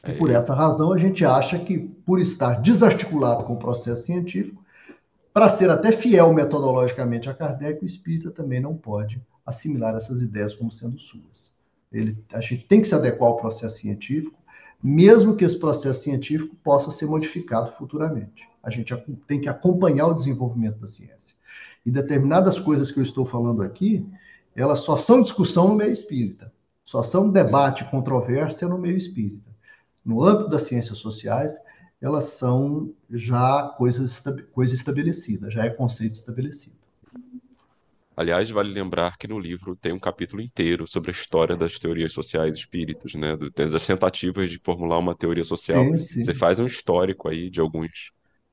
[0.09, 4.65] E por essa razão, a gente acha que, por estar desarticulado com o processo científico,
[5.33, 10.55] para ser até fiel metodologicamente a Kardec, o espírita também não pode assimilar essas ideias
[10.55, 11.53] como sendo suas.
[11.93, 14.39] Ele, a gente tem que se adequar ao processo científico,
[14.83, 18.49] mesmo que esse processo científico possa ser modificado futuramente.
[18.63, 18.95] A gente
[19.27, 21.37] tem que acompanhar o desenvolvimento da ciência.
[21.85, 24.07] E determinadas coisas que eu estou falando aqui,
[24.55, 26.53] elas só são discussão no meio espírita,
[26.83, 29.46] só são debate, controvérsia no meio espírita.
[30.07, 31.59] No âmbito das ciências sociais,
[32.01, 34.23] elas são já coisas
[34.53, 36.77] coisa estabelecida, já é conceito estabelecido.
[38.17, 42.13] Aliás, vale lembrar que no livro tem um capítulo inteiro sobre a história das teorias
[42.13, 43.37] sociais espíritas, né?
[43.37, 45.85] Das tentativas de formular uma teoria social.
[45.85, 46.23] Sim, sim.
[46.23, 48.13] Você faz um histórico aí de alguns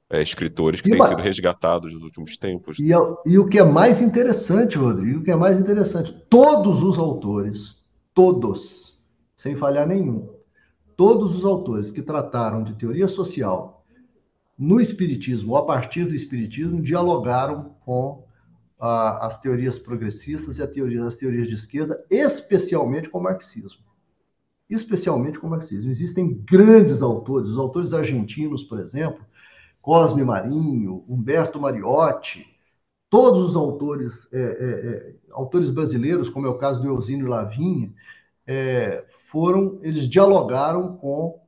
[0.09, 1.07] é, escritores que e têm uma...
[1.07, 2.77] sido resgatados nos últimos tempos.
[2.80, 2.89] E,
[3.25, 7.77] e, o que é mais interessante, Rodrigo, o que é mais interessante, todos os autores,
[8.13, 8.99] todos,
[9.35, 10.32] sem falhar nenhum,
[10.95, 13.86] todos os autores que trataram de teoria social
[14.57, 18.24] no Espiritismo ou a partir do Espiritismo dialogaram com
[18.80, 23.84] a, as teorias progressistas e teoria, as teorias de esquerda, especialmente com o marxismo.
[24.70, 25.90] Especialmente com o marxismo.
[25.90, 29.26] Existem grandes autores, os autores argentinos, por exemplo,
[29.82, 32.48] Cosme Marinho, Humberto Mariotti,
[33.10, 37.94] todos os autores, é, é, é, autores brasileiros, como é o caso do Eusínio Lavinha,
[38.48, 41.41] é, foram, eles dialogaram com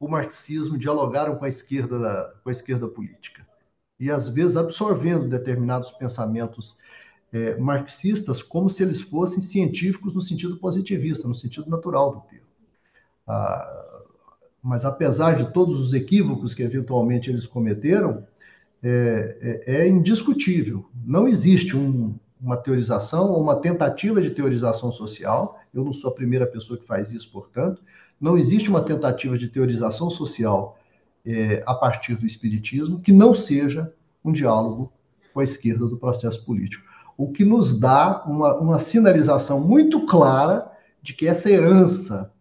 [0.00, 3.48] o marxismo, dialogaram com a esquerda, com a esquerda política
[4.00, 6.74] e às vezes absorvendo determinados pensamentos
[7.32, 12.46] é, marxistas como se eles fossem científicos no sentido positivista, no sentido natural do termo.
[13.28, 14.00] Ah,
[14.62, 18.26] mas apesar de todos os equívocos que eventualmente eles cometeram,
[18.82, 20.88] é, é, é indiscutível.
[21.04, 25.59] Não existe um, uma teorização ou uma tentativa de teorização social.
[25.72, 27.82] Eu não sou a primeira pessoa que faz isso, portanto.
[28.20, 30.78] Não existe uma tentativa de teorização social
[31.24, 33.92] é, a partir do Espiritismo, que não seja
[34.24, 34.92] um diálogo
[35.32, 36.84] com a esquerda do processo político.
[37.16, 40.70] o que nos dá uma, uma sinalização muito clara
[41.02, 42.32] de que essa herança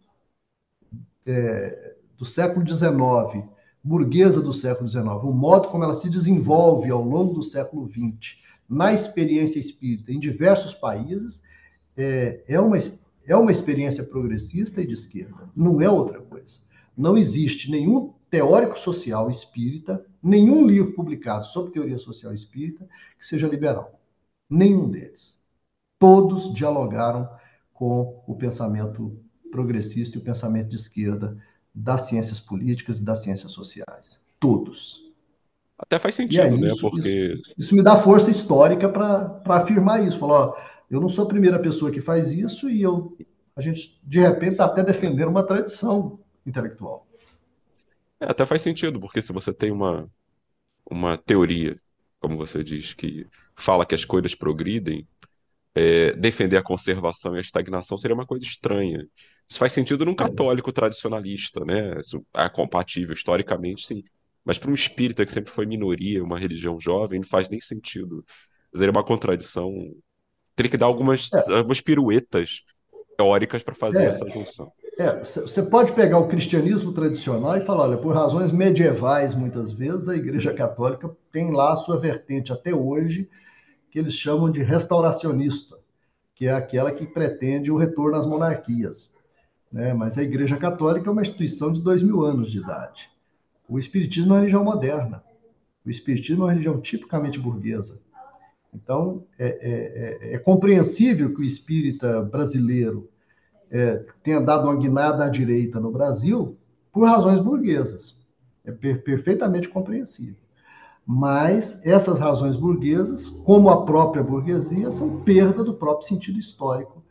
[1.26, 3.45] é, do século XIX,
[3.84, 8.38] burguesa do século XIX, o modo como ela se desenvolve ao longo do século XX
[8.69, 11.41] na experiência espírita em diversos países,
[11.97, 12.77] é, é, uma,
[13.30, 16.57] é uma experiência progressista e de esquerda, não é outra coisa.
[16.97, 22.89] Não existe nenhum teórico social espírita, nenhum livro publicado sobre teoria social espírita
[23.19, 24.01] que seja liberal.
[24.49, 25.38] Nenhum deles.
[25.99, 27.30] Todos dialogaram
[27.72, 29.15] com o pensamento
[29.51, 31.38] progressista e o pensamento de esquerda
[31.73, 34.19] das ciências políticas e das ciências sociais.
[34.39, 35.07] Todos.
[35.77, 36.72] Até faz sentido, né?
[36.81, 37.34] Porque.
[37.34, 40.19] Isso, isso, me dá força histórica para afirmar isso.
[40.19, 40.57] Falar, ó,
[40.90, 43.16] eu não sou a primeira pessoa que faz isso e eu,
[43.56, 47.07] a gente, de repente, está até defendendo uma tradição intelectual.
[48.20, 50.10] É, até faz sentido, porque se você tem uma,
[50.90, 51.78] uma teoria,
[52.20, 55.06] como você diz, que fala que as coisas progridem,
[55.74, 59.07] é, defender a conservação e a estagnação seria uma coisa estranha.
[59.48, 61.99] Isso faz sentido num católico tradicionalista, né?
[61.99, 64.03] Isso é compatível historicamente, sim.
[64.44, 68.24] Mas para um espírita que sempre foi minoria, uma religião jovem, não faz nem sentido.
[68.74, 69.72] Seria uma contradição.
[70.60, 71.53] Teria que dar algumas, é.
[71.53, 72.65] algumas piruetas
[73.15, 74.07] teóricas para fazer é.
[74.07, 74.69] essa junção.
[75.23, 80.10] Você é, pode pegar o cristianismo tradicional e falar, olha, por razões medievais, muitas vezes,
[80.10, 83.30] a Igreja Católica tem lá a sua vertente até hoje,
[83.90, 85.77] que eles chamam de restauracionista,
[86.36, 89.10] que é aquela que pretende o retorno às monarquias.
[89.72, 89.94] Né?
[89.94, 93.10] Mas a Igreja Católica é uma instituição de dois mil anos de idade.
[93.65, 95.23] O Espiritismo é uma religião moderna.
[95.86, 97.98] O Espiritismo é uma religião tipicamente burguesa.
[98.74, 103.10] Então, é, é, é, é compreensível que o espírita brasileiro
[103.70, 106.58] é, tenha dado uma guinada à direita no Brasil
[106.91, 108.18] por razões burguesas.
[108.64, 110.36] É per perfeitamente compreensível.
[111.06, 117.04] Mas essas razões burguesas, como a própria burguesia, são perda do próprio sentido histórico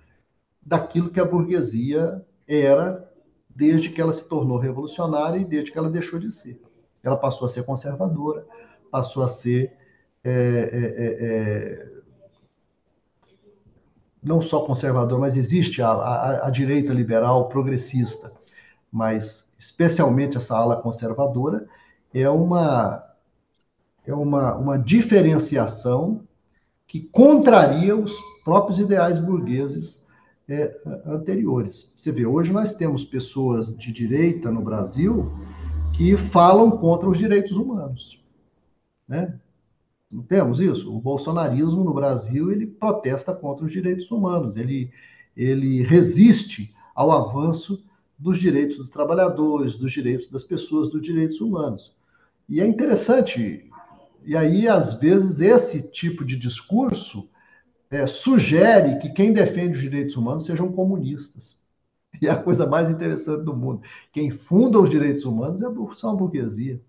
[0.64, 3.10] daquilo que a burguesia era
[3.48, 6.62] desde que ela se tornou revolucionária e desde que ela deixou de ser.
[7.02, 8.46] Ela passou a ser conservadora,
[8.90, 9.76] passou a ser
[10.28, 11.88] é, é, é, é
[14.22, 18.30] não só conservador, mas existe a, a, a, direita liberal progressista,
[18.90, 21.66] mas especialmente essa ala conservadora
[22.12, 23.04] é uma
[24.06, 26.22] é uma, uma diferenciação
[26.86, 30.02] que contraria os próprios ideais burgueses
[30.48, 30.74] é,
[31.04, 31.92] anteriores.
[31.94, 35.30] Você vê, hoje nós temos pessoas de direita no Brasil
[35.92, 38.24] que falam contra os direitos humanos,
[39.06, 39.38] né?
[40.10, 40.94] Não temos isso?
[40.94, 44.90] O bolsonarismo no Brasil ele protesta contra os direitos humanos, ele,
[45.36, 47.84] ele resiste ao avanço
[48.18, 51.94] dos direitos dos trabalhadores, dos direitos das pessoas, dos direitos humanos.
[52.48, 53.70] E é interessante,
[54.24, 57.28] e aí às vezes esse tipo de discurso
[57.90, 61.58] é, sugere que quem defende os direitos humanos sejam comunistas.
[62.20, 63.82] E é a coisa mais interessante do mundo.
[64.12, 66.82] Quem funda os direitos humanos é a, a burguesia.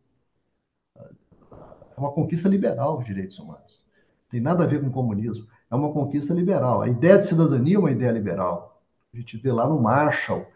[2.00, 3.82] É uma conquista liberal os direitos humanos.
[4.32, 5.46] Tem nada a ver com comunismo.
[5.70, 6.82] É uma conquista liberal.
[6.82, 8.82] A ideia de cidadania é uma ideia liberal.
[9.14, 10.48] A gente vê lá no Marshall,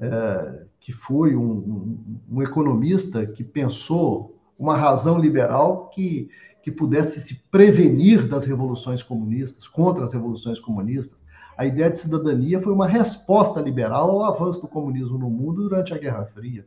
[0.00, 1.98] é, que foi um, um,
[2.30, 6.30] um, economista que pensou uma razão liberal que,
[6.62, 11.22] que pudesse se prevenir das revoluções comunistas, contra as revoluções comunistas.
[11.56, 15.92] A ideia de cidadania foi uma resposta liberal ao avanço do comunismo no mundo durante
[15.92, 16.64] a Guerra Fria.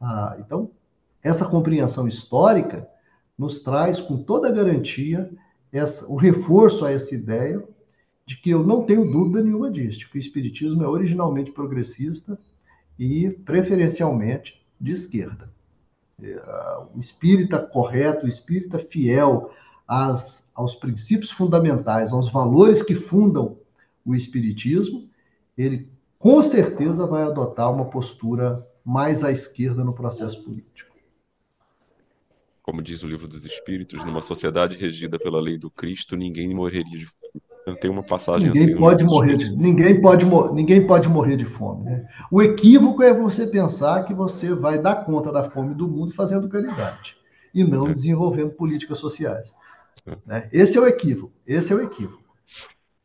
[0.00, 0.70] Ah, então,
[1.22, 2.88] essa compreensão histórica
[3.38, 5.30] nos traz com toda a garantia
[5.72, 7.62] essa, o reforço a essa ideia
[8.26, 12.38] de que eu não tenho dúvida nenhuma disso, que o Espiritismo é originalmente progressista
[12.98, 15.50] e preferencialmente de esquerda.
[16.22, 16.40] É,
[16.94, 19.50] o espírita correto, o espírita fiel
[19.88, 23.58] às, aos princípios fundamentais, aos valores que fundam
[24.04, 25.08] o Espiritismo,
[25.56, 25.88] ele
[26.18, 30.91] com certeza vai adotar uma postura mais à esquerda no processo político
[32.72, 36.98] como diz o livro dos Espíritos, numa sociedade regida pela lei do Cristo, ninguém morreria
[36.98, 37.76] de fome.
[37.78, 38.76] Tem uma passagem ninguém assim.
[38.78, 40.24] Pode morrer de, ninguém, pode,
[40.54, 41.84] ninguém pode morrer de fome.
[41.84, 42.08] Né?
[42.30, 46.48] O equívoco é você pensar que você vai dar conta da fome do mundo fazendo
[46.48, 47.14] caridade
[47.54, 47.92] e não é.
[47.92, 49.54] desenvolvendo políticas sociais.
[50.06, 50.16] É.
[50.24, 50.48] Né?
[50.50, 51.34] Esse é o equívoco.
[51.46, 52.24] Esse é o equívoco.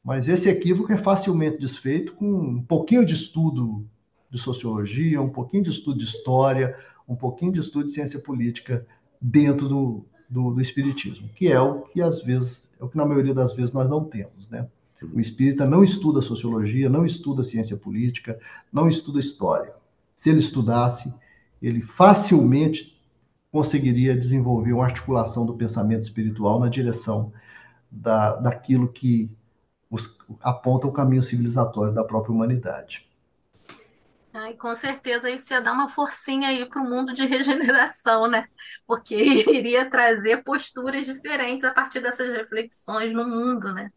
[0.02, 3.86] Mas esse equívoco é facilmente desfeito com um pouquinho de estudo
[4.32, 6.74] de sociologia, um pouquinho de estudo de história,
[7.06, 8.88] um pouquinho de estudo de ciência política
[9.22, 13.06] dentro do, do, do, espiritismo, que é o que às vezes, é o que na
[13.06, 14.68] maioria das vezes nós não temos, né?
[15.14, 18.40] O espírita não estuda sociologia, não estuda ciência política,
[18.74, 19.76] não estuda história.
[20.16, 21.14] Se ele estudasse,
[21.62, 22.98] ele facilmente
[23.52, 27.32] conseguiria desenvolver uma articulação do pensamento espiritual na direção
[27.92, 29.30] da, daquilo que
[29.90, 33.06] os, aponta o caminho civilizatório da própria humanidade.
[34.40, 38.48] Ai, com certeza isso ia dar uma forcinha aí para o mundo de regeneração, né?
[38.86, 39.16] Porque
[39.50, 43.90] iria trazer posturas diferentes a partir dessas reflexões no mundo, né?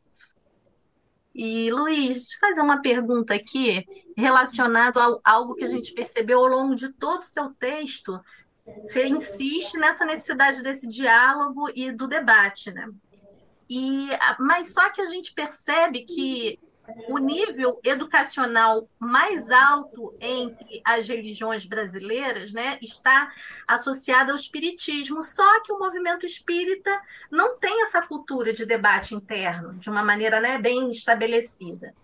[1.34, 3.86] E Luiz, deixa eu fazer uma pergunta aqui
[4.16, 8.18] relacionada a algo que a gente percebeu ao longo de todo o seu texto.
[8.82, 12.88] Você insiste nessa necessidade desse diálogo e do debate, né?
[13.68, 14.08] E,
[14.38, 16.58] mas só que a gente percebe que
[17.08, 23.32] o nível educacional mais alto entre as religiões brasileiras né, está
[23.66, 25.22] associado ao espiritismo.
[25.22, 26.90] Só que o movimento espírita
[27.30, 31.94] não tem essa cultura de debate interno de uma maneira né, bem estabelecida.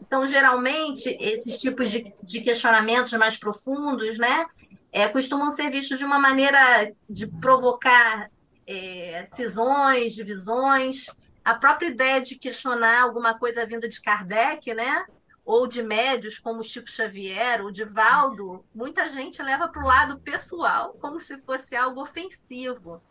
[0.00, 4.46] Então, geralmente, esses tipos de, de questionamentos mais profundos né,
[4.92, 8.30] é, costumam ser vistos de uma maneira de provocar
[8.66, 11.06] é, cisões, divisões
[11.48, 15.06] a própria ideia de questionar alguma coisa vinda de Kardec, né?
[15.46, 20.20] Ou de médios como Chico Xavier ou de Valdo, muita gente leva para o lado
[20.20, 23.02] pessoal, como se fosse algo ofensivo.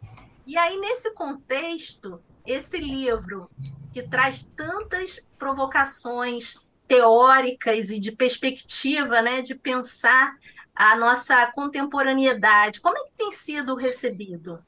[0.45, 3.49] E aí, nesse contexto, esse livro,
[3.91, 10.37] que traz tantas provocações teóricas e de perspectiva, né, de pensar
[10.75, 14.63] a nossa contemporaneidade, como é que tem sido recebido?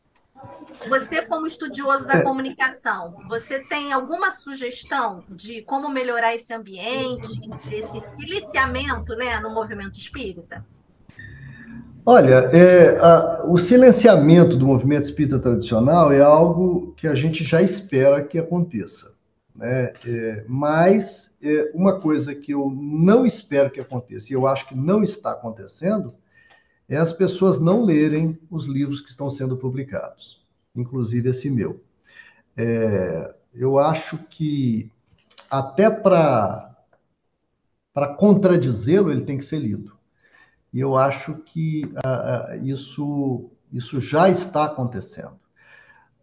[0.88, 2.22] Você, como estudioso da é.
[2.22, 7.42] comunicação, você tem alguma sugestão de como melhorar esse ambiente,
[7.72, 10.66] esse silenciamento né, no movimento espírita?
[12.06, 17.62] Olha, é, a, o silenciamento do movimento espírita tradicional é algo que a gente já
[17.62, 19.12] espera que aconteça.
[19.54, 19.92] Né?
[20.08, 24.76] É, mas é, uma coisa que eu não espero que aconteça, e eu acho que
[24.76, 26.16] não está acontecendo,
[26.90, 30.40] é as pessoas não lerem os livros que estão sendo publicados
[30.76, 31.84] inclusive esse meu.
[32.56, 34.92] É, eu acho que
[35.50, 36.76] até para
[38.18, 39.98] contradizê-lo ele tem que ser lido.
[40.72, 45.40] E eu acho que uh, uh, isso isso já está acontecendo.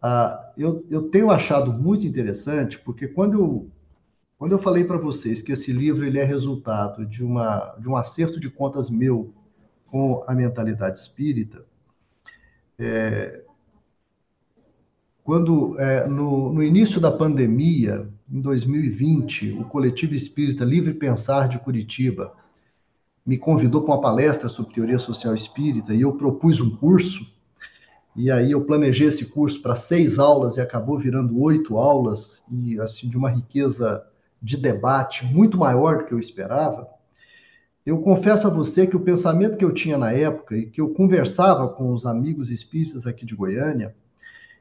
[0.03, 3.71] Uh, eu, eu tenho achado muito interessante porque quando eu
[4.37, 7.97] quando eu falei para vocês que esse livro ele é resultado de uma de um
[7.97, 9.33] acerto de contas meu
[9.89, 11.65] com a mentalidade espírita,
[12.79, 13.41] é,
[15.23, 21.59] quando, é, no, no, início da pandemia, em 2020, o Coletivo Espírita Livre Pensar de
[21.59, 22.33] Curitiba
[23.25, 27.29] me convidou para uma palestra sobre teoria social espírita e eu propus um curso.
[28.15, 32.79] E aí eu planejei esse curso para seis aulas e acabou virando oito aulas e
[32.79, 34.07] assim de uma riqueza
[34.41, 36.87] de debate muito maior do que eu esperava.
[37.87, 40.89] Eu confesso a você que o pensamento que eu tinha na época e que eu
[40.89, 43.95] conversava com os amigos espíritas aqui de Goiânia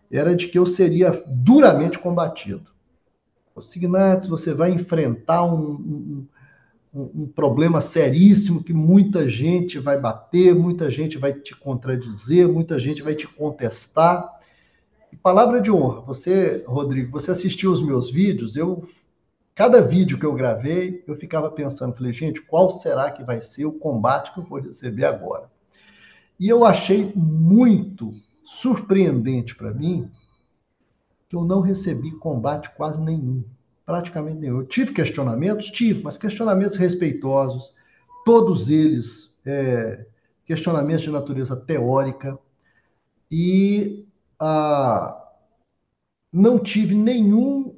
[0.08, 2.70] era de que eu seria duramente combatido.
[3.60, 6.28] Signates, você vai enfrentar um,
[6.94, 12.78] um, um, problema seríssimo que muita gente vai bater, muita gente vai te contradizer, muita
[12.78, 14.38] gente vai te contestar.
[15.12, 18.86] E palavra de honra, você, Rodrigo, você assistiu os meus vídeos, eu
[19.56, 23.64] cada vídeo que eu gravei, eu ficava pensando, falei, gente, qual será que vai ser
[23.64, 25.50] o combate que eu vou receber agora?
[26.38, 28.12] E eu achei muito
[28.44, 30.10] surpreendente para mim
[31.28, 33.42] que eu não recebi combate quase nenhum,
[33.84, 34.58] praticamente nenhum.
[34.58, 37.72] Eu tive questionamentos, tive, mas questionamentos respeitosos,
[38.24, 40.06] todos eles é,
[40.44, 42.38] questionamentos de natureza teórica
[43.30, 44.06] e
[44.38, 45.18] ah,
[46.30, 47.75] não tive nenhum,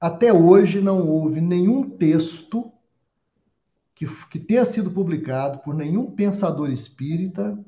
[0.00, 2.72] até hoje não houve nenhum texto
[3.94, 7.58] que, que tenha sido publicado por nenhum pensador espírita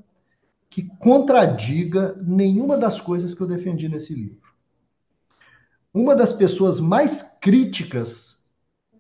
[0.71, 4.51] que contradiga nenhuma das coisas que eu defendi nesse livro.
[5.93, 8.43] Uma das pessoas mais críticas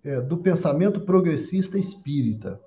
[0.05, 2.61] é, do pensamento progressista espírita,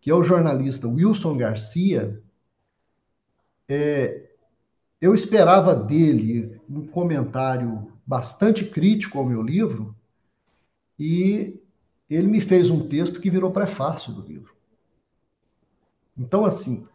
[0.00, 2.22] que é o jornalista Wilson Garcia,
[3.68, 4.30] é,
[5.00, 9.94] eu esperava dele um comentário bastante crítico ao meu livro
[10.98, 11.60] e
[12.08, 14.54] ele me fez um texto que virou prefácio do livro.
[16.16, 16.86] Então, assim,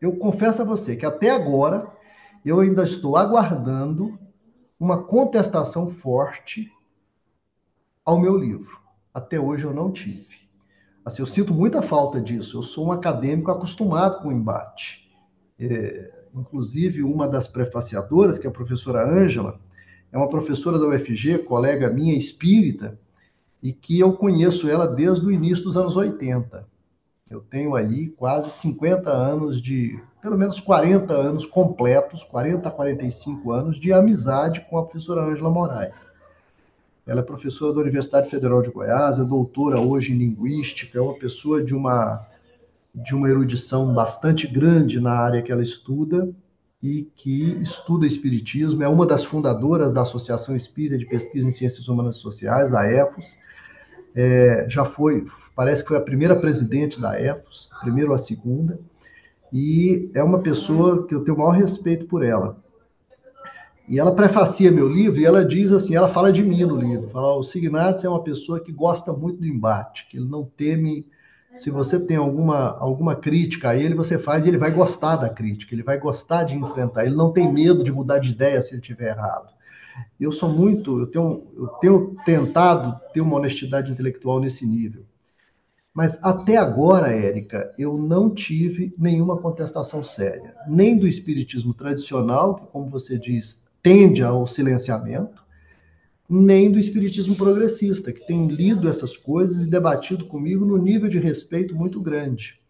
[0.00, 1.90] eu confesso a você que até agora
[2.44, 4.18] eu ainda estou aguardando
[4.78, 6.70] uma contestação forte
[8.04, 8.78] ao meu livro.
[9.12, 10.48] Até hoje eu não tive.
[11.04, 12.58] Assim, eu sinto muita falta disso.
[12.58, 15.10] Eu sou um acadêmico acostumado com o embate.
[15.58, 19.60] É, inclusive, uma das prefaciadoras, que é a professora Ângela,
[20.12, 22.98] é uma professora da UFG, colega minha espírita,
[23.62, 26.66] e que eu conheço ela desde o início dos anos 80.
[27.28, 33.52] Eu tenho aí quase 50 anos de, pelo menos 40 anos completos, 40 a 45
[33.52, 35.94] anos de amizade com a professora Ângela Moraes.
[37.06, 41.18] Ela é professora da Universidade Federal de Goiás, é doutora hoje em linguística, é uma
[41.18, 42.26] pessoa de uma
[42.94, 46.34] de uma erudição bastante grande na área que ela estuda
[46.82, 51.88] e que estuda espiritismo, é uma das fundadoras da Associação Espírita de Pesquisa em Ciências
[51.88, 53.36] Humanas e Sociais, da EFOS.
[54.14, 58.78] É, já foi, parece que foi a primeira presidente da EFOS, primeiro a segunda,
[59.52, 62.62] e é uma pessoa que eu tenho o maior respeito por ela.
[63.88, 67.08] E ela prefacia meu livro e ela diz assim, ela fala de mim no livro,
[67.08, 71.06] fala, o Signatis é uma pessoa que gosta muito do embate, que ele não teme,
[71.58, 75.28] se você tem alguma, alguma crítica a ele, você faz e ele vai gostar da
[75.28, 78.74] crítica, ele vai gostar de enfrentar, ele não tem medo de mudar de ideia se
[78.74, 79.52] ele tiver errado.
[80.20, 85.04] Eu sou muito, eu tenho, eu tenho tentado ter uma honestidade intelectual nesse nível.
[85.92, 92.66] Mas até agora, Érica, eu não tive nenhuma contestação séria, nem do espiritismo tradicional, que,
[92.66, 95.42] como você diz, tende ao silenciamento,
[96.28, 101.18] nem do espiritismo progressista, que tem lido essas coisas e debatido comigo no nível de
[101.18, 102.60] respeito muito grande.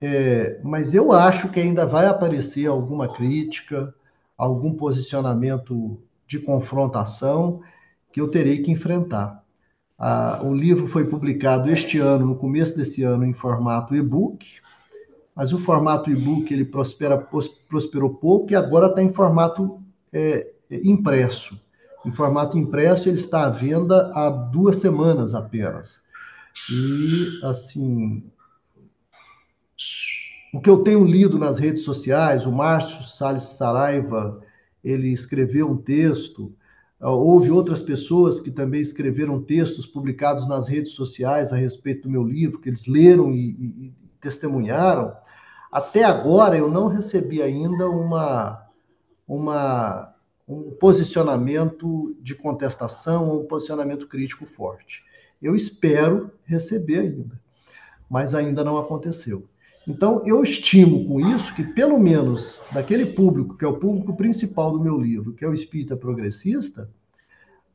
[0.00, 3.94] É, mas eu acho que ainda vai aparecer alguma crítica,
[4.36, 7.60] algum posicionamento de confrontação
[8.12, 9.44] que eu terei que enfrentar.
[9.96, 14.60] Ah, o livro foi publicado este ano, no começo desse ano, em formato e-book,
[15.36, 17.16] mas o formato e-book ele prospera,
[17.68, 19.80] prosperou pouco e agora está em formato
[20.12, 21.60] é, impresso.
[22.04, 26.00] Em formato impresso, ele está à venda há duas semanas apenas.
[26.70, 28.24] E, assim,
[30.52, 34.42] o que eu tenho lido nas redes sociais, o Márcio Salles Saraiva,
[34.82, 36.52] ele escreveu um texto,
[37.00, 42.24] houve outras pessoas que também escreveram textos publicados nas redes sociais a respeito do meu
[42.24, 45.12] livro, que eles leram e, e, e testemunharam.
[45.70, 48.62] Até agora, eu não recebi ainda uma
[49.26, 50.11] uma,
[50.52, 55.02] um posicionamento de contestação ou um posicionamento crítico forte.
[55.40, 57.40] Eu espero receber ainda,
[58.08, 59.44] mas ainda não aconteceu.
[59.88, 64.70] Então, eu estimo com isso que, pelo menos daquele público, que é o público principal
[64.70, 66.88] do meu livro, que é o espírita progressista,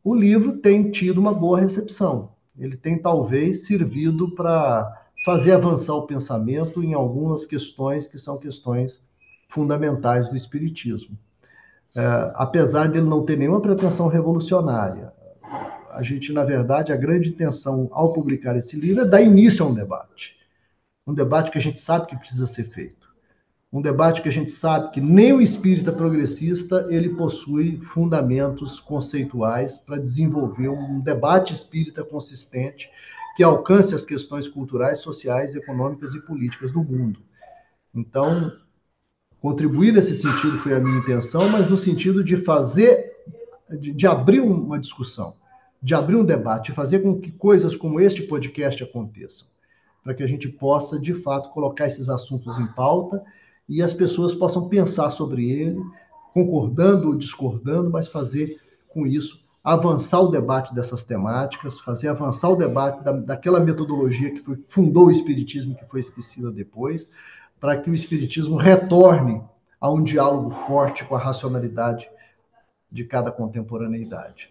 [0.04, 2.32] o livro tem tido uma boa recepção.
[2.58, 9.02] Ele tem talvez servido para fazer avançar o pensamento em algumas questões que são questões
[9.49, 11.18] fundamentais do espiritismo
[11.95, 15.14] é, apesar dele não ter nenhuma pretensão revolucionária.
[15.91, 19.68] A gente, na verdade, a grande intenção ao publicar esse livro é dar início a
[19.68, 20.35] um debate.
[21.05, 23.07] Um debate que a gente sabe que precisa ser feito.
[23.72, 29.77] Um debate que a gente sabe que nem o espírita progressista ele possui fundamentos conceituais
[29.77, 32.89] para desenvolver um debate espírita consistente
[33.35, 37.19] que alcance as questões culturais, sociais, econômicas e políticas do mundo.
[37.93, 38.51] Então,
[39.41, 43.14] Contribuir nesse sentido foi a minha intenção, mas no sentido de fazer,
[43.80, 45.35] de, de abrir uma discussão,
[45.81, 49.47] de abrir um debate, fazer com que coisas como este podcast aconteçam,
[50.03, 53.23] para que a gente possa, de fato, colocar esses assuntos em pauta
[53.69, 55.80] e as pessoas possam pensar sobre ele,
[56.34, 62.55] concordando ou discordando, mas fazer com isso avançar o debate dessas temáticas, fazer avançar o
[62.55, 67.09] debate da, daquela metodologia que foi, fundou o Espiritismo, que foi esquecida depois,
[67.59, 69.41] para que o Espiritismo retorne
[69.79, 72.09] a um diálogo forte com a racionalidade
[72.91, 74.49] de cada contemporaneidade.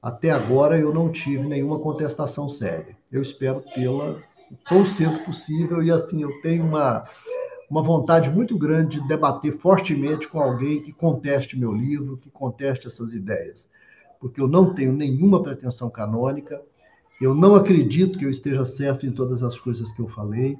[0.00, 2.96] Até agora eu não tive nenhuma contestação séria.
[3.10, 4.16] Eu espero tê-la
[4.50, 7.04] o tão cedo possível e assim eu tenho uma,
[7.70, 12.86] uma vontade muito grande de debater fortemente com alguém que conteste meu livro, que conteste
[12.86, 13.70] essas ideias,
[14.20, 16.60] porque eu não tenho nenhuma pretensão canônica,
[17.20, 20.58] eu não acredito que eu esteja certo em todas as coisas que eu falei,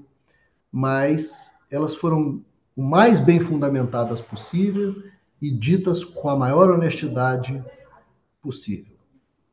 [0.70, 2.44] mas elas foram
[2.76, 5.02] o mais bem fundamentadas possível
[5.40, 7.64] e ditas com a maior honestidade
[8.42, 8.94] possível.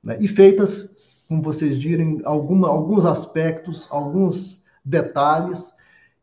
[0.03, 0.17] Né?
[0.19, 5.73] E feitas, como vocês direm, alguma, alguns aspectos, alguns detalhes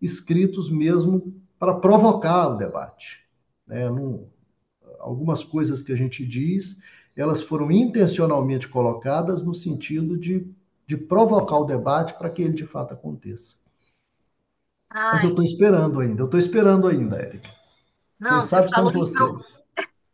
[0.01, 3.21] escritos mesmo para provocar o debate.
[3.67, 3.89] Né?
[3.89, 4.27] Num,
[5.01, 6.79] algumas coisas que a gente diz,
[7.17, 10.47] elas foram intencionalmente colocadas no sentido de,
[10.87, 13.57] de provocar o debate para que ele de fato aconteça.
[14.93, 17.51] Mas eu estou esperando ainda, eu estou esperando ainda, Érica.
[18.19, 19.65] Não, Quem sabe são vocês.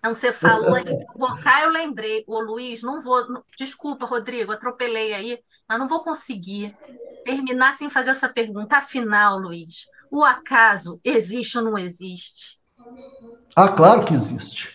[0.03, 2.25] Não, você falou em provocar, eu lembrei.
[2.27, 3.25] Ô, Luiz, não vou.
[3.57, 5.39] Desculpa, Rodrigo, atropelei aí,
[5.69, 6.77] mas não vou conseguir
[7.25, 8.79] terminar sem fazer essa pergunta.
[8.79, 12.61] Afinal, Luiz, o acaso existe ou não existe?
[13.55, 14.73] Ah, claro que existe.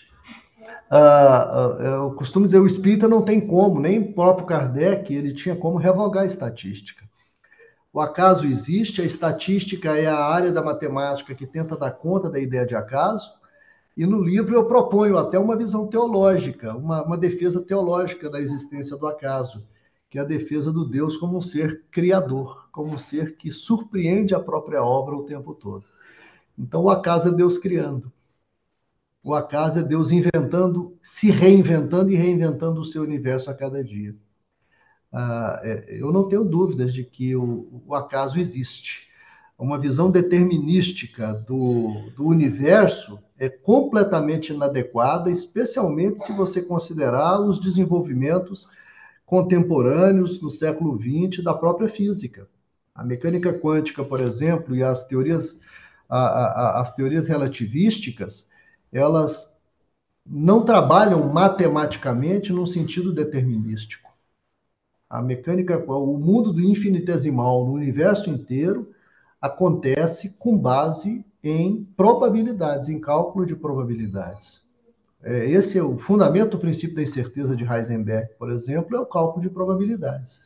[0.90, 5.34] Ah, ah eu costumo dizer, o espírita não tem como, nem o próprio Kardec, ele
[5.34, 7.07] tinha como revogar a estatística.
[7.98, 12.40] O acaso existe, a estatística é a área da matemática que tenta dar conta da
[12.40, 13.28] ideia de acaso,
[13.98, 18.96] E no livro eu proponho até uma visão teológica, uma, uma defesa teológica da existência
[18.96, 19.66] do acaso,
[20.12, 24.36] que é a defesa do Deus como um ser criador, como um ser que surpreende
[24.36, 25.84] a própria obra o tempo todo.
[26.56, 28.14] Então, o acaso é Deus criando.
[29.24, 34.16] O acaso é Deus inventando, se reinventando e reinventando o seu universo a cada dia.
[35.20, 39.08] Ah, é, eu não tenho dúvidas de que o, o, acaso existe.
[39.58, 48.70] Uma visão determinística do, do universo é completamente inadequada, especialmente se você considerar os desenvolvimentos
[49.26, 52.48] contemporâneos no século XX da própria física.
[52.94, 55.60] A mecânica quântica, por exemplo, e as teorias,
[56.08, 58.46] a, a, as teorias relativísticas,
[58.94, 59.52] elas
[60.24, 64.07] não trabalham matematicamente no sentido determinístico.
[65.10, 68.92] A mecânica, o mundo do infinitesimal no universo inteiro
[69.42, 74.62] acontece com base em probabilidades, em cálculo de probabilidades.
[75.24, 79.06] É, esse é o fundamento do princípio da incerteza de Heisenberg, por exemplo, é o
[79.06, 80.40] cálculo de probabilidades.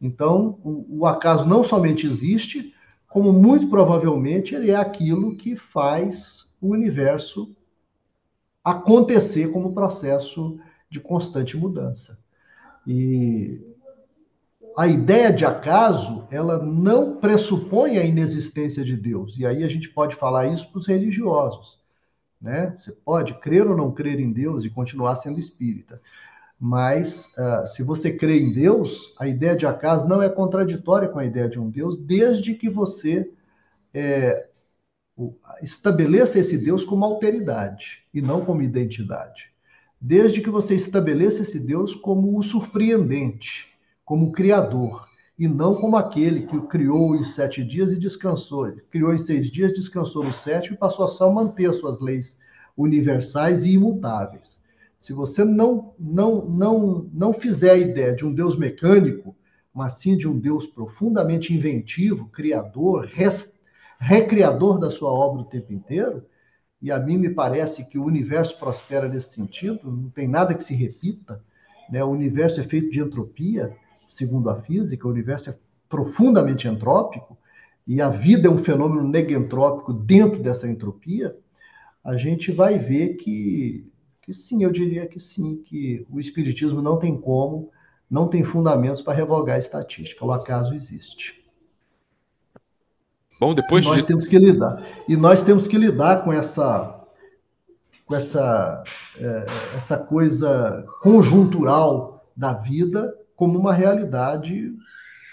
[0.00, 2.74] Então, o, acaso não somente existe,
[3.08, 7.54] como muito provavelmente ele é aquilo que faz o universo
[8.62, 10.58] acontecer como processo
[10.90, 12.18] de constante mudança.
[12.86, 13.60] E
[14.76, 19.38] a ideia de acaso, ela não pressupõe a inexistência de Deus.
[19.38, 21.80] E aí a gente pode falar isso para os religiosos.
[22.38, 22.76] Né?
[22.78, 26.00] Você pode crer ou não crer em Deus e continuar sendo espírita.
[26.60, 31.18] Mas uh, se você crê em Deus, a ideia de acaso não é contraditória com
[31.18, 33.30] a ideia de um Deus, desde que você
[33.94, 34.46] é,
[35.62, 39.50] estabeleça esse Deus como alteridade e não como identidade.
[39.98, 43.75] Desde que você estabeleça esse Deus como o surpreendente,
[44.06, 48.72] como criador, e não como aquele que o criou em sete dias e descansou.
[48.88, 52.38] Criou em seis dias, descansou no sétimo e passou a só manter as suas leis
[52.76, 54.60] universais e imutáveis.
[54.96, 59.34] Se você não, não, não, não fizer a ideia de um Deus mecânico,
[59.74, 63.10] mas sim de um Deus profundamente inventivo, criador,
[63.98, 66.24] recriador da sua obra o tempo inteiro,
[66.80, 70.62] e a mim me parece que o universo prospera nesse sentido, não tem nada que
[70.62, 71.42] se repita,
[71.90, 72.04] né?
[72.04, 73.76] o universo é feito de entropia,
[74.08, 75.56] segundo a física, o universo é
[75.88, 77.36] profundamente entrópico
[77.86, 81.36] e a vida é um fenômeno negentrópico dentro dessa entropia,
[82.02, 83.88] a gente vai ver que,
[84.22, 87.70] que sim, eu diria que sim, que o espiritismo não tem como,
[88.10, 91.44] não tem fundamentos para revogar a estatística, o acaso existe.
[93.38, 94.06] Bom, depois nós de...
[94.06, 96.94] temos que lidar e nós temos que lidar com essa
[98.06, 98.84] com essa
[99.18, 99.46] é,
[99.76, 104.74] essa coisa conjuntural da vida como uma realidade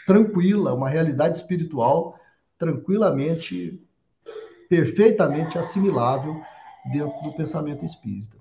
[0.05, 2.19] tranquila, uma realidade espiritual
[2.59, 3.81] tranquilamente,
[4.69, 6.39] perfeitamente assimilável
[6.91, 8.37] dentro do pensamento espírita.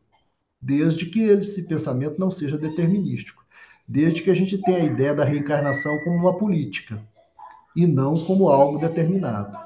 [0.61, 3.45] Desde que esse pensamento não seja determinístico.
[3.87, 7.03] Desde que a gente tenha a ideia da reencarnação como uma política
[7.75, 9.57] e não como algo determinado.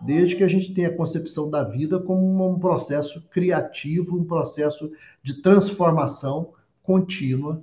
[0.00, 4.90] Desde que a gente tenha a concepção da vida como um processo criativo, um processo
[5.22, 6.52] de transformação
[6.82, 7.62] contínua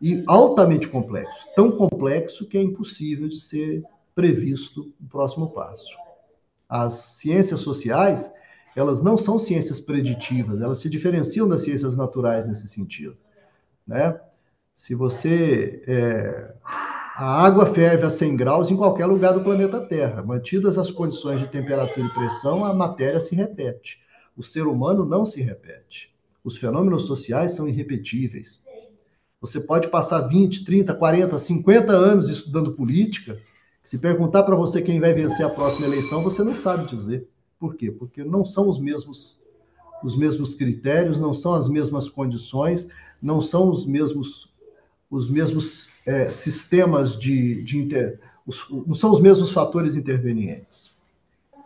[0.00, 3.82] e altamente complexo, tão complexo que é impossível de ser
[4.14, 5.94] previsto o próximo passo.
[6.68, 8.32] As ciências sociais,
[8.74, 13.16] elas não são ciências preditivas, elas se diferenciam das ciências naturais nesse sentido,
[13.86, 14.18] né?
[14.72, 16.54] Se você é,
[17.20, 20.22] a água ferve a 100 graus em qualquer lugar do planeta Terra.
[20.22, 24.00] Mantidas as condições de temperatura e pressão, a matéria se repete.
[24.34, 26.14] O ser humano não se repete.
[26.42, 28.62] Os fenômenos sociais são irrepetíveis.
[29.40, 33.40] Você pode passar 20, 30, 40, 50 anos estudando política.
[33.82, 37.26] Se perguntar para você quem vai vencer a próxima eleição, você não sabe dizer.
[37.58, 37.90] Por quê?
[37.90, 39.40] Porque não são os mesmos
[40.02, 42.88] os mesmos critérios, não são as mesmas condições,
[43.20, 44.50] não são os mesmos
[45.10, 50.92] os mesmos é, sistemas de, de inter, os, não são os mesmos fatores intervenientes.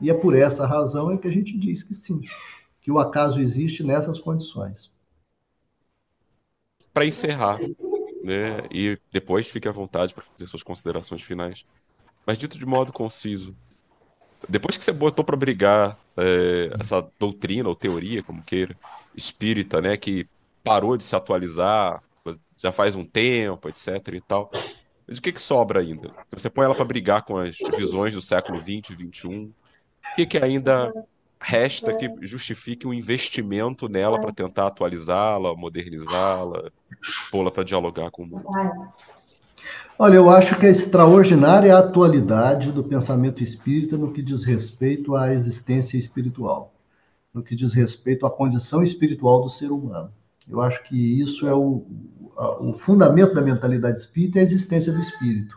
[0.00, 2.22] E é por essa razão é que a gente diz que sim,
[2.80, 4.90] que o acaso existe nessas condições
[6.94, 7.58] para encerrar,
[8.22, 8.66] né?
[8.70, 11.66] E depois fique à vontade para fazer suas considerações finais.
[12.24, 13.54] Mas dito de modo conciso,
[14.48, 18.76] depois que você botou para brigar é, essa doutrina ou teoria, como queira,
[19.14, 20.26] espírita, né, que
[20.62, 22.02] parou de se atualizar
[22.56, 24.50] já faz um tempo, etc e tal.
[25.06, 26.10] Mas o que, que sobra ainda?
[26.32, 29.28] Você põe ela para brigar com as visões do século XX e XXI.
[29.28, 29.52] O
[30.16, 30.90] que, que ainda
[31.44, 36.70] resta que justifique um investimento nela para tentar atualizá-la, modernizá-la,
[37.30, 38.46] pô-la para dialogar com o mundo?
[39.98, 45.14] Olha, eu acho que é extraordinária a atualidade do pensamento espírita no que diz respeito
[45.14, 46.72] à existência espiritual.
[47.32, 50.10] no que diz respeito à condição espiritual do ser humano.
[50.48, 51.84] Eu acho que isso é o,
[52.60, 55.56] o fundamento da mentalidade espírita, é a existência do espírito.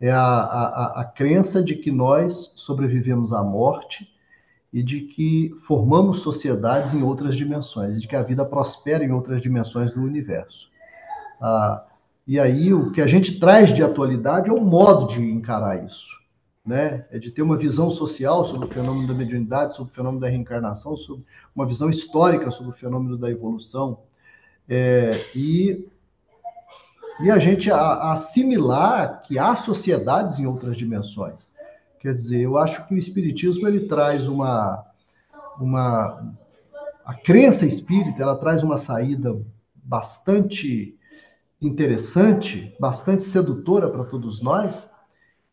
[0.00, 4.11] É a, a, a crença de que nós sobrevivemos à morte
[4.72, 9.42] e de que formamos sociedades em outras dimensões, de que a vida prospera em outras
[9.42, 10.70] dimensões do universo.
[11.40, 11.84] Ah,
[12.26, 16.22] e aí o que a gente traz de atualidade é o modo de encarar isso
[16.64, 17.04] né?
[17.10, 20.28] É de ter uma visão social sobre o fenômeno da mediunidade, sobre o fenômeno da
[20.28, 21.24] reencarnação, sobre
[21.54, 23.98] uma visão histórica sobre o fenômeno da evolução.
[24.68, 25.88] É, e,
[27.20, 31.50] e a gente a, a assimilar que há sociedades em outras dimensões.
[32.02, 34.84] Quer dizer, eu acho que o Espiritismo ele traz uma,
[35.56, 36.34] uma
[37.04, 39.40] a crença espírita, ela traz uma saída
[39.72, 40.98] bastante
[41.60, 44.84] interessante, bastante sedutora para todos nós,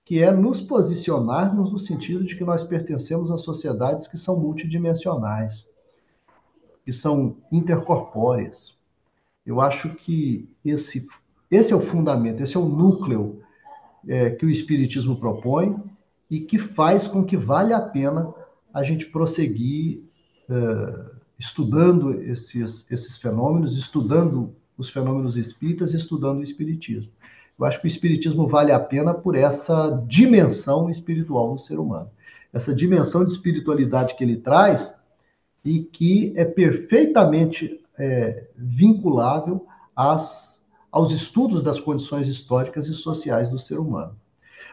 [0.03, 5.63] que é nos posicionarmos no sentido de que nós pertencemos a sociedades que são multidimensionais,
[6.83, 8.75] que são intercorpóreas.
[9.45, 11.07] Eu acho que esse,
[11.51, 13.39] esse é o fundamento, esse é o núcleo
[14.07, 15.88] é, que o Espiritismo propõe
[16.29, 18.33] e que faz com que vale a pena
[18.73, 20.03] a gente prosseguir
[20.49, 27.11] é, estudando esses, esses fenômenos, estudando os fenômenos espíritas, estudando o Espiritismo.
[27.57, 32.09] Eu acho que o Espiritismo vale a pena por essa dimensão espiritual do ser humano.
[32.53, 34.95] Essa dimensão de espiritualidade que ele traz
[35.63, 39.65] e que é perfeitamente é, vinculável
[39.95, 44.15] às, aos estudos das condições históricas e sociais do ser humano.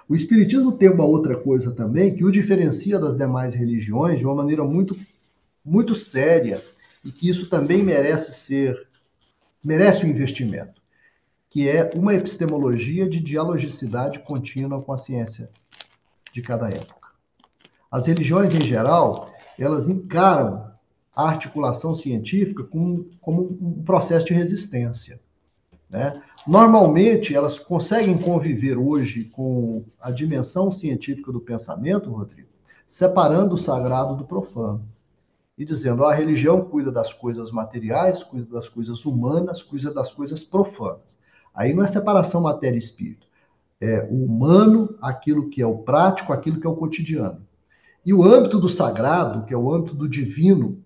[0.09, 4.35] O Espiritismo tem uma outra coisa também que o diferencia das demais religiões de uma
[4.35, 4.97] maneira muito,
[5.65, 6.63] muito séria
[7.05, 8.87] e que isso também merece ser
[9.65, 10.81] merece um investimento
[11.57, 15.49] que é uma epistemologia de dialogicidade contínua com a ciência
[16.31, 17.09] de cada época.
[17.91, 20.71] As religiões, em geral, elas encaram
[21.15, 25.19] a articulação científica como, como um processo de resistência.
[25.89, 26.21] Né?
[26.47, 32.49] Normalmente, elas conseguem conviver hoje com a dimensão científica do pensamento, Rodrigo,
[32.87, 34.85] separando o sagrado do profano.
[35.59, 40.43] E dizendo, a religião cuida das coisas materiais, cuida das coisas humanas, cuida das coisas
[40.43, 41.19] profanas.
[41.55, 43.27] Aí não é separação matéria e espírito.
[43.81, 47.41] É o humano, aquilo que é o prático, aquilo que é o cotidiano.
[48.05, 50.83] E o âmbito do sagrado, que é o âmbito do divino,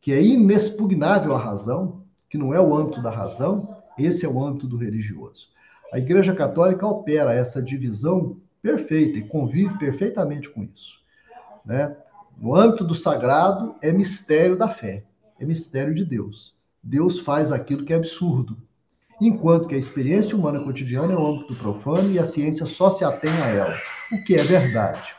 [0.00, 3.69] que é inexpugnável à razão, que não é o âmbito da razão,
[4.04, 5.48] esse é o âmbito do religioso.
[5.92, 11.00] A Igreja Católica opera essa divisão perfeita e convive perfeitamente com isso.
[11.64, 11.96] Né?
[12.38, 15.04] No âmbito do sagrado é mistério da fé,
[15.38, 16.54] é mistério de Deus.
[16.82, 18.56] Deus faz aquilo que é absurdo,
[19.20, 23.04] enquanto que a experiência humana cotidiana é o âmbito profano e a ciência só se
[23.04, 23.76] atém a ela,
[24.12, 25.14] o que é verdade.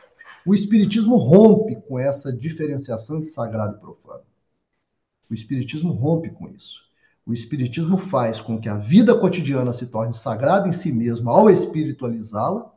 [0.45, 4.24] O Espiritismo rompe com essa diferenciação de sagrado e profano.
[5.30, 6.82] O Espiritismo rompe com isso.
[7.26, 11.49] O Espiritismo faz com que a vida cotidiana se torne sagrada em si mesma ao
[11.49, 12.72] espiritualizá-la,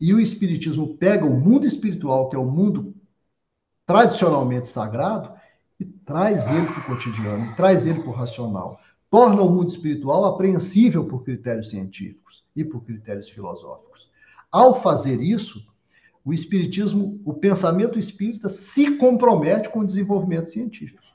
[0.00, 2.94] e o Espiritismo pega o mundo espiritual, que é o mundo
[3.86, 5.32] tradicionalmente sagrado,
[5.80, 8.80] e traz ele para o cotidiano, traz ele para o racional
[9.10, 14.10] torna o mundo espiritual apreensível por critérios científicos e por critérios filosóficos.
[14.50, 15.66] Ao fazer isso,
[16.24, 21.07] o espiritismo, o pensamento espírita se compromete com o desenvolvimento científico.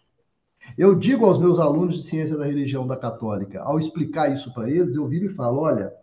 [0.77, 4.69] Eu digo aos meus alunos de ciência da religião da católica, ao explicar isso para
[4.69, 5.94] eles, eu viro e falo: olha,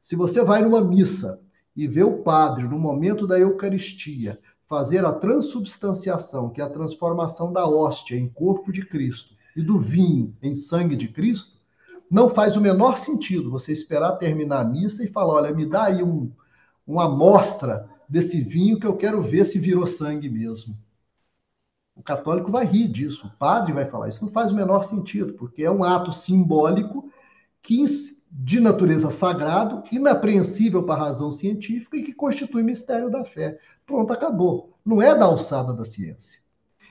[0.00, 1.40] se você vai numa missa
[1.76, 4.38] e vê o padre, no momento da Eucaristia,
[4.68, 9.78] fazer a transubstanciação, que é a transformação da hóstia em corpo de Cristo, e do
[9.78, 11.58] vinho em sangue de Cristo,
[12.10, 15.84] não faz o menor sentido você esperar terminar a missa e falar: olha, me dá
[15.84, 16.30] aí um,
[16.86, 20.76] uma amostra desse vinho que eu quero ver se virou sangue mesmo.
[22.00, 24.08] O católico vai rir disso, o padre vai falar.
[24.08, 27.12] Isso não faz o menor sentido, porque é um ato simbólico
[27.62, 27.84] que
[28.32, 33.58] de natureza sagrado, inapreensível para a razão científica e que constitui mistério da fé.
[33.84, 34.72] Pronto, acabou.
[34.82, 36.40] Não é da alçada da ciência.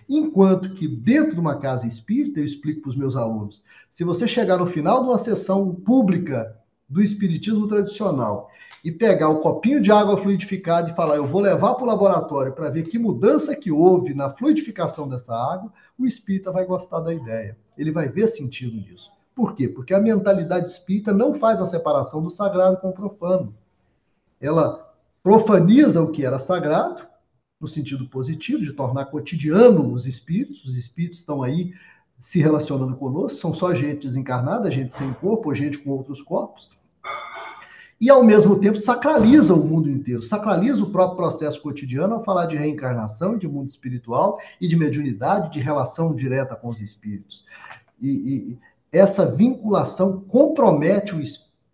[0.08, 4.28] Enquanto que dentro de uma casa espírita, eu explico para os meus alunos, se você
[4.28, 6.56] chegar no final de uma sessão pública
[6.88, 8.52] do espiritismo tradicional
[8.84, 12.54] e pegar o copinho de água fluidificada e falar, eu vou levar para o laboratório
[12.54, 17.14] para ver que mudança que houve na fluidificação dessa água, o espírita vai gostar da
[17.14, 17.58] ideia.
[17.78, 19.12] Ele vai ver sentido nisso.
[19.36, 19.68] Por quê?
[19.68, 23.54] Porque a mentalidade espírita não faz a separação do sagrado com o profano.
[24.40, 27.08] Ela profaniza o que era sagrado
[27.60, 31.74] no sentido positivo, de tornar cotidiano os espíritos, os espíritos estão aí
[32.20, 36.70] se relacionando conosco, são só gente desencarnada, gente sem corpo, gente com outros corpos.
[38.00, 42.46] E, ao mesmo tempo, sacraliza o mundo inteiro, sacraliza o próprio processo cotidiano ao falar
[42.46, 47.46] de reencarnação, de mundo espiritual e de mediunidade, de relação direta com os espíritos.
[48.00, 48.58] E, e
[48.92, 51.22] essa vinculação compromete o,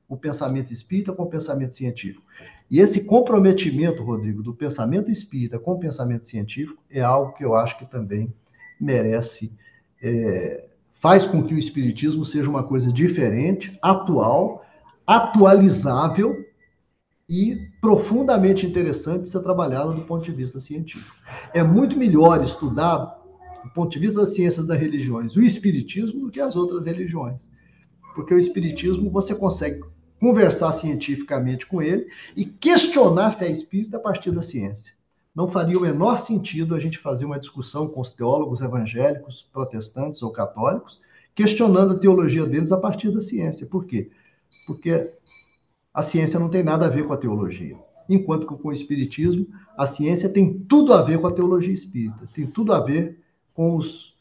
[0.10, 2.26] o pensamento espírita com o pensamento científico.
[2.72, 7.56] E esse comprometimento, Rodrigo, do pensamento espírita com o pensamento científico é algo que eu
[7.56, 8.34] acho que também
[8.82, 9.54] merece,
[10.02, 14.65] é, faz com que o espiritismo seja uma coisa diferente, atual
[15.06, 16.46] atualizável
[17.28, 21.16] e profundamente interessante ser trabalhada do ponto de vista científico.
[21.54, 23.20] É muito melhor estudar,
[23.64, 27.50] do ponto de vista das ciências das religiões, o espiritismo do que as outras religiões.
[28.14, 29.82] Porque o espiritismo você consegue
[30.20, 34.94] conversar cientificamente com ele e questionar a fé espírita a partir da ciência.
[35.36, 40.22] Não faria o menor sentido a gente fazer uma discussão com os teólogos evangélicos, protestantes
[40.22, 41.02] ou católicos,
[41.36, 43.68] questionando a teologia deles a partir da ciência.
[43.68, 44.10] Por quê?
[45.94, 47.78] A ciência não tem nada a ver com a teologia.
[48.08, 52.28] Enquanto que com o espiritismo, a ciência tem tudo a ver com a teologia espírita,
[52.34, 53.20] tem tudo a ver
[53.54, 54.16] com os,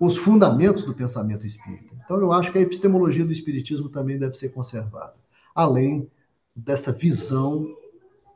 [0.00, 1.94] os fundamentos do pensamento espírita.
[2.04, 5.14] Então, eu acho que a epistemologia do espiritismo também deve ser conservada,
[5.54, 6.10] além
[6.56, 7.66] dessa visão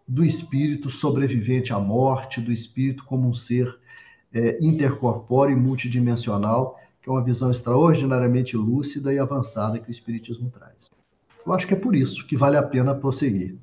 [0.07, 3.79] do espírito sobrevivente à morte, do espírito como um ser
[4.33, 10.51] é, intercorpóreo e multidimensional, que é uma visão extraordinariamente lúcida e avançada que o espiritismo
[10.51, 10.91] traz.
[11.45, 13.59] Eu acho que é por isso que vale a pena prosseguir.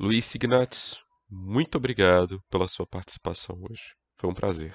[0.00, 0.98] Luiz Signats,
[1.30, 3.94] muito obrigado pela sua participação hoje.
[4.16, 4.74] Foi um prazer.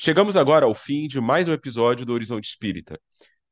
[0.00, 2.98] Chegamos agora ao fim de mais um episódio do Horizonte Espírita.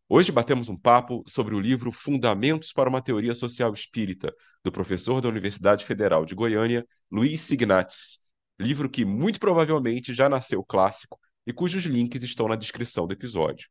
[0.09, 4.35] Hoje batemos um papo sobre o livro Fundamentos para uma Teoria Social Espírita,
[4.65, 8.19] do professor da Universidade Federal de Goiânia, Luiz Signats
[8.61, 13.69] livro que muito provavelmente já nasceu clássico e cujos links estão na descrição do episódio.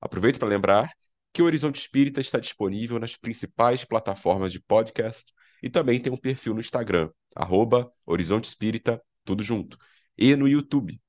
[0.00, 0.90] Aproveito para lembrar
[1.32, 5.32] que o Horizonte Espírita está disponível nas principais plataformas de podcast
[5.62, 9.76] e também tem um perfil no Instagram, arroba Horizonte Espírita, tudo junto,
[10.16, 11.00] e no YouTube.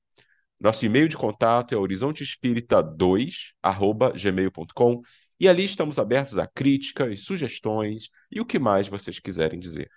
[0.58, 5.00] Nosso e-mail de contato é horizontespírita2, arroba gmail.com,
[5.38, 9.88] e ali estamos abertos a críticas, sugestões e o que mais vocês quiserem dizer.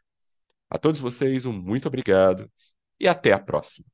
[0.69, 2.49] A todos vocês, um muito obrigado
[2.99, 3.87] e até a próxima.